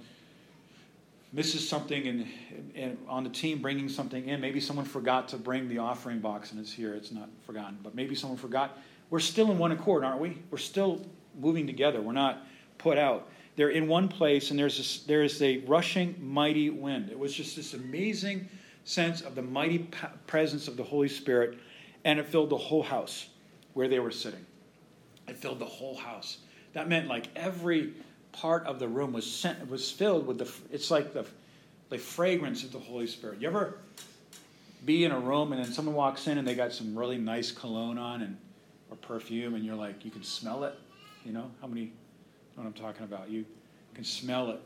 misses 1.32 1.68
something 1.68 2.06
and, 2.06 2.26
and 2.74 2.98
on 3.08 3.24
the 3.24 3.30
team 3.30 3.60
bringing 3.60 3.88
something 3.88 4.28
in. 4.28 4.40
Maybe 4.40 4.60
someone 4.60 4.84
forgot 4.84 5.28
to 5.28 5.36
bring 5.36 5.68
the 5.68 5.78
offering 5.78 6.20
box 6.20 6.52
and 6.52 6.60
it's 6.60 6.72
here. 6.72 6.94
It's 6.94 7.12
not 7.12 7.28
forgotten, 7.46 7.78
but 7.82 7.94
maybe 7.94 8.14
someone 8.14 8.38
forgot 8.38 8.78
we're 9.10 9.20
still 9.20 9.50
in 9.50 9.58
one 9.58 9.72
accord, 9.72 10.04
aren't 10.04 10.20
we? 10.20 10.38
We're 10.50 10.58
still 10.58 11.04
moving 11.38 11.66
together. 11.66 12.00
We're 12.00 12.12
not 12.12 12.46
put 12.76 12.98
out. 12.98 13.28
They're 13.56 13.70
in 13.70 13.88
one 13.88 14.08
place, 14.08 14.50
and 14.50 14.58
there's 14.58 14.76
this, 14.76 15.00
there 15.00 15.22
is 15.22 15.40
a 15.42 15.58
rushing, 15.58 16.14
mighty 16.20 16.70
wind. 16.70 17.10
It 17.10 17.18
was 17.18 17.34
just 17.34 17.56
this 17.56 17.74
amazing 17.74 18.48
sense 18.84 19.20
of 19.20 19.34
the 19.34 19.42
mighty 19.42 19.88
presence 20.26 20.68
of 20.68 20.76
the 20.76 20.84
Holy 20.84 21.08
Spirit, 21.08 21.58
and 22.04 22.18
it 22.18 22.26
filled 22.26 22.50
the 22.50 22.56
whole 22.56 22.82
house 22.82 23.28
where 23.74 23.88
they 23.88 23.98
were 23.98 24.10
sitting. 24.10 24.44
It 25.26 25.36
filled 25.36 25.58
the 25.58 25.66
whole 25.66 25.96
house. 25.96 26.38
That 26.72 26.88
meant 26.88 27.08
like 27.08 27.28
every 27.36 27.92
part 28.32 28.66
of 28.66 28.78
the 28.78 28.88
room 28.88 29.12
was 29.12 29.30
sent, 29.30 29.68
was 29.70 29.90
filled 29.90 30.26
with 30.26 30.38
the. 30.38 30.50
It's 30.70 30.90
like 30.90 31.12
the 31.12 31.26
the 31.90 31.98
fragrance 31.98 32.64
of 32.64 32.72
the 32.72 32.78
Holy 32.78 33.06
Spirit. 33.06 33.40
You 33.40 33.48
ever 33.48 33.78
be 34.84 35.04
in 35.04 35.12
a 35.12 35.18
room 35.18 35.52
and 35.52 35.64
then 35.64 35.72
someone 35.72 35.94
walks 35.94 36.26
in 36.26 36.38
and 36.38 36.46
they 36.46 36.54
got 36.54 36.72
some 36.72 36.96
really 36.96 37.18
nice 37.18 37.50
cologne 37.50 37.98
on 37.98 38.22
and 38.22 38.36
or 38.90 38.96
perfume 38.96 39.54
and 39.54 39.64
you're 39.64 39.74
like, 39.74 40.04
you 40.04 40.10
can 40.10 40.22
smell 40.22 40.64
it. 40.64 40.74
You 41.24 41.32
know, 41.32 41.50
how 41.60 41.66
many 41.66 41.92
know 42.58 42.64
what 42.64 42.66
I'm 42.66 42.72
talking 42.72 43.04
about? 43.04 43.30
You 43.30 43.44
can 43.94 44.04
smell 44.04 44.50
it. 44.50 44.60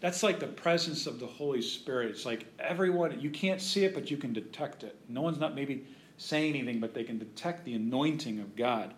That's 0.00 0.22
like 0.22 0.38
the 0.38 0.46
presence 0.46 1.06
of 1.06 1.18
the 1.18 1.26
Holy 1.26 1.62
Spirit. 1.62 2.10
It's 2.10 2.24
like 2.24 2.46
everyone, 2.58 3.18
you 3.20 3.30
can't 3.30 3.60
see 3.60 3.84
it, 3.84 3.94
but 3.94 4.10
you 4.10 4.16
can 4.16 4.32
detect 4.32 4.84
it. 4.84 4.96
No 5.08 5.22
one's 5.22 5.40
not 5.40 5.54
maybe 5.54 5.84
saying 6.18 6.54
anything, 6.54 6.80
but 6.80 6.92
they 6.92 7.04
can 7.04 7.18
detect 7.18 7.64
the 7.64 7.74
anointing 7.74 8.40
of 8.40 8.54
God. 8.54 8.94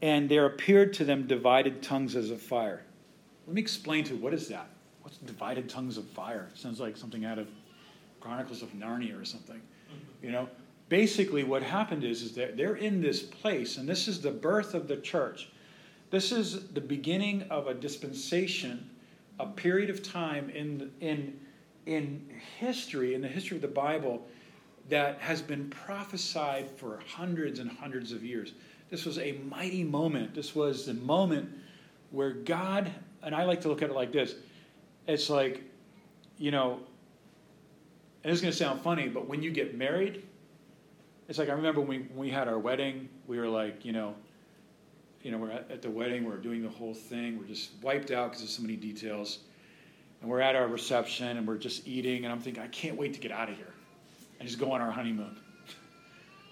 And 0.00 0.28
there 0.28 0.46
appeared 0.46 0.94
to 0.94 1.04
them 1.04 1.26
divided 1.26 1.82
tongues 1.82 2.16
as 2.16 2.30
of 2.30 2.40
fire. 2.40 2.84
Let 3.46 3.54
me 3.54 3.60
explain 3.60 4.04
to 4.04 4.14
you 4.14 4.20
what 4.20 4.32
is 4.32 4.48
that? 4.48 4.68
What's 5.02 5.18
divided 5.18 5.68
tongues 5.68 5.98
of 5.98 6.06
fire? 6.08 6.48
Sounds 6.54 6.80
like 6.80 6.96
something 6.96 7.24
out 7.24 7.38
of 7.38 7.48
Chronicles 8.20 8.62
of 8.62 8.70
Narnia 8.72 9.20
or 9.20 9.24
something. 9.24 9.60
You 10.22 10.30
know, 10.30 10.48
basically 10.88 11.44
what 11.44 11.62
happened 11.62 12.04
is, 12.04 12.22
is 12.22 12.32
that 12.34 12.56
they're 12.56 12.76
in 12.76 13.00
this 13.00 13.22
place, 13.22 13.76
and 13.76 13.88
this 13.88 14.08
is 14.08 14.20
the 14.20 14.30
birth 14.30 14.74
of 14.74 14.88
the 14.88 14.96
church. 14.96 15.48
This 16.10 16.32
is 16.32 16.68
the 16.68 16.80
beginning 16.80 17.42
of 17.50 17.68
a 17.68 17.74
dispensation, 17.74 18.90
a 19.38 19.46
period 19.46 19.90
of 19.90 20.02
time 20.02 20.50
in, 20.50 20.90
in, 21.00 21.38
in 21.86 22.28
history, 22.58 23.14
in 23.14 23.20
the 23.20 23.28
history 23.28 23.56
of 23.56 23.62
the 23.62 23.68
Bible, 23.68 24.26
that 24.90 25.18
has 25.20 25.40
been 25.40 25.70
prophesied 25.70 26.70
for 26.76 27.00
hundreds 27.06 27.58
and 27.58 27.70
hundreds 27.70 28.12
of 28.12 28.24
years. 28.24 28.52
This 28.90 29.06
was 29.06 29.18
a 29.18 29.32
mighty 29.48 29.84
moment. 29.84 30.34
This 30.34 30.54
was 30.54 30.86
the 30.86 30.94
moment 30.94 31.48
where 32.10 32.32
God, 32.32 32.90
and 33.22 33.34
I 33.34 33.44
like 33.44 33.60
to 33.62 33.68
look 33.68 33.82
at 33.82 33.90
it 33.90 33.94
like 33.94 34.12
this 34.12 34.34
it's 35.06 35.30
like, 35.30 35.64
you 36.38 36.50
know, 36.50 36.78
and 38.22 38.30
it's 38.30 38.40
going 38.40 38.52
to 38.52 38.56
sound 38.56 38.80
funny, 38.82 39.08
but 39.08 39.26
when 39.26 39.42
you 39.42 39.50
get 39.50 39.76
married, 39.76 40.22
it's 41.28 41.38
like 41.38 41.48
I 41.48 41.52
remember 41.52 41.80
when 41.80 41.88
we, 41.88 41.98
when 41.98 42.18
we 42.18 42.30
had 42.30 42.46
our 42.46 42.58
wedding, 42.58 43.08
we 43.26 43.38
were 43.38 43.48
like, 43.48 43.84
you 43.84 43.92
know, 43.92 44.14
you 45.22 45.32
know, 45.32 45.38
we're 45.38 45.50
at, 45.50 45.70
at 45.70 45.82
the 45.82 45.90
wedding, 45.90 46.24
we're 46.24 46.36
doing 46.36 46.62
the 46.62 46.68
whole 46.68 46.94
thing, 46.94 47.38
we're 47.38 47.46
just 47.46 47.70
wiped 47.82 48.10
out 48.10 48.30
because 48.30 48.42
there's 48.42 48.54
so 48.54 48.62
many 48.62 48.76
details, 48.76 49.38
and 50.20 50.30
we're 50.30 50.40
at 50.40 50.54
our 50.54 50.68
reception 50.68 51.38
and 51.38 51.48
we're 51.48 51.56
just 51.56 51.88
eating, 51.88 52.24
and 52.24 52.32
I'm 52.32 52.40
thinking, 52.40 52.62
I 52.62 52.68
can't 52.68 52.96
wait 52.96 53.14
to 53.14 53.20
get 53.20 53.32
out 53.32 53.48
of 53.48 53.56
here 53.56 53.72
and 54.40 54.48
just 54.48 54.58
go 54.58 54.72
on 54.72 54.80
our 54.80 54.90
honeymoon. 54.90 55.36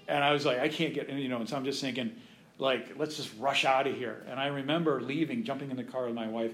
And 0.07 0.23
I 0.23 0.33
was 0.33 0.47
like, 0.47 0.61
I 0.61 0.69
can't 0.69 0.95
get, 0.95 1.11
you 1.11 1.29
know, 1.29 1.39
and 1.39 1.49
so 1.49 1.57
I'm 1.57 1.65
just 1.65 1.81
thinking, 1.81 2.13
like, 2.59 2.97
let's 2.97 3.17
just 3.17 3.31
rush 3.39 3.65
out 3.65 3.87
of 3.87 3.97
here. 3.97 4.25
And 4.29 4.39
I 4.39 4.47
remember 4.47 5.01
leaving, 5.01 5.43
jumping 5.43 5.71
in 5.71 5.77
the 5.77 5.85
car 5.85 6.07
with 6.07 6.15
my 6.15 6.29
wife, 6.29 6.53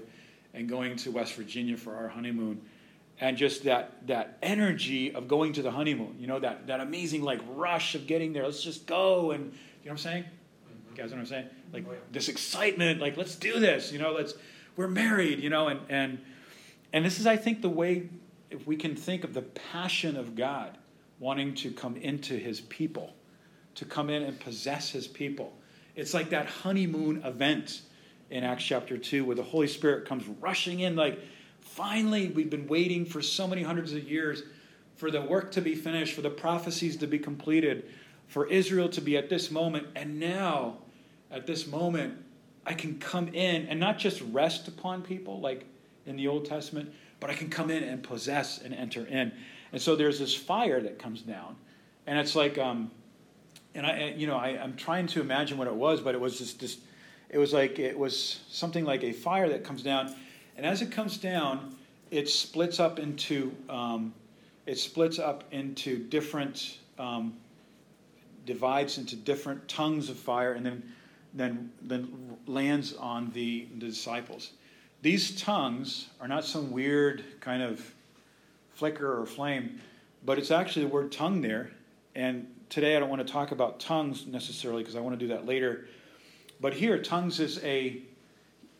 and 0.55 0.67
going 0.67 0.95
to 0.97 1.11
West 1.11 1.33
Virginia 1.35 1.77
for 1.77 1.95
our 1.95 2.07
honeymoon. 2.07 2.61
And 3.19 3.37
just 3.37 3.63
that 3.63 4.07
that 4.07 4.37
energy 4.41 5.13
of 5.13 5.29
going 5.29 5.53
to 5.53 5.61
the 5.61 5.71
honeymoon 5.71 6.17
you 6.19 6.27
know 6.27 6.37
that 6.39 6.67
that 6.67 6.81
amazing 6.81 7.21
like 7.21 7.39
rush 7.55 7.95
of 7.95 8.07
getting 8.07 8.33
there. 8.33 8.43
Let's 8.43 8.61
just 8.61 8.87
go 8.87 9.31
and 9.31 9.45
you 9.45 9.49
know 9.49 9.53
what 9.83 9.91
i'm 9.91 9.97
saying? 9.99 10.23
Mm-hmm. 10.23 10.95
You 10.95 11.01
guys 11.01 11.11
know 11.11 11.17
what 11.17 11.21
i'm 11.21 11.27
saying? 11.27 11.47
Like 11.71 11.85
oh, 11.87 11.93
this 12.11 12.27
excitement 12.27 12.99
like 12.99 13.15
let's 13.15 13.35
do 13.35 13.57
this 13.59 13.93
you 13.93 13.99
know 13.99 14.11
let's 14.11 14.33
we're 14.75 14.89
married 14.89 15.39
you 15.39 15.49
know 15.49 15.69
and 15.69 15.79
and 15.87 16.19
and 16.91 17.05
this 17.05 17.19
is 17.19 17.25
i 17.25 17.37
think 17.37 17.61
the 17.61 17.69
way 17.69 18.09
if 18.49 18.67
we 18.67 18.75
can 18.75 18.97
think 18.97 19.23
of 19.23 19.33
the 19.33 19.41
passion 19.41 20.17
of 20.17 20.35
god 20.35 20.77
wanting 21.19 21.53
to 21.55 21.71
come 21.71 21.95
into 21.97 22.35
his 22.35 22.61
people 22.61 23.13
to 23.75 23.85
come 23.85 24.09
in 24.09 24.23
and 24.23 24.39
possess 24.39 24.89
his 24.89 25.07
people 25.07 25.53
it's 25.95 26.13
like 26.13 26.29
that 26.29 26.45
honeymoon 26.45 27.23
event 27.23 27.81
in 28.29 28.43
acts 28.43 28.63
chapter 28.63 28.97
2 28.97 29.23
where 29.25 29.35
the 29.35 29.43
holy 29.43 29.67
spirit 29.67 30.07
comes 30.07 30.27
rushing 30.41 30.79
in 30.79 30.95
like 30.95 31.19
Finally, 31.65 32.29
we've 32.29 32.49
been 32.49 32.67
waiting 32.67 33.05
for 33.05 33.21
so 33.21 33.47
many 33.47 33.63
hundreds 33.63 33.91
of 33.91 34.09
years 34.09 34.43
for 34.95 35.11
the 35.11 35.19
work 35.19 35.51
to 35.51 35.61
be 35.61 35.75
finished, 35.75 36.13
for 36.13 36.21
the 36.21 36.29
prophecies 36.29 36.95
to 36.95 37.07
be 37.07 37.19
completed, 37.19 37.83
for 38.27 38.47
Israel 38.47 38.87
to 38.87 39.01
be 39.01 39.17
at 39.17 39.29
this 39.29 39.51
moment. 39.51 39.87
And 39.95 40.19
now, 40.19 40.77
at 41.31 41.47
this 41.47 41.67
moment, 41.67 42.17
I 42.65 42.75
can 42.75 42.99
come 42.99 43.27
in 43.29 43.67
and 43.67 43.79
not 43.79 43.97
just 43.97 44.21
rest 44.31 44.67
upon 44.69 45.01
people 45.01 45.41
like 45.41 45.65
in 46.05 46.15
the 46.15 46.27
Old 46.27 46.45
Testament, 46.45 46.93
but 47.19 47.29
I 47.29 47.33
can 47.33 47.49
come 47.49 47.69
in 47.69 47.83
and 47.83 48.01
possess 48.01 48.61
and 48.61 48.73
enter 48.73 49.05
in. 49.05 49.33
And 49.75 49.81
so 49.81 49.95
there's 49.95 50.17
this 50.17 50.33
fire 50.33 50.81
that 50.81 50.97
comes 50.97 51.21
down. 51.21 51.55
And 52.07 52.17
it's 52.17 52.33
like, 52.35 52.57
um, 52.57 52.89
and 53.75 53.85
I, 53.85 54.15
you 54.17 54.25
know, 54.25 54.37
I, 54.37 54.63
am 54.63 54.75
trying 54.75 55.05
to 55.07 55.21
imagine 55.21 55.59
what 55.59 55.67
it 55.67 55.75
was, 55.75 56.01
but 56.01 56.15
it 56.15 56.21
was 56.21 56.39
just 56.39 56.59
this, 56.59 56.77
it 57.29 57.37
was 57.37 57.53
like, 57.53 57.77
it 57.77 57.99
was 57.99 58.39
something 58.49 58.85
like 58.85 59.03
a 59.03 59.11
fire 59.11 59.49
that 59.49 59.63
comes 59.63 59.83
down 59.83 60.15
and 60.57 60.65
as 60.65 60.81
it 60.81 60.91
comes 60.91 61.17
down, 61.17 61.75
it 62.11 62.29
splits 62.29 62.79
up 62.79 62.99
into 62.99 63.53
um, 63.69 64.13
it 64.65 64.77
splits 64.79 65.19
up 65.19 65.43
into 65.51 65.97
different 65.97 66.79
um, 66.97 67.35
divides 68.45 68.97
into 68.97 69.15
different 69.15 69.67
tongues 69.67 70.09
of 70.09 70.17
fire, 70.17 70.53
and 70.53 70.65
then 70.65 70.83
then 71.33 71.71
then 71.81 72.37
lands 72.47 72.93
on 72.93 73.31
the, 73.31 73.67
the 73.77 73.87
disciples. 73.87 74.51
These 75.01 75.39
tongues 75.39 76.07
are 76.21 76.27
not 76.27 76.45
some 76.45 76.71
weird 76.71 77.23
kind 77.41 77.61
of 77.61 77.93
flicker 78.75 79.19
or 79.19 79.25
flame, 79.25 79.81
but 80.23 80.37
it's 80.37 80.51
actually 80.51 80.85
the 80.85 80.91
word 80.91 81.11
tongue 81.11 81.41
there. 81.41 81.71
And 82.13 82.47
today 82.69 82.95
I 82.95 82.99
don't 82.99 83.09
want 83.09 83.25
to 83.25 83.31
talk 83.31 83.51
about 83.51 83.79
tongues 83.79 84.27
necessarily 84.27 84.83
because 84.83 84.95
I 84.95 84.99
want 84.99 85.19
to 85.19 85.25
do 85.27 85.33
that 85.33 85.45
later. 85.45 85.87
But 86.61 86.73
here, 86.73 87.01
tongues 87.01 87.39
is 87.39 87.63
a 87.63 88.01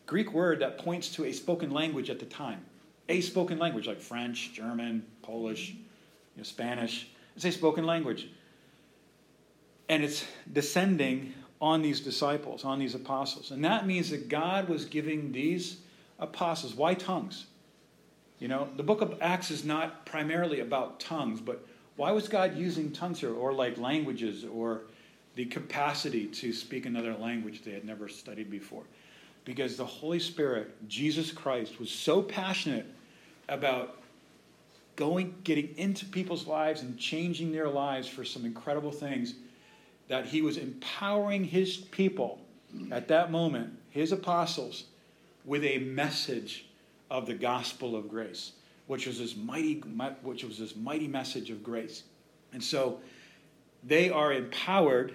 Greek 0.06 0.32
word 0.32 0.60
that 0.60 0.78
points 0.78 1.10
to 1.16 1.24
a 1.24 1.32
spoken 1.32 1.70
language 1.70 2.10
at 2.10 2.18
the 2.18 2.26
time. 2.26 2.64
A 3.08 3.20
spoken 3.20 3.58
language 3.58 3.86
like 3.86 4.00
French, 4.00 4.52
German, 4.52 5.04
Polish, 5.22 5.70
you 5.70 5.78
know, 6.38 6.42
Spanish. 6.42 7.08
It's 7.34 7.44
a 7.44 7.52
spoken 7.52 7.84
language. 7.84 8.28
And 9.88 10.02
it's 10.02 10.24
descending 10.52 11.34
on 11.60 11.82
these 11.82 12.00
disciples, 12.00 12.64
on 12.64 12.78
these 12.78 12.94
apostles. 12.94 13.50
And 13.50 13.64
that 13.64 13.86
means 13.86 14.10
that 14.10 14.28
God 14.28 14.68
was 14.68 14.84
giving 14.84 15.32
these 15.32 15.78
apostles, 16.18 16.74
why 16.74 16.94
tongues? 16.94 17.46
You 18.38 18.48
know, 18.48 18.68
the 18.76 18.82
book 18.82 19.00
of 19.00 19.16
Acts 19.20 19.50
is 19.50 19.64
not 19.64 20.04
primarily 20.06 20.60
about 20.60 21.00
tongues, 21.00 21.40
but 21.40 21.66
why 21.96 22.12
was 22.12 22.28
God 22.28 22.56
using 22.56 22.92
tongues 22.92 23.20
here, 23.20 23.32
or 23.32 23.52
like 23.52 23.78
languages, 23.78 24.44
or 24.44 24.82
the 25.34 25.46
capacity 25.46 26.26
to 26.26 26.52
speak 26.52 26.86
another 26.86 27.14
language 27.14 27.62
they 27.62 27.72
had 27.72 27.84
never 27.84 28.08
studied 28.08 28.50
before? 28.50 28.84
because 29.46 29.76
the 29.76 29.86
Holy 29.86 30.18
Spirit, 30.18 30.88
Jesus 30.88 31.32
Christ, 31.32 31.78
was 31.78 31.90
so 31.90 32.20
passionate 32.20 32.84
about 33.48 34.02
going, 34.96 35.34
getting 35.44 35.72
into 35.78 36.04
people's 36.04 36.46
lives 36.46 36.82
and 36.82 36.98
changing 36.98 37.52
their 37.52 37.68
lives 37.68 38.08
for 38.08 38.24
some 38.24 38.44
incredible 38.44 38.90
things 38.90 39.34
that 40.08 40.26
he 40.26 40.42
was 40.42 40.56
empowering 40.56 41.44
his 41.44 41.76
people 41.76 42.40
at 42.90 43.08
that 43.08 43.30
moment, 43.30 43.72
his 43.90 44.12
apostles, 44.12 44.84
with 45.44 45.64
a 45.64 45.78
message 45.78 46.65
of 47.10 47.26
the 47.26 47.34
gospel 47.34 47.96
of 47.96 48.08
grace. 48.08 48.52
which 48.86 49.06
was 49.06 49.18
this 49.18 49.36
mighty, 49.36 49.74
which 50.22 50.44
was 50.44 50.58
this 50.58 50.76
mighty 50.76 51.08
message 51.08 51.50
of 51.50 51.62
grace. 51.62 52.04
And 52.52 52.62
so 52.62 53.00
they 53.84 54.10
are 54.10 54.32
empowered, 54.32 55.14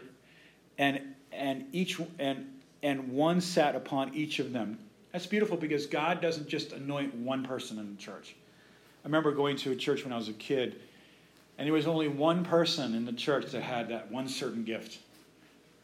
and 0.78 1.02
and 1.32 1.66
each 1.72 2.00
and 2.20 2.48
and 2.84 3.14
one 3.14 3.42
sat 3.42 3.76
upon 3.76 4.14
each 4.14 4.39
of 4.39 4.52
them. 4.54 4.78
That's 5.12 5.26
beautiful 5.26 5.58
because 5.58 5.86
God 5.88 6.22
doesn't 6.22 6.48
just 6.48 6.72
anoint 6.72 7.14
one 7.16 7.44
person 7.44 7.78
in 7.80 7.96
the 7.96 8.02
church. 8.02 8.36
I 9.04 9.08
remember 9.08 9.32
going 9.32 9.58
to 9.58 9.72
a 9.72 9.76
church 9.76 10.04
when 10.04 10.14
I 10.14 10.18
was 10.18 10.30
a 10.30 10.34
kid, 10.34 10.82
and 11.58 11.66
there 11.66 11.74
was 11.74 11.88
only 11.88 12.08
one 12.08 12.44
person 12.46 12.96
in 12.96 13.06
the 13.06 13.14
church 13.14 13.52
that 13.52 13.62
had 13.62 13.89
that 13.89 14.12
one 14.12 14.28
certain 14.28 14.64
gift. 14.64 15.00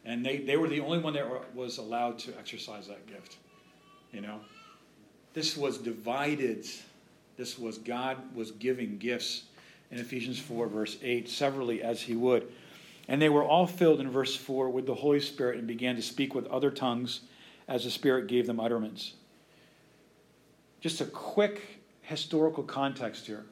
And 0.04 0.24
they, 0.24 0.38
they 0.38 0.56
were 0.56 0.68
the 0.68 0.80
only 0.80 0.98
one 0.98 1.12
that 1.14 1.54
was 1.54 1.78
allowed 1.78 2.18
to 2.20 2.38
exercise 2.38 2.86
that 2.88 3.06
gift. 3.06 3.36
You 4.12 4.22
know? 4.22 4.40
This 5.38 5.56
was 5.56 5.78
divided. 5.78 6.66
This 7.36 7.56
was 7.56 7.78
God 7.78 8.16
was 8.34 8.50
giving 8.50 8.98
gifts 8.98 9.44
in 9.92 9.98
Ephesians 9.98 10.40
4, 10.40 10.66
verse 10.66 10.96
8, 11.00 11.28
severally 11.28 11.80
as 11.80 12.02
he 12.02 12.16
would. 12.16 12.50
And 13.06 13.22
they 13.22 13.28
were 13.28 13.44
all 13.44 13.64
filled 13.64 14.00
in 14.00 14.10
verse 14.10 14.34
4 14.34 14.68
with 14.68 14.84
the 14.84 14.96
Holy 14.96 15.20
Spirit 15.20 15.58
and 15.58 15.68
began 15.68 15.94
to 15.94 16.02
speak 16.02 16.34
with 16.34 16.44
other 16.48 16.72
tongues 16.72 17.20
as 17.68 17.84
the 17.84 17.90
Spirit 17.92 18.26
gave 18.26 18.48
them 18.48 18.58
utterance. 18.58 19.12
Just 20.80 21.00
a 21.00 21.04
quick 21.04 21.62
historical 22.02 22.64
context 22.64 23.28
here. 23.28 23.46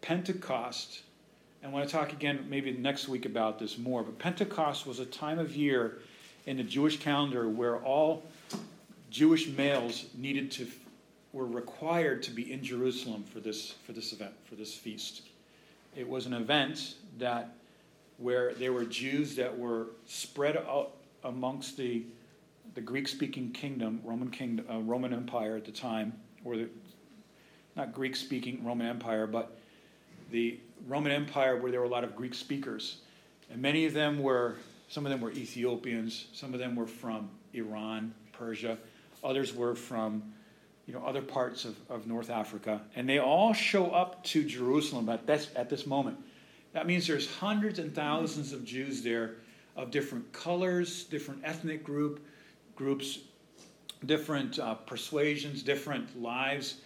Pentecost, 0.00 1.02
and 1.62 1.70
I 1.70 1.72
want 1.72 1.88
to 1.88 1.94
talk 1.94 2.12
again 2.12 2.46
maybe 2.50 2.72
next 2.72 3.06
week 3.06 3.26
about 3.26 3.60
this 3.60 3.78
more, 3.78 4.02
but 4.02 4.18
Pentecost 4.18 4.88
was 4.88 4.98
a 4.98 5.06
time 5.06 5.38
of 5.38 5.54
year 5.54 5.98
in 6.46 6.56
the 6.56 6.64
Jewish 6.64 6.98
calendar 6.98 7.48
where 7.48 7.76
all 7.76 8.24
Jewish 9.12 9.46
males 9.46 10.06
needed 10.14 10.50
to 10.52 10.66
were 11.34 11.46
required 11.46 12.22
to 12.24 12.30
be 12.30 12.50
in 12.50 12.64
Jerusalem 12.64 13.24
for 13.24 13.40
this 13.40 13.72
for 13.84 13.92
this 13.92 14.12
event, 14.12 14.32
for 14.44 14.54
this 14.54 14.74
feast. 14.74 15.22
It 15.94 16.08
was 16.08 16.24
an 16.24 16.32
event 16.32 16.94
that 17.18 17.54
where 18.16 18.54
there 18.54 18.72
were 18.72 18.84
Jews 18.84 19.36
that 19.36 19.56
were 19.56 19.88
spread 20.06 20.56
out 20.56 20.94
amongst 21.24 21.76
the 21.76 22.04
the 22.74 22.80
Greek-speaking 22.80 23.52
kingdom, 23.52 24.00
Roman 24.02 24.30
kingdom, 24.30 24.64
uh, 24.70 24.78
Roman 24.78 25.12
Empire 25.12 25.56
at 25.56 25.66
the 25.66 25.72
time, 25.72 26.14
or 26.42 26.56
the 26.56 26.68
not 27.76 27.92
Greek-speaking 27.92 28.64
Roman 28.64 28.86
Empire, 28.86 29.26
but 29.26 29.58
the 30.30 30.58
Roman 30.88 31.12
Empire 31.12 31.56
where 31.60 31.70
there 31.70 31.80
were 31.80 31.86
a 31.86 31.90
lot 31.90 32.04
of 32.04 32.16
Greek 32.16 32.32
speakers, 32.32 32.96
and 33.50 33.60
many 33.60 33.84
of 33.84 33.92
them 33.92 34.20
were 34.20 34.56
some 34.88 35.04
of 35.04 35.12
them 35.12 35.20
were 35.20 35.32
Ethiopians, 35.32 36.28
some 36.32 36.54
of 36.54 36.60
them 36.60 36.76
were 36.76 36.86
from 36.86 37.28
Iran, 37.52 38.14
Persia, 38.32 38.78
others 39.22 39.54
were 39.54 39.74
from 39.74 40.22
you 40.86 40.94
know 40.94 41.04
other 41.04 41.22
parts 41.22 41.64
of, 41.64 41.76
of 41.88 42.06
North 42.06 42.30
Africa, 42.30 42.80
and 42.96 43.08
they 43.08 43.18
all 43.18 43.52
show 43.52 43.90
up 43.90 44.22
to 44.24 44.44
Jerusalem 44.44 45.08
at 45.08 45.26
this 45.26 45.50
at 45.56 45.70
this 45.70 45.86
moment. 45.86 46.18
That 46.72 46.86
means 46.86 47.06
there's 47.06 47.32
hundreds 47.36 47.78
and 47.78 47.94
thousands 47.94 48.52
of 48.52 48.64
Jews 48.64 49.02
there 49.02 49.36
of 49.76 49.90
different 49.90 50.32
colors, 50.32 51.04
different 51.04 51.42
ethnic 51.44 51.84
group 51.84 52.24
groups, 52.74 53.18
different 54.06 54.58
uh, 54.58 54.74
persuasions, 54.74 55.62
different 55.62 56.20
lives 56.20 56.76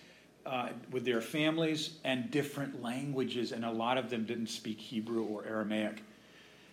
uh, 0.45 0.69
with 0.91 1.05
their 1.05 1.21
families, 1.21 1.99
and 2.05 2.31
different 2.31 2.83
languages, 2.83 3.53
and 3.53 3.65
a 3.65 3.71
lot 3.71 3.99
of 3.99 4.11
them 4.11 4.25
didn't 4.25 4.49
speak 4.49 4.79
Hebrew 4.79 5.25
or 5.25 5.45
Aramaic. 5.45 6.03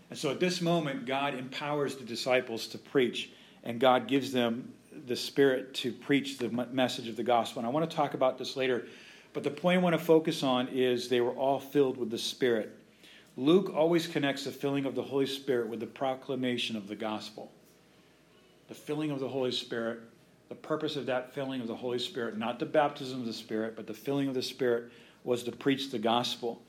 And 0.09 0.19
so 0.19 0.29
at 0.29 0.39
this 0.39 0.61
moment, 0.61 1.05
God 1.05 1.33
empowers 1.33 1.95
the 1.95 2.03
disciples 2.03 2.67
to 2.67 2.77
preach, 2.77 3.31
and 3.63 3.79
God 3.79 4.07
gives 4.07 4.31
them 4.31 4.73
the 5.05 5.15
Spirit 5.15 5.73
to 5.75 5.91
preach 5.91 6.37
the 6.37 6.49
message 6.49 7.07
of 7.07 7.15
the 7.15 7.23
gospel. 7.23 7.59
And 7.59 7.67
I 7.67 7.71
want 7.71 7.89
to 7.89 7.95
talk 7.95 8.13
about 8.13 8.37
this 8.37 8.55
later, 8.55 8.85
but 9.33 9.43
the 9.43 9.51
point 9.51 9.79
I 9.79 9.81
want 9.81 9.97
to 9.97 10.03
focus 10.03 10.43
on 10.43 10.67
is 10.69 11.09
they 11.09 11.21
were 11.21 11.31
all 11.31 11.59
filled 11.59 11.97
with 11.97 12.09
the 12.09 12.17
Spirit. 12.17 12.77
Luke 13.35 13.71
always 13.75 14.05
connects 14.05 14.43
the 14.43 14.51
filling 14.51 14.85
of 14.85 14.95
the 14.95 15.01
Holy 15.01 15.25
Spirit 15.25 15.67
with 15.67 15.79
the 15.79 15.87
proclamation 15.87 16.75
of 16.75 16.87
the 16.87 16.95
gospel. 16.95 17.51
The 18.67 18.75
filling 18.75 19.11
of 19.11 19.19
the 19.19 19.27
Holy 19.27 19.51
Spirit, 19.51 20.01
the 20.49 20.55
purpose 20.55 20.95
of 20.95 21.07
that 21.07 21.33
filling 21.33 21.61
of 21.61 21.67
the 21.67 21.75
Holy 21.75 21.99
Spirit, 21.99 22.37
not 22.37 22.59
the 22.59 22.65
baptism 22.65 23.19
of 23.19 23.25
the 23.25 23.33
Spirit, 23.33 23.75
but 23.75 23.87
the 23.87 23.93
filling 23.93 24.27
of 24.27 24.35
the 24.35 24.43
Spirit, 24.43 24.91
was 25.23 25.43
to 25.43 25.51
preach 25.51 25.89
the 25.89 25.99
gospel. 25.99 26.61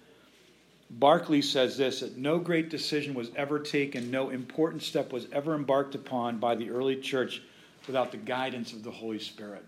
Barclay 0.91 1.41
says 1.41 1.77
this 1.77 2.01
that 2.01 2.17
no 2.17 2.39
great 2.39 2.71
decision 2.71 3.15
was 3.15 3.31
ever 3.37 3.59
taken, 3.59 4.11
no 4.11 4.31
important 4.31 4.83
step 4.83 5.13
was 5.13 5.27
ever 5.33 5.55
embarked 5.55 5.95
upon 5.95 6.39
by 6.39 6.55
the 6.55 6.71
early 6.71 6.97
church 6.97 7.43
without 7.87 8.11
the 8.11 8.17
guidance 8.17 8.73
of 8.73 8.83
the 8.83 8.91
Holy 8.91 9.19
Spirit. 9.19 9.65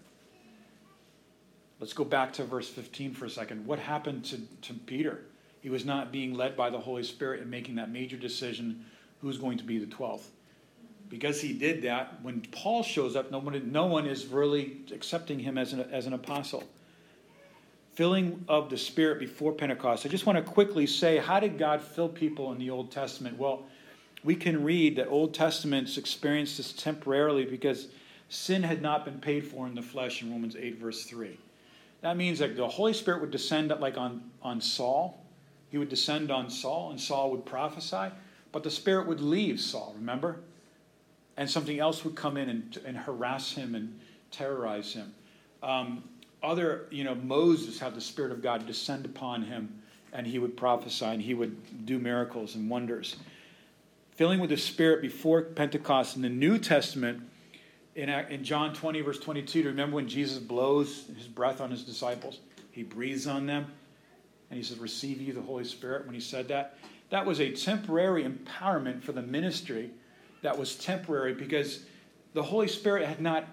Let's 1.79 1.93
go 1.93 2.05
back 2.05 2.33
to 2.35 2.45
verse 2.45 2.69
15 2.69 3.13
for 3.13 3.27
a 3.27 3.31
second. 3.31 3.67
What 3.67 3.79
happened 3.79 4.25
to, 4.27 4.39
to 4.63 4.75
Peter? 4.75 5.25
He 5.61 5.69
was 5.69 5.85
not 5.85 6.13
being 6.13 6.35
led 6.35 6.57
by 6.57 6.71
the 6.71 6.79
Holy 6.79 7.03
Spirit 7.03 7.43
in 7.43 7.51
making 7.51 7.75
that 7.75 7.91
major 7.91 8.17
decision 8.17 8.85
who's 9.21 9.37
going 9.37 9.59
to 9.59 9.65
be 9.65 9.79
the 9.79 9.87
12th. 9.87 10.29
Because 11.09 11.41
he 11.41 11.53
did 11.53 11.83
that, 11.83 12.23
when 12.23 12.41
Paul 12.51 12.83
shows 12.83 13.15
up, 13.15 13.31
no 13.31 13.39
one, 13.39 13.71
no 13.71 13.87
one 13.87 14.07
is 14.07 14.27
really 14.27 14.79
accepting 14.93 15.39
him 15.39 15.59
as 15.59 15.73
an, 15.73 15.81
as 15.93 16.07
an 16.07 16.15
apostle. 16.15 16.65
Filling 17.95 18.45
of 18.49 18.71
the 18.71 18.77
Spirit 18.77 19.19
before 19.19 19.53
Pentecost. 19.53 20.05
I 20.05 20.09
just 20.09 20.27
want 20.27 20.37
to 20.37 20.43
quickly 20.43 20.87
say 20.87 21.19
how 21.19 21.41
did 21.41 21.59
God 21.59 21.81
fill 21.81 22.09
people 22.09 22.53
in 22.53 22.59
the 22.59 22.71
Old 22.71 22.91
Testament? 22.91 23.39
Well, 23.39 23.65
we 24.25 24.35
can 24.35 24.65
read 24.65 24.97
that 24.97 25.09
Old 25.09 25.35
Testaments 25.35 25.97
experienced 25.97 26.57
this 26.57 26.73
temporarily 26.73 27.45
because 27.45 27.89
sin 28.29 28.63
had 28.63 28.83
not 28.83 29.05
been 29.05 29.21
paid 29.21 29.47
for 29.47 29.67
in 29.67 29.75
the 29.75 29.83
flesh 29.83 30.23
in 30.23 30.31
Romans 30.31 30.57
8, 30.57 30.79
verse 30.79 31.05
3. 31.05 31.39
That 32.03 32.17
means 32.17 32.39
that 32.41 32.57
the 32.57 32.69
Holy 32.69 32.93
Spirit 32.93 33.21
would 33.21 33.31
descend 33.31 33.73
like 33.81 33.97
on, 33.97 34.31
on 34.43 34.61
Saul. 34.61 35.25
He 35.71 35.79
would 35.79 35.89
descend 35.89 36.31
on 36.31 36.51
Saul, 36.51 36.91
and 36.91 37.01
Saul 37.01 37.31
would 37.33 37.45
prophesy, 37.45 38.13
but 38.53 38.63
the 38.63 38.71
Spirit 38.71 39.07
would 39.07 39.21
leave 39.21 39.61
Saul, 39.61 39.95
remember? 39.97 40.41
And 41.37 41.51
something 41.51 41.79
else 41.79 42.05
would 42.05 42.15
come 42.15 42.37
in 42.37 42.49
and, 42.49 42.79
and 42.85 42.97
harass 42.97 43.53
him 43.53 43.75
and 43.75 43.99
terrorize 44.31 44.93
him. 44.93 45.15
Um, 45.63 46.05
other, 46.43 46.87
you 46.91 47.05
know, 47.05 47.15
Moses 47.15 47.79
had 47.79 47.95
the 47.95 48.01
Spirit 48.01 48.33
of 48.33 48.43
God 48.43 48.67
descend 48.67 49.05
upon 49.05 49.43
him, 49.43 49.83
and 50.13 50.27
he 50.27 50.39
would 50.39 50.57
prophesy 50.57 51.05
and 51.05 51.21
he 51.21 51.35
would 51.35 51.85
do 51.85 51.99
miracles 51.99 52.55
and 52.55 52.71
wonders. 52.71 53.17
Filling 54.13 54.41
with 54.41 54.51
the 54.51 54.57
Spirit 54.57 55.03
before 55.03 55.43
Pentecost 55.43 56.17
in 56.17 56.23
the 56.23 56.29
New 56.29 56.59
Testament 56.59 57.23
in, 57.97 58.11
uh, 58.11 58.27
in 58.29 58.45
John 58.45 58.75
20, 58.75 59.01
verse 59.01 59.19
22, 59.19 59.63
to 59.63 59.69
remember 59.69 59.97
when 59.97 60.07
Jesus 60.07 60.39
blows 60.39 61.07
his 61.17 61.27
breath 61.27 61.61
on 61.61 61.71
his 61.71 61.83
disciples? 61.83 62.39
He 62.71 62.83
breathes 62.83 63.27
on 63.27 63.47
them 63.47 63.73
and 64.51 64.59
he 64.59 64.63
says, 64.63 64.79
Receive 64.79 65.21
you 65.21 65.33
the 65.33 65.41
Holy 65.41 65.65
Spirit. 65.65 66.05
When 66.05 66.15
he 66.15 66.21
said 66.21 66.49
that, 66.49 66.79
that 67.09 67.25
was 67.25 67.41
a 67.41 67.53
temporary 67.53 68.25
empowerment 68.25 69.03
for 69.03 69.13
the 69.13 69.23
ministry 69.23 69.91
that 70.43 70.59
was 70.59 70.77
temporary 70.77 71.33
because 71.33 71.81
the 72.35 72.43
Holy 72.43 72.69
Spirit 72.69 73.07
had 73.07 73.21
not 73.21 73.47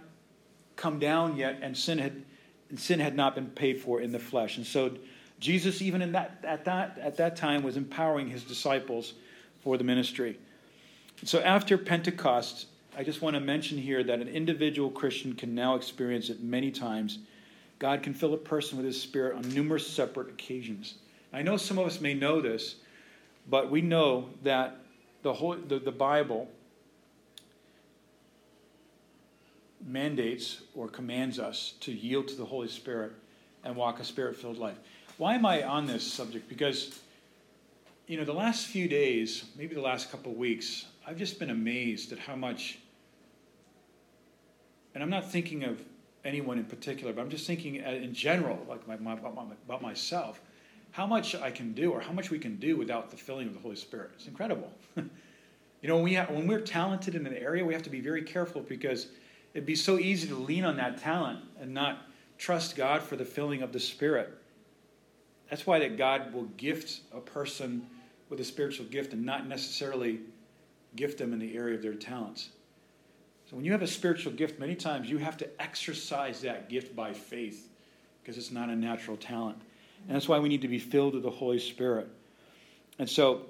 come 0.76 1.00
down 1.00 1.38
yet 1.38 1.60
and 1.62 1.76
sin 1.76 1.98
had, 1.98 2.24
and 2.70 2.78
sin 2.78 3.00
had 3.00 3.16
not 3.16 3.36
been 3.36 3.48
paid 3.48 3.80
for 3.80 4.02
in 4.02 4.12
the 4.12 4.20
flesh. 4.20 4.58
And 4.58 4.68
so 4.68 4.98
Jesus, 5.40 5.82
even 5.82 6.02
in 6.02 6.12
that, 6.12 6.44
at, 6.44 6.66
that, 6.66 6.98
at 7.00 7.16
that 7.16 7.38
time, 7.38 7.64
was 7.64 7.78
empowering 7.78 8.28
his 8.28 8.44
disciples 8.44 9.14
for 9.62 9.78
the 9.78 9.86
ministry. 9.86 10.38
So 11.24 11.40
after 11.40 11.78
Pentecost, 11.78 12.66
I 12.96 13.04
just 13.04 13.22
want 13.22 13.36
to 13.36 13.40
mention 13.40 13.80
here 13.80 14.04
that 14.04 14.20
an 14.20 14.28
individual 14.28 14.92
Christian 14.92 15.34
can 15.34 15.56
now 15.56 15.76
experience 15.76 16.30
it 16.30 16.44
many 16.44 16.70
times. 16.70 17.20
God 17.80 18.04
can 18.04 18.14
fill 18.14 18.36
a 18.36 18.38
person 18.38 18.78
with 18.78 18.86
His 18.86 19.02
Spirit 19.02 19.36
on 19.36 19.50
numerous 19.50 19.88
separate 19.88 20.30
occasions. 20.30 20.96
I 21.32 21.42
know 21.42 21.58
some 21.58 21.80
of 21.80 21.88
us 21.88 22.00
may 22.00 22.14
know 22.14 22.40
this, 22.40 22.76
but 23.50 23.72
we 23.72 23.82
know 23.82 24.30
that 24.44 24.78
the, 25.24 25.34
whole, 25.34 25.56
the, 25.56 25.80
the 25.80 25.92
Bible 25.92 26.48
mandates 29.86 30.62
or 30.76 30.88
commands 30.88 31.40
us 31.40 31.74
to 31.80 31.92
yield 31.92 32.28
to 32.28 32.36
the 32.36 32.46
Holy 32.46 32.68
Spirit 32.68 33.12
and 33.64 33.76
walk 33.76 34.00
a 34.00 34.06
spirit 34.06 34.38
filled 34.38 34.60
life. 34.60 34.78
Why 35.18 35.34
am 35.34 35.46
I 35.48 35.64
on 35.64 35.88
this 35.88 36.04
subject? 36.04 36.48
Because, 36.48 37.00
you 38.08 38.18
know, 38.18 38.24
the 38.24 38.34
last 38.34 38.68
few 38.68 38.88
days, 38.88 39.46
maybe 39.58 39.74
the 39.74 39.82
last 39.82 40.12
couple 40.12 40.32
of 40.32 40.38
weeks, 40.38 40.86
I've 41.08 41.18
just 41.18 41.40
been 41.40 41.50
amazed 41.50 42.12
at 42.12 42.20
how 42.20 42.36
much 42.36 42.78
and 44.94 45.04
I'm 45.04 45.10
not 45.10 45.32
thinking 45.32 45.64
of 45.64 45.82
anyone 46.26 46.58
in 46.58 46.66
particular, 46.66 47.14
but 47.14 47.22
I'm 47.22 47.30
just 47.30 47.48
thinking 47.48 47.84
uh, 47.84 47.90
in 47.90 48.14
general, 48.14 48.60
like 48.68 48.88
my, 48.88 48.98
my, 48.98 49.14
about, 49.14 49.36
my, 49.36 49.44
about 49.66 49.82
myself, 49.82 50.42
how 50.92 51.06
much 51.06 51.36
I 51.36 51.52
can 51.52 51.74
do 51.74 51.92
or 51.92 52.00
how 52.00 52.12
much 52.12 52.30
we 52.30 52.40
can 52.40 52.58
do 52.58 52.78
without 52.78 53.10
the 53.10 53.18
filling 53.18 53.48
of 53.48 53.54
the 53.54 53.60
Holy 53.60 53.76
Spirit. 53.76 54.12
It's 54.16 54.28
incredible. 54.28 54.72
you 54.96 55.10
know, 55.84 55.96
when, 55.96 56.04
we 56.04 56.16
when 56.16 56.48
we're 56.48 56.62
talented 56.62 57.16
in 57.16 57.26
an 57.26 57.36
area, 57.36 57.66
we 57.66 57.74
have 57.74 57.84
to 57.84 57.90
be 57.90 58.00
very 58.00 58.22
careful 58.22 58.62
because 58.62 59.08
it'd 59.54 59.66
be 59.66 59.76
so 59.76 59.98
easy 59.98 60.28
to 60.28 60.36
lean 60.36 60.64
on 60.64 60.78
that 60.78 61.00
talent 61.00 61.40
and 61.60 61.74
not 61.74 62.08
trust 62.38 62.76
God 62.76 63.02
for 63.02 63.16
the 63.16 63.26
filling 63.26 63.62
of 63.62 63.74
the 63.74 63.80
Spirit. 63.80 64.34
That's 65.50 65.66
why 65.68 65.80
that 65.80 65.98
God 65.98 66.34
will 66.34 66.46
gift 66.58 67.02
a 67.12 67.20
person 67.20 67.88
with 68.30 68.40
a 68.40 68.44
spiritual 68.44 68.86
gift 68.88 69.14
and 69.14 69.26
not 69.26 69.48
necessarily 69.48 70.20
gift 70.96 71.18
them 71.18 71.34
in 71.34 71.40
the 71.40 71.56
area 71.56 71.76
of 71.76 71.82
their 71.82 71.94
talents. 71.94 72.50
So 73.54 73.58
when 73.58 73.66
you 73.66 73.72
have 73.74 73.84
a 73.84 73.88
spiritual 73.88 74.34
gift, 74.34 74.60
many 74.60 74.74
times 74.74 75.08
you 75.08 75.20
have 75.20 75.38
to 75.38 75.62
exercise 75.62 76.42
that 76.42 76.70
gift 76.70 76.96
by 76.96 77.14
faith 77.14 77.70
because 78.20 78.36
it's 78.36 78.50
not 78.50 78.70
a 78.70 78.76
natural 78.76 79.16
talent. 79.16 79.62
And 80.08 80.16
that's 80.16 80.28
why 80.28 80.40
we 80.40 80.50
need 80.50 80.64
to 80.64 80.68
be 80.68 80.80
filled 80.80 81.14
with 81.14 81.22
the 81.22 81.30
Holy 81.30 81.60
Spirit. 81.60 82.08
And 82.98 83.08
so, 83.08 83.44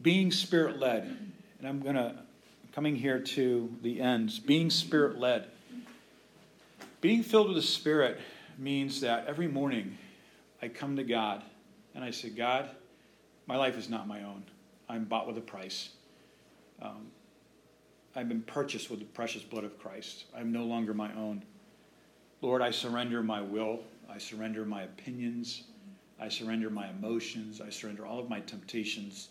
being 0.00 0.32
spirit 0.32 0.78
led, 0.78 1.02
and 1.58 1.68
I'm 1.68 1.80
going 1.80 1.96
to, 1.96 2.14
coming 2.72 2.96
here 2.96 3.20
to 3.20 3.76
the 3.82 4.00
ends, 4.00 4.38
being 4.38 4.70
spirit 4.70 5.18
led. 5.18 5.48
Being 7.02 7.22
filled 7.22 7.48
with 7.48 7.56
the 7.56 7.62
Spirit 7.62 8.20
means 8.56 9.02
that 9.02 9.26
every 9.26 9.48
morning 9.48 9.98
I 10.62 10.68
come 10.68 10.96
to 10.96 11.04
God 11.04 11.42
and 11.94 12.02
I 12.02 12.10
say, 12.10 12.30
God, 12.30 12.70
my 13.46 13.56
life 13.56 13.76
is 13.76 13.90
not 13.90 14.08
my 14.08 14.22
own. 14.22 14.44
I'm 14.88 15.04
bought 15.04 15.26
with 15.26 15.36
a 15.36 15.42
price. 15.42 15.90
Um, 16.80 17.08
I've 18.16 18.28
been 18.28 18.42
purchased 18.42 18.90
with 18.90 18.98
the 18.98 19.06
precious 19.06 19.42
blood 19.42 19.64
of 19.64 19.78
Christ. 19.78 20.24
I'm 20.36 20.52
no 20.52 20.64
longer 20.64 20.92
my 20.94 21.12
own. 21.14 21.42
Lord, 22.42 22.62
I 22.62 22.70
surrender 22.70 23.22
my 23.22 23.40
will. 23.40 23.80
I 24.08 24.18
surrender 24.18 24.64
my 24.64 24.82
opinions. 24.82 25.64
I 26.18 26.28
surrender 26.28 26.70
my 26.70 26.88
emotions. 26.90 27.60
I 27.60 27.70
surrender 27.70 28.04
all 28.04 28.18
of 28.18 28.28
my 28.28 28.40
temptations. 28.40 29.28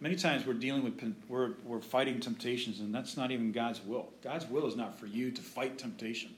Many 0.00 0.16
times 0.16 0.46
we're 0.46 0.54
dealing 0.54 0.82
with, 0.82 1.00
we're, 1.28 1.52
we're 1.64 1.80
fighting 1.80 2.18
temptations, 2.18 2.80
and 2.80 2.92
that's 2.92 3.16
not 3.16 3.30
even 3.30 3.52
God's 3.52 3.80
will. 3.84 4.08
God's 4.22 4.46
will 4.46 4.66
is 4.66 4.74
not 4.74 4.98
for 4.98 5.06
you 5.06 5.30
to 5.30 5.40
fight 5.40 5.78
temptation. 5.78 6.34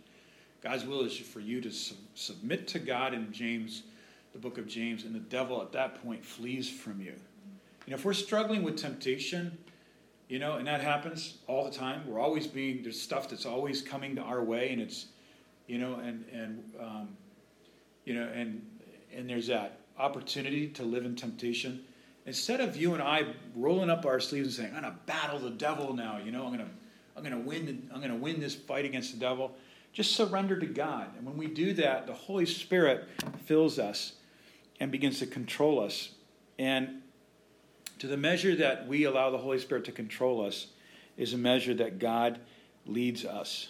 God's 0.61 0.85
will 0.85 1.03
is 1.03 1.17
for 1.17 1.41
you 1.41 1.61
to 1.63 1.71
su- 1.71 1.95
submit 2.15 2.67
to 2.69 2.79
God 2.79 3.15
in 3.15 3.33
James, 3.33 3.85
the 4.33 4.39
book 4.39 4.59
of 4.59 4.67
James, 4.67 5.05
and 5.05 5.15
the 5.15 5.21
devil 5.21 5.63
at 5.63 5.73
that 5.73 6.03
point 6.03 6.25
flees 6.25 6.69
from 6.69 7.01
you. 7.01 7.15
You 7.87 7.91
know, 7.91 7.95
if 7.95 8.05
we're 8.05 8.13
struggling 8.13 8.63
with 8.63 8.77
temptation, 8.77 9.57
you 10.29 10.39
know, 10.39 10.55
and 10.55 10.67
that 10.67 10.81
happens 10.81 11.39
all 11.47 11.65
the 11.65 11.71
time. 11.71 12.07
We're 12.07 12.21
always 12.21 12.47
being 12.47 12.83
there's 12.83 13.01
stuff 13.01 13.29
that's 13.29 13.47
always 13.47 13.83
coming 13.83 14.17
to 14.17 14.23
our 14.23 14.43
way, 14.43 14.71
and 14.71 14.81
it's, 14.81 15.07
you 15.67 15.79
know, 15.79 15.95
and 15.97 16.25
and 16.33 16.73
um, 16.81 17.09
you 18.05 18.15
know, 18.15 18.29
and 18.35 18.65
and 19.15 19.29
there's 19.29 19.47
that 19.49 19.81
opportunity 19.99 20.69
to 20.69 20.83
live 20.83 21.05
in 21.05 21.15
temptation. 21.15 21.85
Instead 22.27 22.61
of 22.61 22.77
you 22.77 22.95
and 22.95 23.03
I 23.03 23.27
rolling 23.55 23.91
up 23.91 24.07
our 24.07 24.19
sleeves 24.19 24.47
and 24.47 24.57
saying, 24.57 24.77
"I'm 24.77 24.83
gonna 24.83 24.99
battle 25.07 25.39
the 25.39 25.51
devil 25.51 25.95
now," 25.95 26.19
you 26.19 26.33
know, 26.33 26.47
I'm 26.47 26.53
gonna 26.53 26.71
I'm 27.17 27.23
gonna 27.23 27.39
win 27.39 27.91
I'm 27.93 28.01
gonna 28.01 28.17
win 28.17 28.41
this 28.41 28.55
fight 28.55 28.85
against 28.85 29.13
the 29.13 29.21
devil. 29.21 29.55
Just 29.93 30.17
surrender 30.17 30.59
to 30.59 30.67
God, 30.67 31.09
and 31.17 31.25
when 31.25 31.37
we 31.37 31.47
do 31.47 31.73
that, 31.75 32.07
the 32.07 32.15
Holy 32.15 32.47
Spirit 32.47 33.09
fills 33.45 33.79
us 33.79 34.15
and 34.81 34.91
begins 34.91 35.21
to 35.21 35.27
control 35.27 35.79
us. 35.79 36.11
And 36.59 37.03
to 37.99 38.07
the 38.07 38.17
measure 38.17 38.55
that 38.57 38.87
we 38.87 39.05
allow 39.05 39.31
the 39.31 39.39
Holy 39.39 39.59
Spirit 39.59 39.85
to 39.85 39.93
control 39.93 40.45
us 40.45 40.69
is 41.17 41.33
a 41.33 41.39
measure 41.39 41.75
that 41.75 41.99
God 41.99 42.41
leads 42.87 43.25
us. 43.25 43.69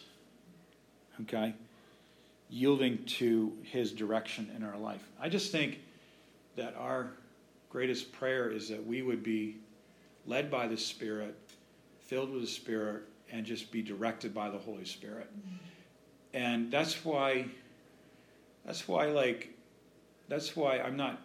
Okay? 1.22 1.54
Yielding 2.48 3.04
to 3.04 3.52
his 3.62 3.92
direction 3.92 4.50
in 4.56 4.62
our 4.62 4.76
life. 4.76 5.02
I 5.20 5.28
just 5.28 5.52
think 5.52 5.80
that 6.56 6.74
our 6.76 7.10
greatest 7.70 8.12
prayer 8.12 8.50
is 8.50 8.68
that 8.68 8.86
we 8.86 9.02
would 9.02 9.22
be 9.22 9.56
led 10.26 10.50
by 10.50 10.66
the 10.66 10.76
Spirit, 10.76 11.36
filled 12.00 12.30
with 12.30 12.42
the 12.42 12.48
Spirit, 12.48 13.02
and 13.30 13.44
just 13.44 13.70
be 13.70 13.82
directed 13.82 14.32
by 14.32 14.50
the 14.50 14.58
Holy 14.58 14.84
Spirit. 14.84 15.30
And 16.32 16.70
that's 16.70 17.04
why 17.04 17.46
that's 18.64 18.88
why 18.88 19.06
like 19.06 19.50
that's 20.28 20.56
why 20.56 20.78
I'm 20.78 20.96
not 20.96 21.20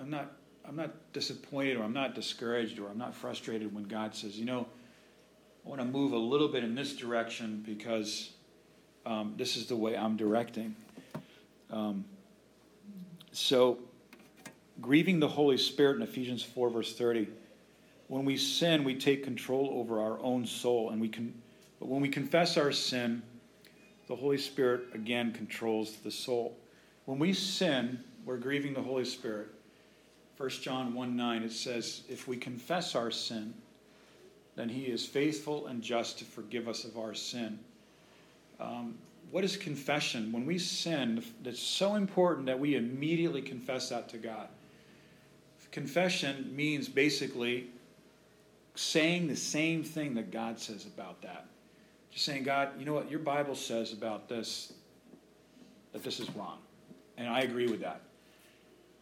I'm 0.00 0.10
not 0.10 0.32
I'm 0.68 0.76
not 0.76 1.12
disappointed 1.12 1.76
or 1.76 1.84
I'm 1.84 1.92
not 1.92 2.14
discouraged 2.14 2.78
or 2.78 2.88
I'm 2.88 2.98
not 2.98 3.14
frustrated 3.14 3.74
when 3.74 3.84
God 3.84 4.14
says, 4.14 4.38
you 4.38 4.44
know, 4.44 4.66
I 5.64 5.68
want 5.68 5.80
to 5.80 5.86
move 5.86 6.12
a 6.12 6.18
little 6.18 6.48
bit 6.48 6.64
in 6.64 6.74
this 6.74 6.94
direction 6.94 7.62
because 7.66 8.30
um, 9.04 9.34
this 9.36 9.56
is 9.56 9.66
the 9.66 9.76
way 9.76 9.96
I'm 9.96 10.16
directing. 10.16 10.74
Um, 11.70 12.04
so, 13.32 13.78
grieving 14.80 15.20
the 15.20 15.28
Holy 15.28 15.58
Spirit 15.58 15.96
in 15.96 16.02
Ephesians 16.02 16.42
4, 16.42 16.70
verse 16.70 16.94
30. 16.96 17.28
When 18.08 18.24
we 18.24 18.36
sin, 18.36 18.84
we 18.84 18.94
take 18.94 19.24
control 19.24 19.70
over 19.72 20.00
our 20.00 20.18
own 20.20 20.46
soul, 20.46 20.90
and 20.90 21.00
we 21.00 21.08
can. 21.08 21.34
But 21.80 21.88
when 21.88 22.00
we 22.00 22.08
confess 22.08 22.56
our 22.56 22.72
sin, 22.72 23.22
the 24.06 24.14
Holy 24.14 24.38
Spirit 24.38 24.94
again 24.94 25.32
controls 25.32 25.96
the 25.96 26.10
soul. 26.10 26.56
When 27.04 27.18
we 27.18 27.32
sin, 27.32 28.02
we're 28.24 28.38
grieving 28.38 28.74
the 28.74 28.82
Holy 28.82 29.04
Spirit. 29.04 29.48
1 30.36 30.48
John 30.50 30.94
1 30.94 31.16
9, 31.16 31.42
it 31.42 31.52
says, 31.52 32.02
If 32.08 32.28
we 32.28 32.36
confess 32.36 32.94
our 32.94 33.10
sin, 33.10 33.54
then 34.54 34.68
he 34.68 34.84
is 34.84 35.04
faithful 35.06 35.66
and 35.66 35.82
just 35.82 36.18
to 36.18 36.24
forgive 36.24 36.68
us 36.68 36.84
of 36.84 36.98
our 36.98 37.14
sin. 37.14 37.58
Um, 38.60 38.96
what 39.30 39.44
is 39.44 39.56
confession? 39.56 40.32
When 40.32 40.46
we 40.46 40.58
sin, 40.58 41.22
it's 41.44 41.60
so 41.60 41.94
important 41.94 42.46
that 42.46 42.58
we 42.58 42.76
immediately 42.76 43.42
confess 43.42 43.88
that 43.90 44.08
to 44.10 44.18
God. 44.18 44.48
Confession 45.72 46.50
means 46.56 46.88
basically 46.88 47.66
saying 48.74 49.28
the 49.28 49.36
same 49.36 49.82
thing 49.82 50.14
that 50.14 50.30
God 50.30 50.58
says 50.58 50.86
about 50.86 51.20
that. 51.22 51.46
Just 52.10 52.24
saying, 52.24 52.44
God, 52.44 52.70
you 52.78 52.86
know 52.86 52.94
what 52.94 53.10
your 53.10 53.20
Bible 53.20 53.54
says 53.54 53.92
about 53.92 54.26
this, 54.26 54.72
that 55.92 56.02
this 56.02 56.18
is 56.18 56.30
wrong. 56.30 56.58
And 57.18 57.28
I 57.28 57.40
agree 57.40 57.66
with 57.66 57.80
that. 57.80 58.00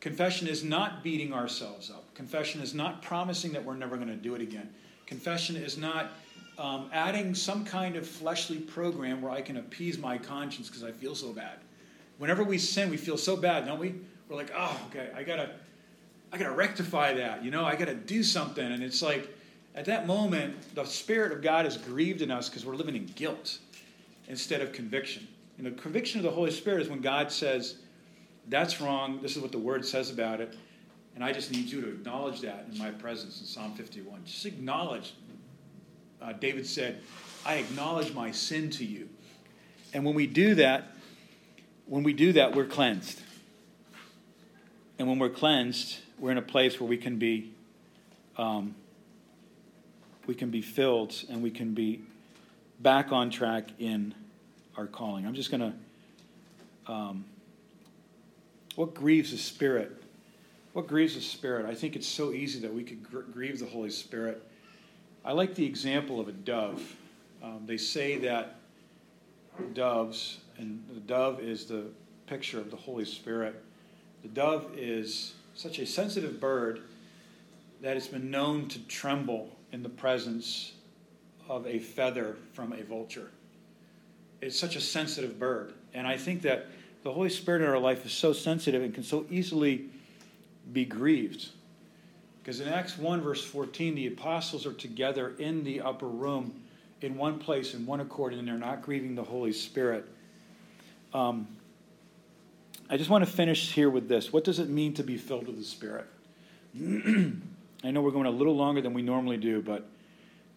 Confession 0.05 0.47
is 0.49 0.63
not 0.63 1.03
beating 1.03 1.33
ourselves 1.33 1.89
up. 1.89 2.15
Confession 2.15 2.61
is 2.61 2.75
not 2.75 3.01
promising 3.01 3.53
that 3.55 3.65
we're 3.65 3.75
never 3.75 3.97
going 3.97 4.09
to 4.09 4.15
do 4.15 4.35
it 4.35 4.43
again. 4.43 4.69
Confession 5.07 5.57
is 5.57 5.79
not 5.79 6.11
um, 6.59 6.91
adding 6.93 7.35
some 7.35 7.65
kind 7.65 7.97
of 7.97 8.07
fleshly 8.07 8.59
program 8.59 9.23
where 9.23 9.33
I 9.33 9.41
can 9.41 9.57
appease 9.57 9.97
my 9.97 10.19
conscience 10.19 10.69
because 10.69 10.85
I 10.85 10.93
feel 10.93 11.15
so 11.15 11.33
bad. 11.33 11.57
Whenever 12.19 12.45
we 12.45 12.59
sin, 12.59 12.91
we 12.91 12.99
feel 12.99 13.17
so 13.17 13.35
bad, 13.35 13.65
don't 13.65 13.79
we? 13.79 13.95
We're 14.29 14.37
like, 14.37 14.53
oh, 14.55 14.79
okay, 14.91 15.09
I 15.17 15.23
gotta, 15.23 15.53
I 16.35 16.37
gotta 16.37 16.55
rectify 16.55 17.15
that. 17.15 17.43
You 17.43 17.51
know, 17.51 17.65
I 17.65 17.75
gotta 17.75 17.95
do 17.95 18.23
something. 18.23 18.73
And 18.73 18.83
it's 18.83 19.01
like, 19.01 19.35
at 19.75 19.87
that 19.87 20.07
moment, 20.07 20.75
the 20.75 20.85
Spirit 20.85 21.33
of 21.33 21.41
God 21.41 21.65
is 21.65 21.79
grieved 21.79 22.21
in 22.21 22.31
us 22.31 22.51
because 22.51 22.67
we're 22.67 22.77
living 22.77 22.95
in 22.95 23.07
guilt 23.07 23.57
instead 24.29 24.61
of 24.61 24.71
conviction. 24.71 25.27
And 25.57 25.67
the 25.67 25.71
conviction 25.71 26.21
of 26.21 26.25
the 26.25 26.31
Holy 26.31 26.51
Spirit 26.51 26.83
is 26.83 26.91
when 26.91 27.01
God 27.01 27.33
says, 27.33 27.77
that's 28.49 28.81
wrong. 28.81 29.21
This 29.23 29.37
is 29.37 29.43
what 29.43 29.53
the 29.53 29.59
word 29.59 29.85
says 29.85 30.11
about 30.11 30.41
it. 30.41 30.57
And 31.15 31.23
I 31.23 31.33
just 31.33 31.53
need 31.53 31.67
you 31.71 31.81
to 31.81 31.89
acknowledge 31.89 32.41
that 32.41 32.67
in 32.71 32.79
my 32.79 32.91
presence 32.91 33.41
in 33.41 33.47
Psalm 33.47 33.75
51. 33.75 34.25
Just 34.25 34.47
acknowledge. 34.47 35.15
Uh, 36.21 36.33
David 36.33 36.67
said, 36.67 37.01
I 37.47 37.57
acknowledge 37.57 38.13
my 38.13 38.31
sin 38.31 38.71
to 38.71 38.85
you. 38.85 39.09
And 39.93 40.05
when 40.05 40.15
we 40.15 40.27
do 40.27 40.57
that, 40.57 40.89
when 41.87 42.03
we 42.03 42.13
do 42.13 42.33
that, 42.33 42.55
we're 42.57 42.65
cleansed. 42.65 43.21
And 44.99 45.09
when 45.09 45.19
we're 45.19 45.31
cleansed, 45.31 45.99
we're 46.19 46.33
in 46.33 46.39
a 46.39 46.43
place 46.43 46.81
where 46.81 46.89
we 46.89 46.97
can 46.97 47.19
be, 47.19 47.53
um, 48.37 48.75
we 50.27 50.35
can 50.35 50.51
be 50.51 50.63
filled 50.63 51.15
and 51.29 51.43
we 51.43 51.51
can 51.51 51.75
be 51.75 52.03
back 52.81 53.13
on 53.13 53.31
track 53.31 53.69
in 53.79 54.15
our 54.77 54.87
calling. 54.87 55.27
I'm 55.27 55.35
just 55.35 55.51
going 55.51 55.61
to 55.61 56.93
um, 56.93 57.25
what 58.77 58.95
grieves 58.95 59.31
the 59.31 59.39
Spirit? 59.39 60.03
What 60.73 60.87
grieves 60.87 61.15
the 61.15 61.21
Spirit? 61.21 61.67
I 61.67 61.75
think 61.75 61.97
it's 61.97 62.07
so 62.07 62.33
easy 62.33 62.61
that 62.61 62.75
we 62.75 62.83
could 62.83 63.03
gr- 63.03 63.21
grieve 63.21 63.59
the 63.59 63.67
Holy 63.67 63.91
Spirit. 63.91 64.43
I 65.25 65.33
like 65.33 65.55
the 65.55 65.65
example 65.65 66.21
of 66.21 66.29
a 66.29 66.33
dove. 66.33 66.97
Um, 67.43 67.63
they 67.67 67.77
say 67.77 68.19
that 68.19 68.57
doves, 69.73 70.39
and 70.59 70.83
the 70.93 71.01
dove 71.01 71.41
is 71.41 71.67
the 71.67 71.85
picture 72.27 72.59
of 72.59 72.71
the 72.71 72.77
Holy 72.77 73.05
Spirit. 73.05 73.63
The 74.23 74.29
dove 74.29 74.71
is 74.77 75.35
such 75.55 75.79
a 75.79 75.87
sensitive 75.87 76.41
bird 76.41 76.81
that 77.81 77.97
it's 77.97 78.09
been 78.09 78.31
known 78.31 78.69
to 78.69 78.79
tremble 78.87 79.51
in 79.73 79.83
the 79.83 79.89
presence 79.89 80.73
of 81.49 81.67
a 81.67 81.79
feather 81.79 82.37
from 82.53 82.73
a 82.73 82.83
vulture. 82.83 83.31
It's 84.41 84.59
such 84.59 84.77
a 84.77 84.81
sensitive 84.81 85.39
bird. 85.39 85.75
And 85.93 86.07
I 86.07 86.17
think 86.17 86.43
that 86.43 86.67
the 87.05 87.13
Holy 87.13 87.29
Spirit 87.29 87.63
in 87.63 87.69
our 87.69 87.79
life 87.79 88.05
is 88.05 88.13
so 88.13 88.33
sensitive 88.33 88.83
and 88.83 88.93
can 88.93 89.05
so 89.05 89.27
easily 89.31 89.85
be 90.73 90.87
grieved. 90.87 91.51
Because 92.43 92.61
in 92.61 92.69
Acts 92.69 92.99
1, 92.99 93.21
verse 93.21 93.45
14, 93.45 93.95
the 93.95 94.07
apostles 94.07 94.67
are 94.67 94.73
together 94.73 95.35
in 95.39 95.65
the 95.65 95.83
upper 95.83 96.09
room 96.09 96.55
in 97.03 97.17
one 97.17 97.39
place, 97.39 97.75
in 97.75 97.85
one 97.85 98.01
accord, 98.01 98.33
and 98.33 98.49
they're 98.49 98.57
not 98.57 98.83
grieving 98.83 99.15
the 99.15 99.23
Holy 99.23 99.53
Spirit. 99.53 100.07
Um, 101.13 101.47
I 102.89 102.97
just 102.97 103.11
want 103.11 103.25
to 103.25 103.31
finish 103.31 103.73
here 103.73 103.91
with 103.91 104.09
this. 104.09 104.33
What 104.33 104.45
does 104.45 104.59
it 104.59 104.71
mean 104.71 104.95
to 104.95 105.03
be 105.03 105.19
filled 105.19 105.47
with 105.47 105.59
the 105.59 105.65
Spirit? 105.65 106.07
I 107.85 107.91
know 107.91 108.01
we're 108.01 108.11
going 108.13 108.27
a 108.27 108.31
little 108.31 108.57
longer 108.57 108.81
than 108.81 108.95
we 108.95 109.03
normally 109.03 109.37
do, 109.37 109.61
but 109.61 109.87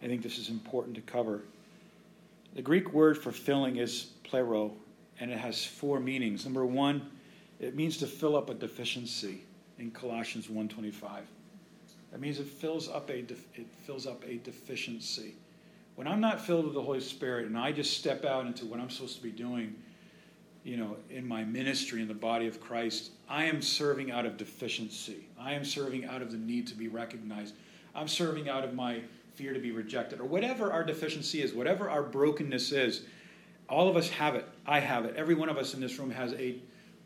I 0.02 0.06
think 0.06 0.22
this 0.22 0.38
is 0.38 0.48
important 0.48 0.96
to 0.96 1.02
cover. 1.02 1.42
The 2.54 2.62
Greek 2.62 2.94
word 2.94 3.18
for 3.18 3.32
filling 3.32 3.76
is 3.76 4.12
plero, 4.24 4.72
and 5.20 5.30
it 5.30 5.38
has 5.38 5.64
four 5.64 6.00
meanings. 6.00 6.44
Number 6.44 6.64
one, 6.64 7.10
it 7.60 7.74
means 7.74 7.96
to 7.98 8.06
fill 8.06 8.36
up 8.36 8.50
a 8.50 8.54
deficiency 8.54 9.42
in 9.78 9.90
Colossians 9.90 10.48
1:25. 10.48 11.26
That 12.10 12.20
means 12.20 12.40
it 12.40 12.46
fills 12.46 12.88
up 12.88 13.10
a 13.10 13.18
it 13.18 13.68
fills 13.84 14.06
up 14.06 14.24
a 14.24 14.36
deficiency. 14.36 15.34
When 15.96 16.06
I'm 16.06 16.20
not 16.20 16.40
filled 16.40 16.64
with 16.64 16.74
the 16.74 16.82
Holy 16.82 17.00
Spirit 17.00 17.46
and 17.46 17.58
I 17.58 17.72
just 17.72 17.98
step 17.98 18.24
out 18.24 18.46
into 18.46 18.64
what 18.64 18.78
I'm 18.78 18.88
supposed 18.88 19.16
to 19.16 19.22
be 19.22 19.32
doing, 19.32 19.74
you 20.62 20.76
know, 20.76 20.96
in 21.10 21.26
my 21.26 21.44
ministry 21.44 22.00
in 22.00 22.08
the 22.08 22.14
body 22.14 22.46
of 22.46 22.60
Christ, 22.60 23.10
I 23.28 23.44
am 23.44 23.60
serving 23.60 24.12
out 24.12 24.24
of 24.24 24.36
deficiency. 24.36 25.26
I 25.38 25.54
am 25.54 25.64
serving 25.64 26.04
out 26.04 26.22
of 26.22 26.30
the 26.30 26.38
need 26.38 26.66
to 26.68 26.74
be 26.74 26.88
recognized. 26.88 27.54
I'm 27.94 28.08
serving 28.08 28.48
out 28.48 28.64
of 28.64 28.74
my 28.74 29.00
fear 29.34 29.52
to 29.52 29.60
be 29.60 29.70
rejected, 29.70 30.20
or 30.20 30.24
whatever 30.24 30.72
our 30.72 30.84
deficiency 30.84 31.42
is, 31.42 31.52
whatever 31.52 31.88
our 31.88 32.02
brokenness 32.02 32.72
is. 32.72 33.02
All 33.68 33.88
of 33.88 33.96
us 33.96 34.08
have 34.08 34.34
it. 34.34 34.46
I 34.68 34.80
have 34.80 35.06
it. 35.06 35.16
Every 35.16 35.34
one 35.34 35.48
of 35.48 35.56
us 35.56 35.72
in 35.72 35.80
this 35.80 35.98
room 35.98 36.10
has 36.10 36.34
a 36.34 36.56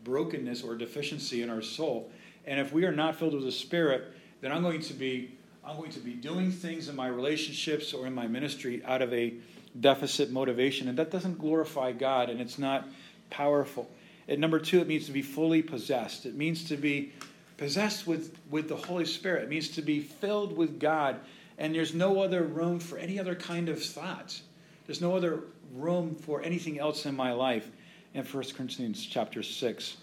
brokenness 0.03 0.63
or 0.63 0.75
deficiency 0.75 1.41
in 1.41 1.49
our 1.49 1.61
soul. 1.61 2.11
And 2.45 2.59
if 2.59 2.73
we 2.73 2.83
are 2.83 2.91
not 2.91 3.15
filled 3.15 3.33
with 3.33 3.45
the 3.45 3.53
Spirit, 3.53 4.11
then 4.41 4.51
I'm 4.51 4.61
going 4.61 4.81
to 4.81 4.93
be 4.93 5.37
I'm 5.65 5.77
going 5.77 5.91
to 5.91 6.01
be 6.01 6.11
doing 6.11 6.51
things 6.51 6.89
in 6.89 6.95
my 6.97 7.07
relationships 7.07 7.93
or 7.93 8.05
in 8.05 8.13
my 8.13 8.27
ministry 8.27 8.83
out 8.83 9.01
of 9.01 9.13
a 9.13 9.35
deficit 9.79 10.29
motivation, 10.29 10.89
and 10.89 10.97
that 10.97 11.09
doesn't 11.09 11.39
glorify 11.39 11.93
God, 11.93 12.29
and 12.29 12.41
it's 12.41 12.59
not 12.59 12.85
powerful. 13.29 13.89
And 14.27 14.41
number 14.41 14.59
two, 14.59 14.81
it 14.81 14.87
means 14.87 15.05
to 15.05 15.13
be 15.13 15.21
fully 15.21 15.61
possessed. 15.61 16.25
It 16.25 16.35
means 16.35 16.65
to 16.65 16.75
be 16.75 17.13
possessed 17.55 18.05
with, 18.05 18.37
with 18.49 18.67
the 18.67 18.75
Holy 18.75 19.05
Spirit. 19.05 19.43
It 19.43 19.49
means 19.49 19.69
to 19.69 19.81
be 19.81 20.01
filled 20.01 20.57
with 20.57 20.81
God, 20.81 21.21
and 21.57 21.73
there's 21.73 21.93
no 21.93 22.21
other 22.21 22.43
room 22.43 22.81
for 22.81 22.97
any 22.97 23.17
other 23.17 23.33
kind 23.33 23.69
of 23.69 23.81
thoughts. 23.81 24.41
There's 24.85 24.99
no 24.99 25.15
other 25.15 25.43
room 25.73 26.15
for 26.15 26.41
anything 26.41 26.79
else 26.79 27.05
in 27.05 27.15
my 27.15 27.31
life. 27.31 27.69
In 28.13 28.23
1 28.23 28.43
Corinthians 28.55 29.05
chapter 29.05 29.41
6, 29.41 29.97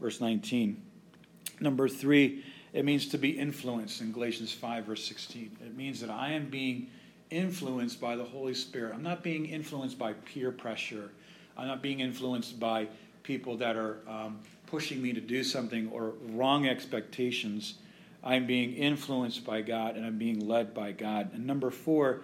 verse 0.00 0.20
19. 0.20 0.82
Number 1.60 1.88
three, 1.88 2.44
it 2.72 2.84
means 2.84 3.06
to 3.08 3.18
be 3.18 3.30
influenced 3.30 4.00
in 4.00 4.12
Galatians 4.12 4.52
5, 4.52 4.86
verse 4.86 5.04
16. 5.04 5.58
It 5.64 5.76
means 5.76 6.00
that 6.00 6.10
I 6.10 6.32
am 6.32 6.48
being 6.48 6.88
influenced 7.30 8.00
by 8.00 8.16
the 8.16 8.24
Holy 8.24 8.54
Spirit. 8.54 8.94
I'm 8.94 9.02
not 9.02 9.22
being 9.22 9.46
influenced 9.46 9.98
by 9.98 10.12
peer 10.12 10.50
pressure. 10.50 11.10
I'm 11.56 11.66
not 11.66 11.82
being 11.82 12.00
influenced 12.00 12.58
by 12.58 12.88
people 13.22 13.56
that 13.58 13.76
are 13.76 13.98
um, 14.08 14.40
pushing 14.66 15.00
me 15.00 15.12
to 15.12 15.20
do 15.20 15.44
something 15.44 15.88
or 15.90 16.14
wrong 16.30 16.66
expectations. 16.66 17.74
I'm 18.24 18.46
being 18.46 18.74
influenced 18.74 19.44
by 19.44 19.62
God 19.62 19.96
and 19.96 20.04
I'm 20.04 20.18
being 20.18 20.46
led 20.46 20.74
by 20.74 20.92
God. 20.92 21.30
And 21.34 21.46
number 21.46 21.70
four, 21.70 22.22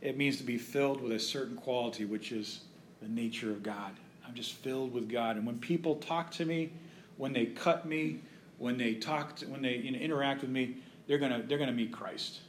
it 0.00 0.16
means 0.16 0.36
to 0.38 0.44
be 0.44 0.58
filled 0.58 1.00
with 1.00 1.12
a 1.12 1.18
certain 1.18 1.56
quality, 1.56 2.04
which 2.04 2.32
is 2.32 2.60
the 3.02 3.08
nature 3.08 3.50
of 3.50 3.62
God. 3.62 3.92
I'm 4.26 4.34
just 4.34 4.52
filled 4.52 4.92
with 4.92 5.08
God. 5.08 5.36
And 5.36 5.46
when 5.46 5.58
people 5.58 5.96
talk 5.96 6.30
to 6.32 6.44
me, 6.44 6.72
when 7.16 7.32
they 7.32 7.46
cut 7.46 7.86
me, 7.86 8.20
when 8.58 8.76
they 8.76 8.94
talk, 8.94 9.36
to, 9.36 9.46
when 9.46 9.62
they 9.62 9.76
you 9.76 9.92
know, 9.92 9.98
interact 9.98 10.42
with 10.42 10.50
me, 10.50 10.76
they're 11.06 11.18
gonna 11.18 11.42
they're 11.46 11.58
gonna 11.58 11.72
meet 11.72 11.92
Christ. 11.92 12.40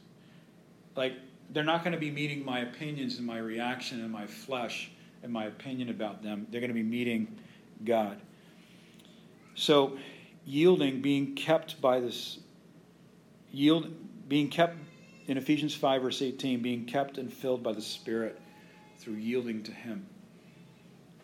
Like 0.96 1.14
they're 1.50 1.64
not 1.64 1.82
to 1.92 1.98
be 1.98 2.10
meeting 2.10 2.44
my 2.44 2.60
opinions 2.60 3.18
and 3.18 3.26
my 3.26 3.38
reaction 3.38 4.00
and 4.00 4.10
my 4.10 4.26
flesh 4.26 4.90
and 5.22 5.32
my 5.32 5.46
opinion 5.46 5.88
about 5.88 6.22
them. 6.22 6.46
They're 6.50 6.60
to 6.70 6.74
be 6.74 6.82
meeting 6.82 7.36
God. 7.84 8.20
So, 9.54 9.98
yielding, 10.46 11.02
being 11.02 11.34
kept 11.34 11.80
by 11.80 12.00
this, 12.00 12.38
yield, 13.50 13.92
being 14.28 14.48
kept 14.48 14.76
in 15.26 15.36
Ephesians 15.36 15.74
5, 15.74 16.02
verse 16.02 16.22
18, 16.22 16.60
being 16.60 16.84
kept 16.84 17.18
and 17.18 17.32
filled 17.32 17.62
by 17.62 17.72
the 17.72 17.82
Spirit 17.82 18.40
through 18.98 19.14
yielding 19.14 19.62
to 19.62 19.72
Him. 19.72 20.06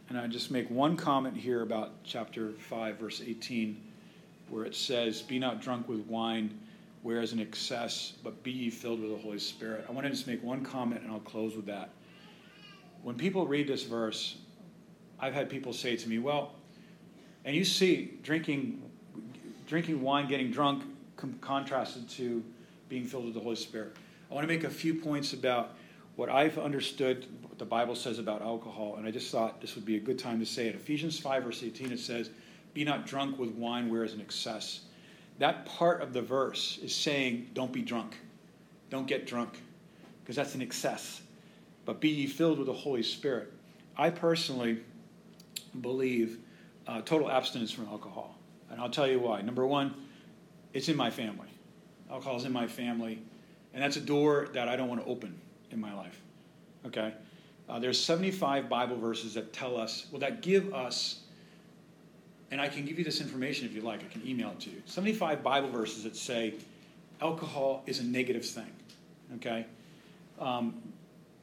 And 0.09 0.19
I 0.19 0.27
just 0.29 0.51
make 0.51 0.71
one 0.71 0.97
comment 0.97 1.37
here 1.37 1.63
about 1.63 2.05
chapter 2.05 2.53
5, 2.53 2.99
verse 2.99 3.23
18, 3.25 3.81
where 4.49 4.65
it 4.65 4.75
says, 4.75 5.23
Be 5.23 5.39
not 5.39 5.61
drunk 5.61 5.89
with 5.89 6.07
wine, 6.07 6.59
whereas 7.03 7.33
in 7.33 7.41
excess, 7.41 8.13
but 8.23 8.43
be 8.43 8.53
ye 8.53 8.71
filled 8.71 9.01
with 9.01 9.11
the 9.11 9.19
Holy 9.19 9.39
Spirit. 9.39 9.85
I 9.89 9.93
want 9.93 10.05
to 10.05 10.11
just 10.11 10.27
make 10.27 10.43
one 10.43 10.65
comment 10.65 11.03
and 11.03 11.11
I'll 11.11 11.19
close 11.21 11.57
with 11.57 11.67
that. 11.67 11.91
When 13.03 13.17
people 13.17 13.47
read 13.47 13.67
this 13.67 13.83
verse, 13.83 14.37
I've 15.19 15.35
had 15.35 15.51
people 15.51 15.73
say 15.73 15.97
to 15.97 16.09
me, 16.09 16.19
Well, 16.19 16.53
and 17.45 17.55
you 17.57 17.65
see 17.65 18.19
drinking, 18.23 18.83
drinking 19.67 20.03
wine, 20.03 20.29
getting 20.29 20.51
drunk, 20.51 20.85
com- 21.17 21.39
contrasted 21.41 22.09
to 22.11 22.45
being 22.89 23.05
filled 23.05 23.25
with 23.25 23.35
the 23.35 23.41
Holy 23.41 23.57
Spirit. 23.57 23.97
I 24.31 24.35
want 24.35 24.47
to 24.47 24.53
make 24.53 24.65
a 24.65 24.71
few 24.71 24.95
points 24.95 25.33
about 25.33 25.77
what 26.17 26.29
I've 26.29 26.59
understood 26.59 27.27
what 27.43 27.59
the 27.59 27.65
Bible 27.65 27.95
says 27.95 28.19
about 28.19 28.43
alcohol, 28.43 28.97
and 28.97 29.07
I 29.07 29.11
just 29.11 29.31
thought 29.31 29.61
this 29.61 29.75
would 29.75 29.85
be 29.85 29.97
a 29.97 30.01
good 30.01 30.19
time 30.19 30.41
to 30.41 30.47
say 30.47 30.67
it. 30.67 30.75
Ephesians 30.75 31.19
5, 31.19 31.45
verse 31.45 31.63
18, 31.63 31.93
it 31.93 32.01
says, 32.01 32.31
Be 32.75 32.85
not 32.85 33.07
drunk 33.07 33.39
with 33.39 33.51
wine, 33.51 33.91
whereas 33.91 34.15
in 34.15 34.21
excess. 34.21 34.81
That 35.39 35.67
part 35.67 36.01
of 36.01 36.13
the 36.13 36.23
verse 36.23 36.79
is 36.83 36.95
saying, 36.95 37.51
Don't 37.53 37.73
be 37.73 37.83
drunk. 37.83 38.17
Don't 38.89 39.07
get 39.07 39.27
drunk, 39.27 39.61
because 40.23 40.37
that's 40.37 40.55
an 40.55 40.63
excess. 40.63 41.23
But 41.85 42.01
be 42.01 42.09
ye 42.09 42.27
filled 42.27 42.59
with 42.59 42.67
the 42.67 42.73
Holy 42.73 43.03
Spirit. 43.03 43.53
I 43.97 44.11
personally 44.11 44.81
believe 45.81 46.39
uh, 46.87 47.03
total 47.03 47.31
abstinence 47.31 47.71
from 47.71 47.87
alcohol. 47.89 48.37
And 48.71 48.81
I'll 48.81 48.91
tell 48.91 49.07
you 49.07 49.21
why. 49.21 49.43
Number 49.43 49.67
one, 49.67 49.95
it's 50.73 50.89
in 50.89 50.97
my 50.97 51.11
family. 51.11 51.49
Alcohol 52.11 52.37
is 52.37 52.45
in 52.45 52.53
my 52.53 52.67
family, 52.67 53.21
and 53.75 53.83
that's 53.83 53.97
a 53.97 54.01
door 54.01 54.49
that 54.53 54.69
I 54.69 54.77
don't 54.77 54.89
want 54.89 55.05
to 55.05 55.07
open 55.07 55.39
in 55.71 55.81
my 55.81 55.95
life. 55.95 56.21
Okay? 56.87 57.13
Uh, 57.69 57.79
there's 57.79 58.01
75 58.03 58.69
Bible 58.69 58.97
verses 58.97 59.35
that 59.35 59.53
tell 59.53 59.77
us, 59.77 60.07
well, 60.11 60.21
that 60.21 60.41
give 60.41 60.73
us, 60.73 61.21
and 62.51 62.61
I 62.61 62.69
can 62.69 62.85
give 62.85 62.99
you 62.99 63.05
this 63.05 63.21
information 63.21 63.67
if 63.67 63.75
you 63.75 63.81
like, 63.81 64.05
I 64.05 64.09
can 64.09 64.27
email 64.27 64.51
it 64.51 64.61
to 64.61 64.71
you. 64.71 64.83
75 64.87 65.43
Bible 65.43 65.69
verses 65.69 66.05
that 66.05 66.17
say 66.17 66.55
alcohol 67.21 67.83
is 67.87 67.99
a 67.99 68.05
negative 68.05 68.45
thing. 68.45 68.71
Okay? 69.37 69.67
Um, 70.39 70.81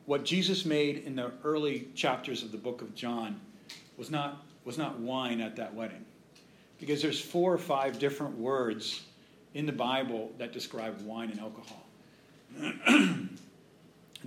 what 0.05 0.24
Jesus 0.24 0.66
made 0.66 0.99
in 0.99 1.16
the 1.16 1.32
early 1.43 1.88
chapters 1.95 2.43
of 2.43 2.51
the 2.51 2.57
book 2.57 2.82
of 2.82 2.93
John 2.95 3.39
was 3.97 4.11
not 4.11 4.43
was 4.66 4.78
not 4.78 4.99
wine 4.99 5.41
at 5.41 5.57
that 5.57 5.74
wedding. 5.74 6.05
Because 6.80 7.01
there's 7.01 7.20
four 7.20 7.53
or 7.53 7.57
five 7.57 7.99
different 7.99 8.38
words 8.38 9.03
in 9.53 9.65
the 9.65 9.71
Bible 9.71 10.31
that 10.37 10.51
describe 10.51 10.99
wine 11.01 11.31
and 11.31 11.39
alcohol. 11.39 11.85
and 12.87 13.37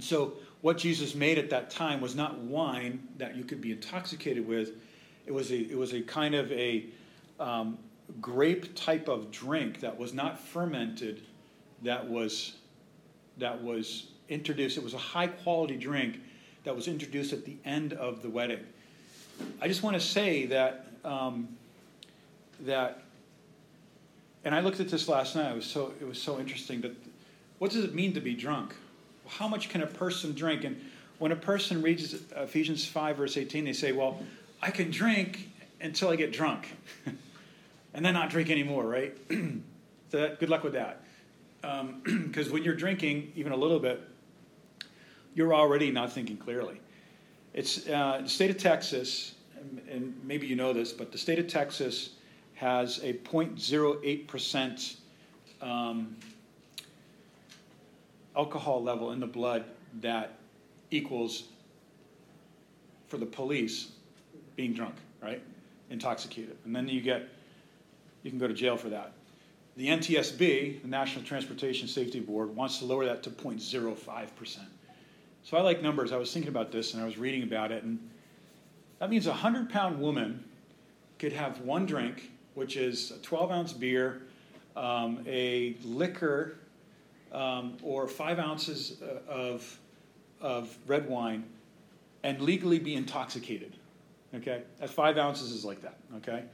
so, 0.01 0.35
what 0.63 0.79
Jesus 0.79 1.15
made 1.15 1.39
at 1.39 1.51
that 1.51 1.71
time 1.71 2.01
was 2.01 2.15
not 2.15 2.39
wine 2.39 3.07
that 3.19 3.37
you 3.37 3.45
could 3.45 3.61
be 3.61 3.73
intoxicated 3.73 4.47
with. 4.47 4.71
It 5.27 5.33
was 5.33 5.51
a, 5.51 5.57
it 5.57 5.77
was 5.77 5.93
a 5.93 6.01
kind 6.01 6.35
of 6.35 6.51
a 6.51 6.87
um, 7.39 7.79
grape 8.21 8.75
type 8.75 9.09
of 9.09 9.31
drink 9.31 9.81
that 9.81 9.97
was 9.97 10.13
not 10.15 10.41
fermented, 10.41 11.23
that 11.83 12.09
was, 12.09 12.55
that 13.39 13.63
was 13.63 14.09
introduced. 14.29 14.77
It 14.77 14.83
was 14.83 14.95
a 14.95 14.99
high 14.99 15.29
quality 15.29 15.77
drink 15.77 16.21
that 16.65 16.75
was 16.75 16.89
introduced 16.89 17.33
at 17.33 17.45
the 17.45 17.57
end 17.65 17.93
of 17.93 18.23
the 18.23 18.31
wedding. 18.31 18.65
I 19.61 19.69
just 19.69 19.83
want 19.83 19.95
to 19.95 20.01
say 20.01 20.47
that 20.47 20.87
um, 21.05 21.49
that, 22.61 23.03
and 24.47 24.55
I 24.55 24.61
looked 24.61 24.79
at 24.79 24.89
this 24.89 25.09
last 25.09 25.35
night. 25.35 25.51
It 25.51 25.57
was 25.57 25.67
so 25.67 25.93
it 26.01 26.07
was 26.07 26.23
so 26.23 26.39
interesting. 26.39 26.81
That 26.83 26.93
what 27.59 27.73
does 27.73 27.83
it 27.83 27.95
mean 27.95 28.15
to 28.15 28.21
be 28.21 28.33
drunk? 28.35 28.75
How 29.27 29.49
much 29.49 29.69
can 29.69 29.83
a 29.83 29.89
person 29.89 30.35
drink? 30.35 30.63
And 30.63 30.81
when 31.19 31.33
a 31.33 31.37
person 31.37 31.83
reads 31.83 32.15
Ephesians 32.37 32.87
five 32.87 33.17
verse 33.17 33.37
eighteen, 33.37 33.65
they 33.65 33.73
say, 33.73 33.91
"Well, 33.91 34.21
I 34.63 34.71
can 34.71 34.93
drink 34.93 35.51
until 35.81 36.11
I 36.11 36.17
get 36.17 36.33
drunk, 36.33 36.69
and 37.93 38.05
then 38.05 38.15
not 38.15 38.31
drink 38.31 38.49
anymore." 38.49 38.87
Right? 38.87 39.19
so 39.31 40.19
that, 40.19 40.39
good 40.39 40.49
luck 40.49 40.63
with 40.63 40.75
that. 40.75 41.03
Because 41.61 42.47
um, 42.47 42.53
when 42.53 42.63
you're 42.63 42.77
drinking 42.77 43.33
even 43.35 43.51
a 43.51 43.57
little 43.57 43.81
bit, 43.81 44.01
you're 45.35 45.55
already 45.55 45.91
not 45.91 46.13
thinking 46.13 46.37
clearly. 46.37 46.81
It's 47.53 47.89
uh, 47.89 48.21
the 48.23 48.29
state 48.29 48.51
of 48.51 48.59
Texas, 48.59 49.35
and 49.91 50.15
maybe 50.23 50.47
you 50.47 50.55
know 50.55 50.73
this, 50.73 50.93
but 50.93 51.11
the 51.11 51.19
state 51.19 51.41
of 51.41 51.49
Texas 51.49 52.11
has 52.57 52.99
a 52.99 53.13
0.08% 53.13 54.97
um, 55.63 56.17
alcohol 58.35 58.83
level 58.83 59.13
in 59.13 59.21
the 59.21 59.27
blood 59.27 59.65
that 60.01 60.39
equals 60.91 61.45
for 63.09 63.19
the 63.19 63.27
police 63.27 63.93
being 64.57 64.73
drunk, 64.73 64.95
right? 65.23 65.43
Intoxicated. 65.91 66.57
And 66.65 66.75
then 66.75 66.89
you 66.89 67.01
get, 67.01 67.29
you 68.23 68.31
can 68.31 68.39
go 68.39 68.49
to 68.49 68.55
jail 68.55 68.77
for 68.77 68.89
that. 68.89 69.13
The 69.77 69.89
NTSB, 69.89 70.81
the 70.81 70.89
National 70.89 71.25
Transportation 71.25 71.87
Safety 71.87 72.21
Board, 72.21 72.57
wants 72.57 72.79
to 72.79 72.87
lower 72.87 73.05
that 73.05 73.23
to 73.25 73.31
0.05%. 73.31 74.59
So 75.45 75.57
I 75.57 75.61
like 75.61 75.83
numbers. 75.83 76.11
I 76.11 76.17
was 76.17 76.33
thinking 76.33 76.49
about 76.49 76.73
this 76.73 76.95
and 76.95 77.03
I 77.03 77.07
was 77.07 77.19
reading 77.19 77.43
about 77.43 77.71
it, 77.71 77.85
and 77.85 77.99
that 78.99 79.11
means 79.11 79.27
a 79.27 79.31
100 79.31 79.69
pound 79.69 80.01
woman 80.01 80.43
could 81.19 81.33
have 81.33 81.61
one 81.61 81.85
drink, 81.87 82.31
which 82.57 82.77
is 82.77 83.13
a 83.13 83.19
12 83.19 83.51
ounce 83.53 83.73
beer, 83.73 84.23
um, 84.77 85.23
a 85.27 85.77
liquor, 85.85 86.57
um, 87.33 87.77
or 87.83 88.09
five 88.09 88.39
ounces 88.39 89.01
uh, 89.03 89.31
of, 89.31 89.79
of 90.41 90.77
red 90.87 91.09
wine, 91.09 91.45
and 92.23 92.41
legally 92.41 92.79
be 92.79 92.95
intoxicated. 92.95 93.77
Okay? 94.35 94.63
At 94.81 94.91
five 94.91 95.19
ounces 95.19 95.53
is 95.53 95.65
like 95.65 95.83
that. 95.83 95.99
Okay? 96.17 96.45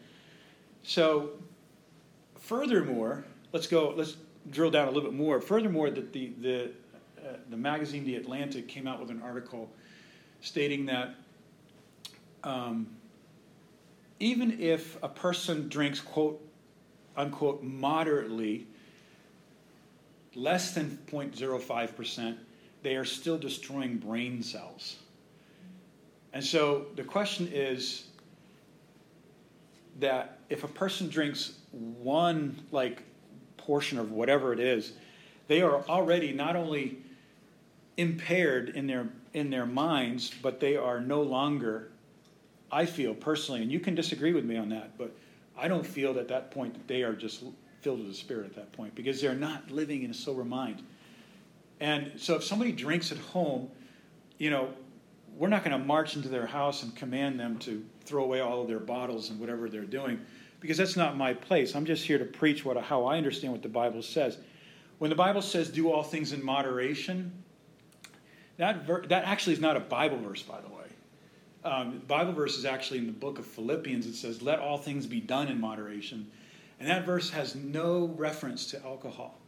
So, 0.83 1.31
furthermore, 2.41 3.25
let's 3.53 3.69
go, 3.69 3.95
let's 3.97 4.17
drill 4.51 4.73
down 4.73 4.89
a 4.89 4.91
little 4.91 5.09
bit 5.09 5.17
more. 5.17 5.41
Furthermore, 5.41 5.89
that 5.91 6.13
the, 6.13 6.33
the 6.41 6.71
uh, 7.25 7.37
the 7.51 7.57
magazine 7.57 8.05
The 8.05 8.17
Atlantic 8.17 8.67
came 8.67 8.89
out 8.89 8.99
with 8.99 9.11
an 9.11 9.23
article 9.23 9.71
stating 10.41 10.87
that 10.87 11.15
um, 12.43 12.89
even 14.23 14.61
if 14.61 15.03
a 15.03 15.09
person 15.09 15.69
drinks, 15.69 16.01
quote 16.01 16.41
unquote, 17.17 17.63
moderately, 17.63 18.69
less 20.37 20.73
than 20.73 20.97
0.05%, 21.11 22.37
they 22.83 22.95
are 22.95 23.05
still 23.05 23.37
destroying 23.37 23.99
brain 23.99 24.43
cells. 24.43 24.97
And 26.33 26.43
so 26.43 26.87
the 26.95 27.03
question 27.03 27.49
is 27.53 28.05
that 29.99 30.39
if 30.49 30.63
a 30.63 30.69
person 30.69 31.09
drinks 31.09 31.59
one 31.73 32.63
like 32.71 33.03
portion 33.57 33.99
of 33.99 34.13
whatever 34.13 34.53
it 34.53 34.61
is, 34.61 34.93
they 35.49 35.63
are 35.63 35.83
already 35.89 36.33
not 36.33 36.55
only 36.55 36.99
impaired 37.97 38.71
in 38.71 38.87
their 38.87 39.09
in 39.35 39.51
their 39.51 39.67
minds, 39.67 40.33
but 40.43 40.61
they 40.61 40.77
are 40.77 41.01
no 41.01 41.23
longer 41.23 41.92
I 42.73 42.87
feel 42.87 43.15
personally, 43.15 43.63
and 43.63 43.71
you 43.71 43.79
can 43.79 43.95
disagree 43.95 44.33
with 44.33 44.45
me 44.45 44.57
on 44.57 44.71
that, 44.71 44.97
but 44.97 45.15
I 45.57 45.69
don't 45.69 45.87
feel 45.87 46.19
at 46.19 46.29
that 46.29 46.51
point 46.51 46.73
that 46.73 46.89
they 46.89 47.03
are 47.03 47.13
just 47.13 47.45
filled 47.83 47.99
with 47.99 48.09
the 48.09 48.15
Spirit 48.15 48.47
at 48.47 48.55
that 48.57 48.73
point 48.73 48.95
because 48.95 49.21
they're 49.21 49.35
not 49.35 49.71
living 49.71 50.03
in 50.03 50.11
a 50.11 50.15
sober 50.15 50.45
mind. 50.45 50.83
And 51.81 52.13
so 52.17 52.37
if 52.37 52.45
somebody 52.45 52.73
drinks 52.73 53.13
at 53.13 53.19
home, 53.19 53.69
you 54.39 54.51
know, 54.51 54.73
we're 55.37 55.49
not 55.49 55.65
going 55.65 55.79
to 55.79 55.85
march 55.85 56.17
into 56.17 56.29
their 56.29 56.47
house 56.47 56.83
and 56.83 56.95
command 56.97 57.39
them 57.39 57.59
to 57.59 57.85
throw 58.05 58.25
away 58.25 58.41
all 58.41 58.63
of 58.63 58.69
their 58.69 58.79
bottles 58.79 59.31
and 59.31 59.39
whatever 59.39 59.69
they're 59.69 59.85
doing 59.85 60.21
because 60.61 60.77
that's 60.77 60.97
not 60.97 61.17
my 61.17 61.35
place. 61.35 61.75
I'm 61.75 61.85
just 61.85 62.05
here 62.07 62.19
to 62.19 62.25
preach 62.25 62.65
what, 62.65 62.77
how 62.83 63.05
I 63.05 63.17
understand 63.19 63.53
what 63.53 63.63
the 63.63 63.69
Bible 63.69 64.01
says. 64.01 64.39
When 64.99 65.11
the 65.11 65.17
Bible 65.17 65.43
says 65.43 65.69
do 65.69 65.91
all 65.91 66.05
things 66.05 66.33
in 66.33 66.43
moderation, 66.43 67.33
that, 68.59 68.87
ver- 68.87 69.05
that 69.09 69.25
actually 69.25 69.55
is 69.55 69.61
not 69.61 69.77
a 69.77 69.81
Bible 69.81 70.19
verse, 70.19 70.43
by 70.43 70.61
the 70.61 70.69
way. 70.69 70.82
Um, 71.65 72.03
Bible 72.09 72.33
verse 72.33 72.59
is 72.59 72.65
actually 72.65 72.99
in 72.99 73.07
the 73.07 73.13
book 73.13 73.39
of 73.39 73.47
Philippians. 73.47 74.07
It 74.07 74.15
says, 74.15 74.43
Let 74.43 74.59
all 74.59 74.79
things 74.79 75.07
be 75.07 75.21
done 75.21 75.49
in 75.49 75.61
moderation. 75.61 76.31
And 76.81 76.89
that 76.89 77.07
verse 77.07 77.31
has 77.31 77.55
no 77.55 78.07
reference 78.17 78.67
to 78.73 78.85
alcohol. 78.85 79.39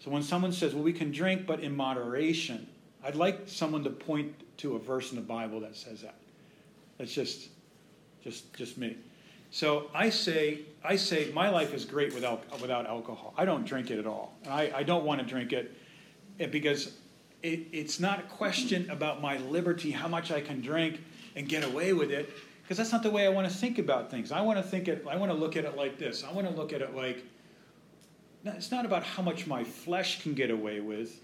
So 0.00 0.10
when 0.10 0.22
someone 0.22 0.52
says, 0.52 0.74
Well, 0.74 0.84
we 0.84 0.92
can 0.92 1.10
drink, 1.10 1.46
but 1.46 1.60
in 1.60 1.74
moderation, 1.74 2.66
I'd 3.02 3.16
like 3.16 3.42
someone 3.46 3.84
to 3.84 3.90
point 3.90 4.34
to 4.58 4.76
a 4.76 4.78
verse 4.78 5.10
in 5.10 5.16
the 5.16 5.22
Bible 5.22 5.60
that 5.60 5.76
says 5.76 6.02
that. 6.02 6.16
That's 6.98 7.12
just, 7.12 7.48
just, 8.22 8.52
just 8.54 8.78
me. 8.78 8.96
So 9.50 9.90
I 9.94 10.10
say, 10.10 10.60
I 10.84 10.96
say, 10.96 11.30
my 11.32 11.48
life 11.48 11.72
is 11.72 11.84
great 11.84 12.14
without, 12.14 12.60
without 12.60 12.86
alcohol. 12.86 13.32
I 13.36 13.44
don't 13.44 13.64
drink 13.64 13.90
it 13.90 13.98
at 13.98 14.06
all, 14.06 14.34
and 14.44 14.52
I, 14.52 14.72
I 14.74 14.82
don't 14.82 15.04
want 15.04 15.20
to 15.20 15.26
drink 15.26 15.52
it 15.52 15.72
because 16.50 16.92
it, 17.42 17.60
it's 17.72 18.00
not 18.00 18.18
a 18.18 18.22
question 18.24 18.90
about 18.90 19.22
my 19.22 19.38
liberty, 19.38 19.90
how 19.90 20.08
much 20.08 20.30
I 20.30 20.40
can 20.40 20.60
drink 20.60 21.00
and 21.36 21.48
get 21.48 21.62
away 21.62 21.92
with 21.92 22.10
it, 22.10 22.30
because 22.62 22.78
that's 22.78 22.90
not 22.90 23.02
the 23.02 23.10
way 23.10 23.26
I 23.26 23.28
want 23.28 23.48
to 23.48 23.54
think 23.54 23.78
about 23.78 24.10
things. 24.10 24.32
I 24.32 24.40
want 24.40 24.58
to 24.58 24.62
think 24.62 24.88
it. 24.88 25.06
I 25.08 25.16
want 25.16 25.30
to 25.30 25.38
look 25.38 25.56
at 25.56 25.64
it 25.64 25.76
like 25.76 25.98
this. 25.98 26.24
I 26.24 26.32
want 26.32 26.48
to 26.48 26.54
look 26.54 26.72
at 26.72 26.82
it 26.82 26.96
like 26.96 27.24
it's 28.44 28.70
not 28.70 28.84
about 28.84 29.02
how 29.02 29.22
much 29.22 29.46
my 29.46 29.64
flesh 29.64 30.22
can 30.22 30.34
get 30.34 30.50
away 30.50 30.80
with, 30.80 31.20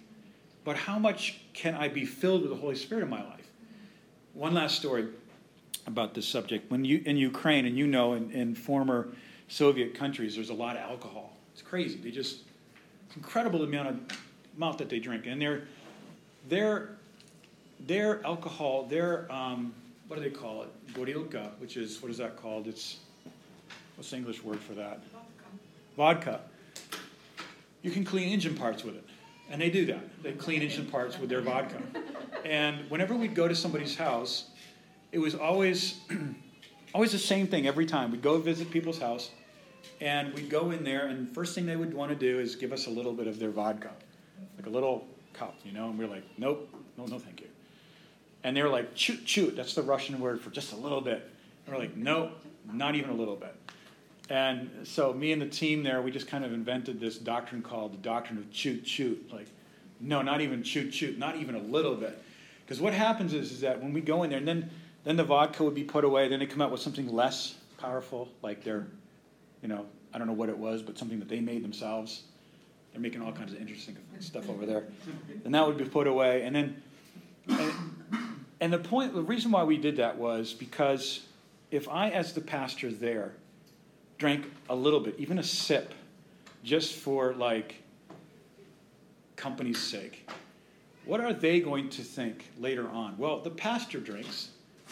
but 0.64 0.76
how 0.76 0.98
much 0.98 1.40
can 1.52 1.74
I 1.74 1.88
be 1.88 2.04
filled 2.04 2.42
with 2.42 2.50
the 2.50 2.56
Holy 2.56 2.76
Spirit 2.76 3.04
in 3.04 3.10
my 3.10 3.22
life. 3.22 3.46
One 4.34 4.54
last 4.54 4.76
story 4.76 5.08
about 5.86 6.14
this 6.14 6.26
subject. 6.26 6.70
When 6.70 6.84
you 6.84 7.02
in 7.04 7.16
Ukraine, 7.16 7.66
and 7.66 7.76
you 7.76 7.86
know, 7.86 8.14
in, 8.14 8.30
in 8.30 8.54
former 8.54 9.08
Soviet 9.48 9.94
countries, 9.94 10.34
there's 10.34 10.50
a 10.50 10.54
lot 10.54 10.76
of 10.76 10.82
alcohol. 10.82 11.36
It's 11.52 11.62
crazy. 11.62 11.98
They 11.98 12.10
just 12.10 12.40
incredible 13.16 13.62
amount 13.62 13.88
of 13.88 14.00
amount 14.56 14.78
that 14.78 14.88
they 14.88 14.98
drink, 14.98 15.26
and 15.26 15.40
their 15.40 15.64
their 16.48 16.96
their 17.80 18.24
alcohol, 18.24 18.84
their 18.84 19.30
um, 19.30 19.74
what 20.12 20.22
do 20.22 20.28
they 20.28 20.36
call 20.36 20.62
it? 20.62 20.68
Gorilka, 20.92 21.52
which 21.58 21.78
is 21.78 22.02
what 22.02 22.10
is 22.10 22.18
that 22.18 22.36
called? 22.36 22.66
It's 22.66 22.98
what's 23.96 24.10
the 24.10 24.16
English 24.18 24.44
word 24.44 24.60
for 24.60 24.74
that? 24.74 25.00
Vodka. 25.96 26.36
Vodka. 26.36 26.40
You 27.80 27.90
can 27.90 28.04
clean 28.04 28.28
engine 28.28 28.54
parts 28.54 28.84
with 28.84 28.94
it. 28.94 29.06
And 29.50 29.58
they 29.58 29.70
do 29.70 29.86
that. 29.86 30.22
They 30.22 30.32
clean 30.32 30.60
engine 30.60 30.84
parts 30.84 31.18
with 31.18 31.30
their 31.30 31.40
vodka. 31.40 31.80
And 32.44 32.90
whenever 32.90 33.16
we'd 33.16 33.34
go 33.34 33.48
to 33.48 33.54
somebody's 33.54 33.96
house, 33.96 34.50
it 35.12 35.18
was 35.18 35.34
always 35.34 36.00
always 36.94 37.12
the 37.12 37.18
same 37.18 37.46
thing 37.46 37.66
every 37.66 37.86
time. 37.86 38.10
We'd 38.10 38.20
go 38.20 38.36
visit 38.38 38.70
people's 38.70 38.98
house, 38.98 39.30
and 40.02 40.34
we'd 40.34 40.50
go 40.50 40.72
in 40.72 40.84
there, 40.84 41.06
and 41.06 41.30
the 41.30 41.34
first 41.34 41.54
thing 41.54 41.64
they 41.64 41.76
would 41.76 41.94
want 41.94 42.10
to 42.10 42.16
do 42.16 42.38
is 42.38 42.54
give 42.54 42.74
us 42.74 42.86
a 42.86 42.90
little 42.90 43.14
bit 43.14 43.28
of 43.28 43.38
their 43.38 43.50
vodka, 43.50 43.92
like 44.58 44.66
a 44.66 44.70
little 44.70 45.06
cup, 45.32 45.54
you 45.64 45.72
know. 45.72 45.88
And 45.88 45.98
we 45.98 46.04
we're 46.04 46.10
like, 46.10 46.24
nope, 46.36 46.68
no, 46.98 47.06
no, 47.06 47.18
thank 47.18 47.40
you. 47.40 47.46
And 48.44 48.56
they 48.56 48.62
were 48.62 48.68
like, 48.68 48.90
shoot, 48.94 49.20
shoot. 49.26 49.56
That's 49.56 49.74
the 49.74 49.82
Russian 49.82 50.18
word 50.20 50.40
for 50.40 50.50
just 50.50 50.72
a 50.72 50.76
little 50.76 51.00
bit. 51.00 51.28
And 51.66 51.74
we're 51.74 51.80
like, 51.80 51.96
"No, 51.96 52.32
not 52.70 52.94
even 52.94 53.10
a 53.10 53.14
little 53.14 53.36
bit. 53.36 53.54
And 54.28 54.70
so 54.84 55.12
me 55.12 55.32
and 55.32 55.42
the 55.42 55.48
team 55.48 55.82
there, 55.82 56.00
we 56.00 56.10
just 56.10 56.26
kind 56.26 56.44
of 56.44 56.52
invented 56.52 57.00
this 57.00 57.18
doctrine 57.18 57.62
called 57.62 57.92
the 57.92 57.98
doctrine 57.98 58.38
of 58.38 58.46
shoot, 58.50 58.86
shoot. 58.86 59.30
Like, 59.32 59.46
no, 60.00 60.22
not 60.22 60.40
even 60.40 60.62
shoot, 60.62 60.92
shoot, 60.92 61.18
not 61.18 61.36
even 61.36 61.54
a 61.54 61.60
little 61.60 61.94
bit. 61.94 62.22
Because 62.64 62.80
what 62.80 62.94
happens 62.94 63.34
is, 63.34 63.52
is 63.52 63.60
that 63.60 63.82
when 63.82 63.92
we 63.92 64.00
go 64.00 64.22
in 64.22 64.30
there, 64.30 64.38
and 64.38 64.48
then, 64.48 64.70
then 65.04 65.16
the 65.16 65.24
vodka 65.24 65.62
would 65.64 65.74
be 65.74 65.84
put 65.84 66.04
away, 66.04 66.28
then 66.28 66.38
they 66.38 66.46
come 66.46 66.62
out 66.62 66.70
with 66.70 66.80
something 66.80 67.12
less 67.12 67.56
powerful, 67.78 68.28
like 68.42 68.64
they're, 68.64 68.86
you 69.60 69.68
know, 69.68 69.86
I 70.14 70.18
don't 70.18 70.26
know 70.26 70.32
what 70.32 70.48
it 70.48 70.56
was, 70.56 70.82
but 70.82 70.98
something 70.98 71.18
that 71.18 71.28
they 71.28 71.40
made 71.40 71.62
themselves. 71.62 72.22
They're 72.92 73.00
making 73.00 73.22
all 73.22 73.32
kinds 73.32 73.52
of 73.52 73.60
interesting 73.60 73.96
stuff 74.20 74.48
over 74.48 74.66
there. 74.66 74.84
And 75.44 75.54
that 75.54 75.66
would 75.66 75.78
be 75.78 75.84
put 75.84 76.06
away. 76.06 76.42
And 76.42 76.54
then, 76.54 76.82
and, 77.48 77.72
and 78.62 78.72
the 78.72 78.78
point, 78.78 79.12
the 79.12 79.22
reason 79.22 79.50
why 79.50 79.64
we 79.64 79.76
did 79.76 79.96
that 79.96 80.16
was 80.16 80.54
because 80.54 81.26
if 81.72 81.88
I, 81.88 82.10
as 82.10 82.32
the 82.32 82.40
pastor 82.40 82.92
there, 82.92 83.32
drank 84.18 84.48
a 84.70 84.74
little 84.76 85.00
bit, 85.00 85.16
even 85.18 85.40
a 85.40 85.42
sip, 85.42 85.92
just 86.62 86.94
for 86.94 87.34
like 87.34 87.82
company's 89.34 89.82
sake, 89.82 90.30
what 91.06 91.20
are 91.20 91.32
they 91.32 91.58
going 91.58 91.88
to 91.88 92.02
think 92.02 92.50
later 92.56 92.88
on? 92.88 93.18
Well, 93.18 93.40
the 93.40 93.50
pastor 93.50 93.98
drinks, 93.98 94.50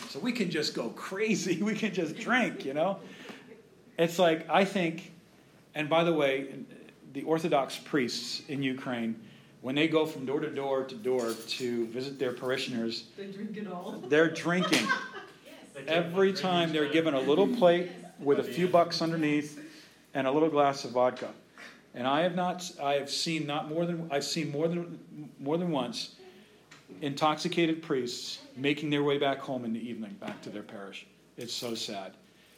so 0.08 0.18
we 0.18 0.32
can 0.32 0.50
just 0.50 0.74
go 0.74 0.88
crazy. 0.88 1.62
We 1.62 1.76
can 1.76 1.94
just 1.94 2.16
drink, 2.16 2.64
you 2.64 2.74
know? 2.74 2.98
It's 3.96 4.18
like, 4.18 4.50
I 4.50 4.64
think, 4.64 5.12
and 5.76 5.88
by 5.88 6.02
the 6.02 6.12
way, 6.12 6.48
the 7.12 7.22
Orthodox 7.22 7.78
priests 7.78 8.42
in 8.48 8.64
Ukraine, 8.64 9.14
when 9.62 9.74
they 9.74 9.88
go 9.88 10.06
from 10.06 10.24
door 10.24 10.40
to 10.40 10.50
door 10.50 10.84
to 10.84 10.94
door 10.94 11.34
to 11.48 11.86
visit 11.88 12.18
their 12.18 12.32
parishioners, 12.32 13.04
they 13.16 13.26
drink 13.26 13.56
it 13.56 13.66
all. 13.66 14.02
They're 14.08 14.30
drinking. 14.30 14.86
Every 15.86 16.32
time 16.32 16.72
they're 16.72 16.90
given 16.90 17.14
a 17.14 17.20
little 17.20 17.46
plate 17.46 17.90
with 18.18 18.38
a 18.38 18.42
few 18.42 18.68
bucks 18.68 19.00
underneath 19.00 19.62
and 20.14 20.26
a 20.26 20.30
little 20.30 20.50
glass 20.50 20.84
of 20.84 20.92
vodka. 20.92 21.30
And 21.94 22.06
I 22.06 22.20
have 22.20 22.34
not 22.34 22.70
I 22.82 22.94
have 22.94 23.10
seen 23.10 23.46
not 23.46 23.68
more 23.68 23.84
than 23.84 24.08
I've 24.10 24.24
seen 24.24 24.50
more 24.50 24.68
than 24.68 24.98
more 25.38 25.58
than 25.58 25.70
once 25.70 26.16
intoxicated 27.02 27.82
priests 27.82 28.40
making 28.56 28.90
their 28.90 29.02
way 29.02 29.16
back 29.16 29.38
home 29.38 29.64
in 29.64 29.72
the 29.72 29.88
evening 29.88 30.16
back 30.20 30.40
to 30.42 30.50
their 30.50 30.62
parish. 30.62 31.06
It's 31.36 31.52
so 31.52 31.74
sad. 31.74 32.12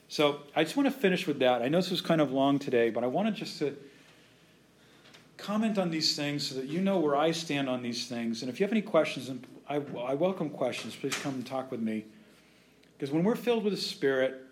So 0.08 0.40
I 0.54 0.64
just 0.64 0.76
want 0.76 0.86
to 0.86 0.94
finish 0.94 1.26
with 1.26 1.38
that. 1.38 1.62
I 1.62 1.68
know 1.68 1.78
this 1.78 1.90
was 1.90 2.00
kind 2.00 2.20
of 2.20 2.32
long 2.32 2.58
today, 2.58 2.90
but 2.90 3.04
I 3.04 3.06
wanted 3.06 3.34
just 3.34 3.58
to 3.60 3.76
comment 5.42 5.76
on 5.76 5.90
these 5.90 6.14
things 6.14 6.46
so 6.46 6.54
that 6.54 6.66
you 6.66 6.80
know 6.80 6.98
where 6.98 7.16
I 7.16 7.32
stand 7.32 7.68
on 7.68 7.82
these 7.82 8.06
things. 8.06 8.42
And 8.42 8.50
if 8.50 8.60
you 8.60 8.64
have 8.64 8.72
any 8.72 8.82
questions, 8.82 9.28
and 9.28 9.44
I, 9.68 9.76
I 9.76 10.14
welcome 10.14 10.48
questions, 10.48 10.94
please 10.94 11.16
come 11.16 11.34
and 11.34 11.46
talk 11.46 11.70
with 11.70 11.80
me. 11.80 12.06
Because 12.96 13.12
when 13.12 13.24
we're 13.24 13.36
filled 13.36 13.64
with 13.64 13.72
the 13.72 13.80
Spirit, 13.80 14.42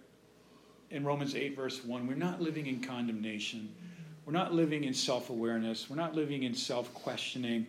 in 0.90 1.04
Romans 1.04 1.36
8, 1.36 1.54
verse 1.54 1.84
1, 1.84 2.08
we're 2.08 2.14
not 2.14 2.40
living 2.40 2.66
in 2.66 2.80
condemnation. 2.80 3.72
We're 4.26 4.32
not 4.32 4.52
living 4.52 4.82
in 4.82 4.92
self 4.92 5.30
awareness. 5.30 5.88
We're 5.88 5.96
not 5.96 6.16
living 6.16 6.42
in 6.42 6.54
self 6.54 6.92
questioning. 6.92 7.66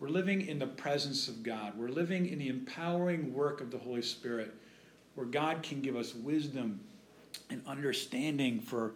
We're 0.00 0.10
living 0.10 0.46
in 0.46 0.58
the 0.58 0.66
presence 0.66 1.28
of 1.28 1.42
God. 1.42 1.72
We're 1.76 1.88
living 1.88 2.28
in 2.28 2.38
the 2.38 2.48
empowering 2.48 3.32
work 3.32 3.62
of 3.62 3.70
the 3.70 3.78
Holy 3.78 4.02
Spirit, 4.02 4.54
where 5.14 5.26
God 5.26 5.62
can 5.62 5.80
give 5.80 5.96
us 5.96 6.14
wisdom 6.14 6.80
and 7.50 7.62
understanding 7.66 8.60
for 8.60 8.92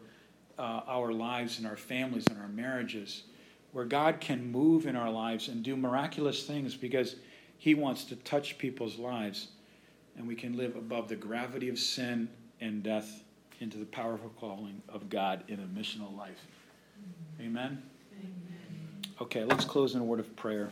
uh, 0.58 0.82
our 0.86 1.12
lives 1.12 1.58
and 1.58 1.66
our 1.66 1.76
families 1.76 2.26
and 2.28 2.38
our 2.38 2.48
marriages 2.48 3.24
where 3.72 3.84
God 3.84 4.20
can 4.20 4.50
move 4.50 4.86
in 4.86 4.96
our 4.96 5.10
lives 5.10 5.48
and 5.48 5.62
do 5.62 5.76
miraculous 5.76 6.44
things 6.44 6.74
because 6.74 7.16
He 7.58 7.74
wants 7.74 8.04
to 8.06 8.16
touch 8.16 8.58
people's 8.58 8.98
lives. 8.98 9.48
And 10.16 10.28
we 10.28 10.34
can 10.34 10.56
live 10.56 10.76
above 10.76 11.08
the 11.08 11.16
gravity 11.16 11.68
of 11.68 11.78
sin 11.78 12.28
and 12.60 12.82
death 12.82 13.24
into 13.60 13.78
the 13.78 13.86
powerful 13.86 14.30
calling 14.38 14.82
of 14.88 15.08
God 15.08 15.44
in 15.48 15.58
a 15.60 15.78
missional 15.80 16.16
life. 16.16 16.46
Amen? 17.40 17.82
Amen. 18.18 18.32
Okay, 19.20 19.44
let's 19.44 19.64
close 19.64 19.94
in 19.94 20.00
a 20.00 20.04
word 20.04 20.20
of 20.20 20.34
prayer. 20.36 20.70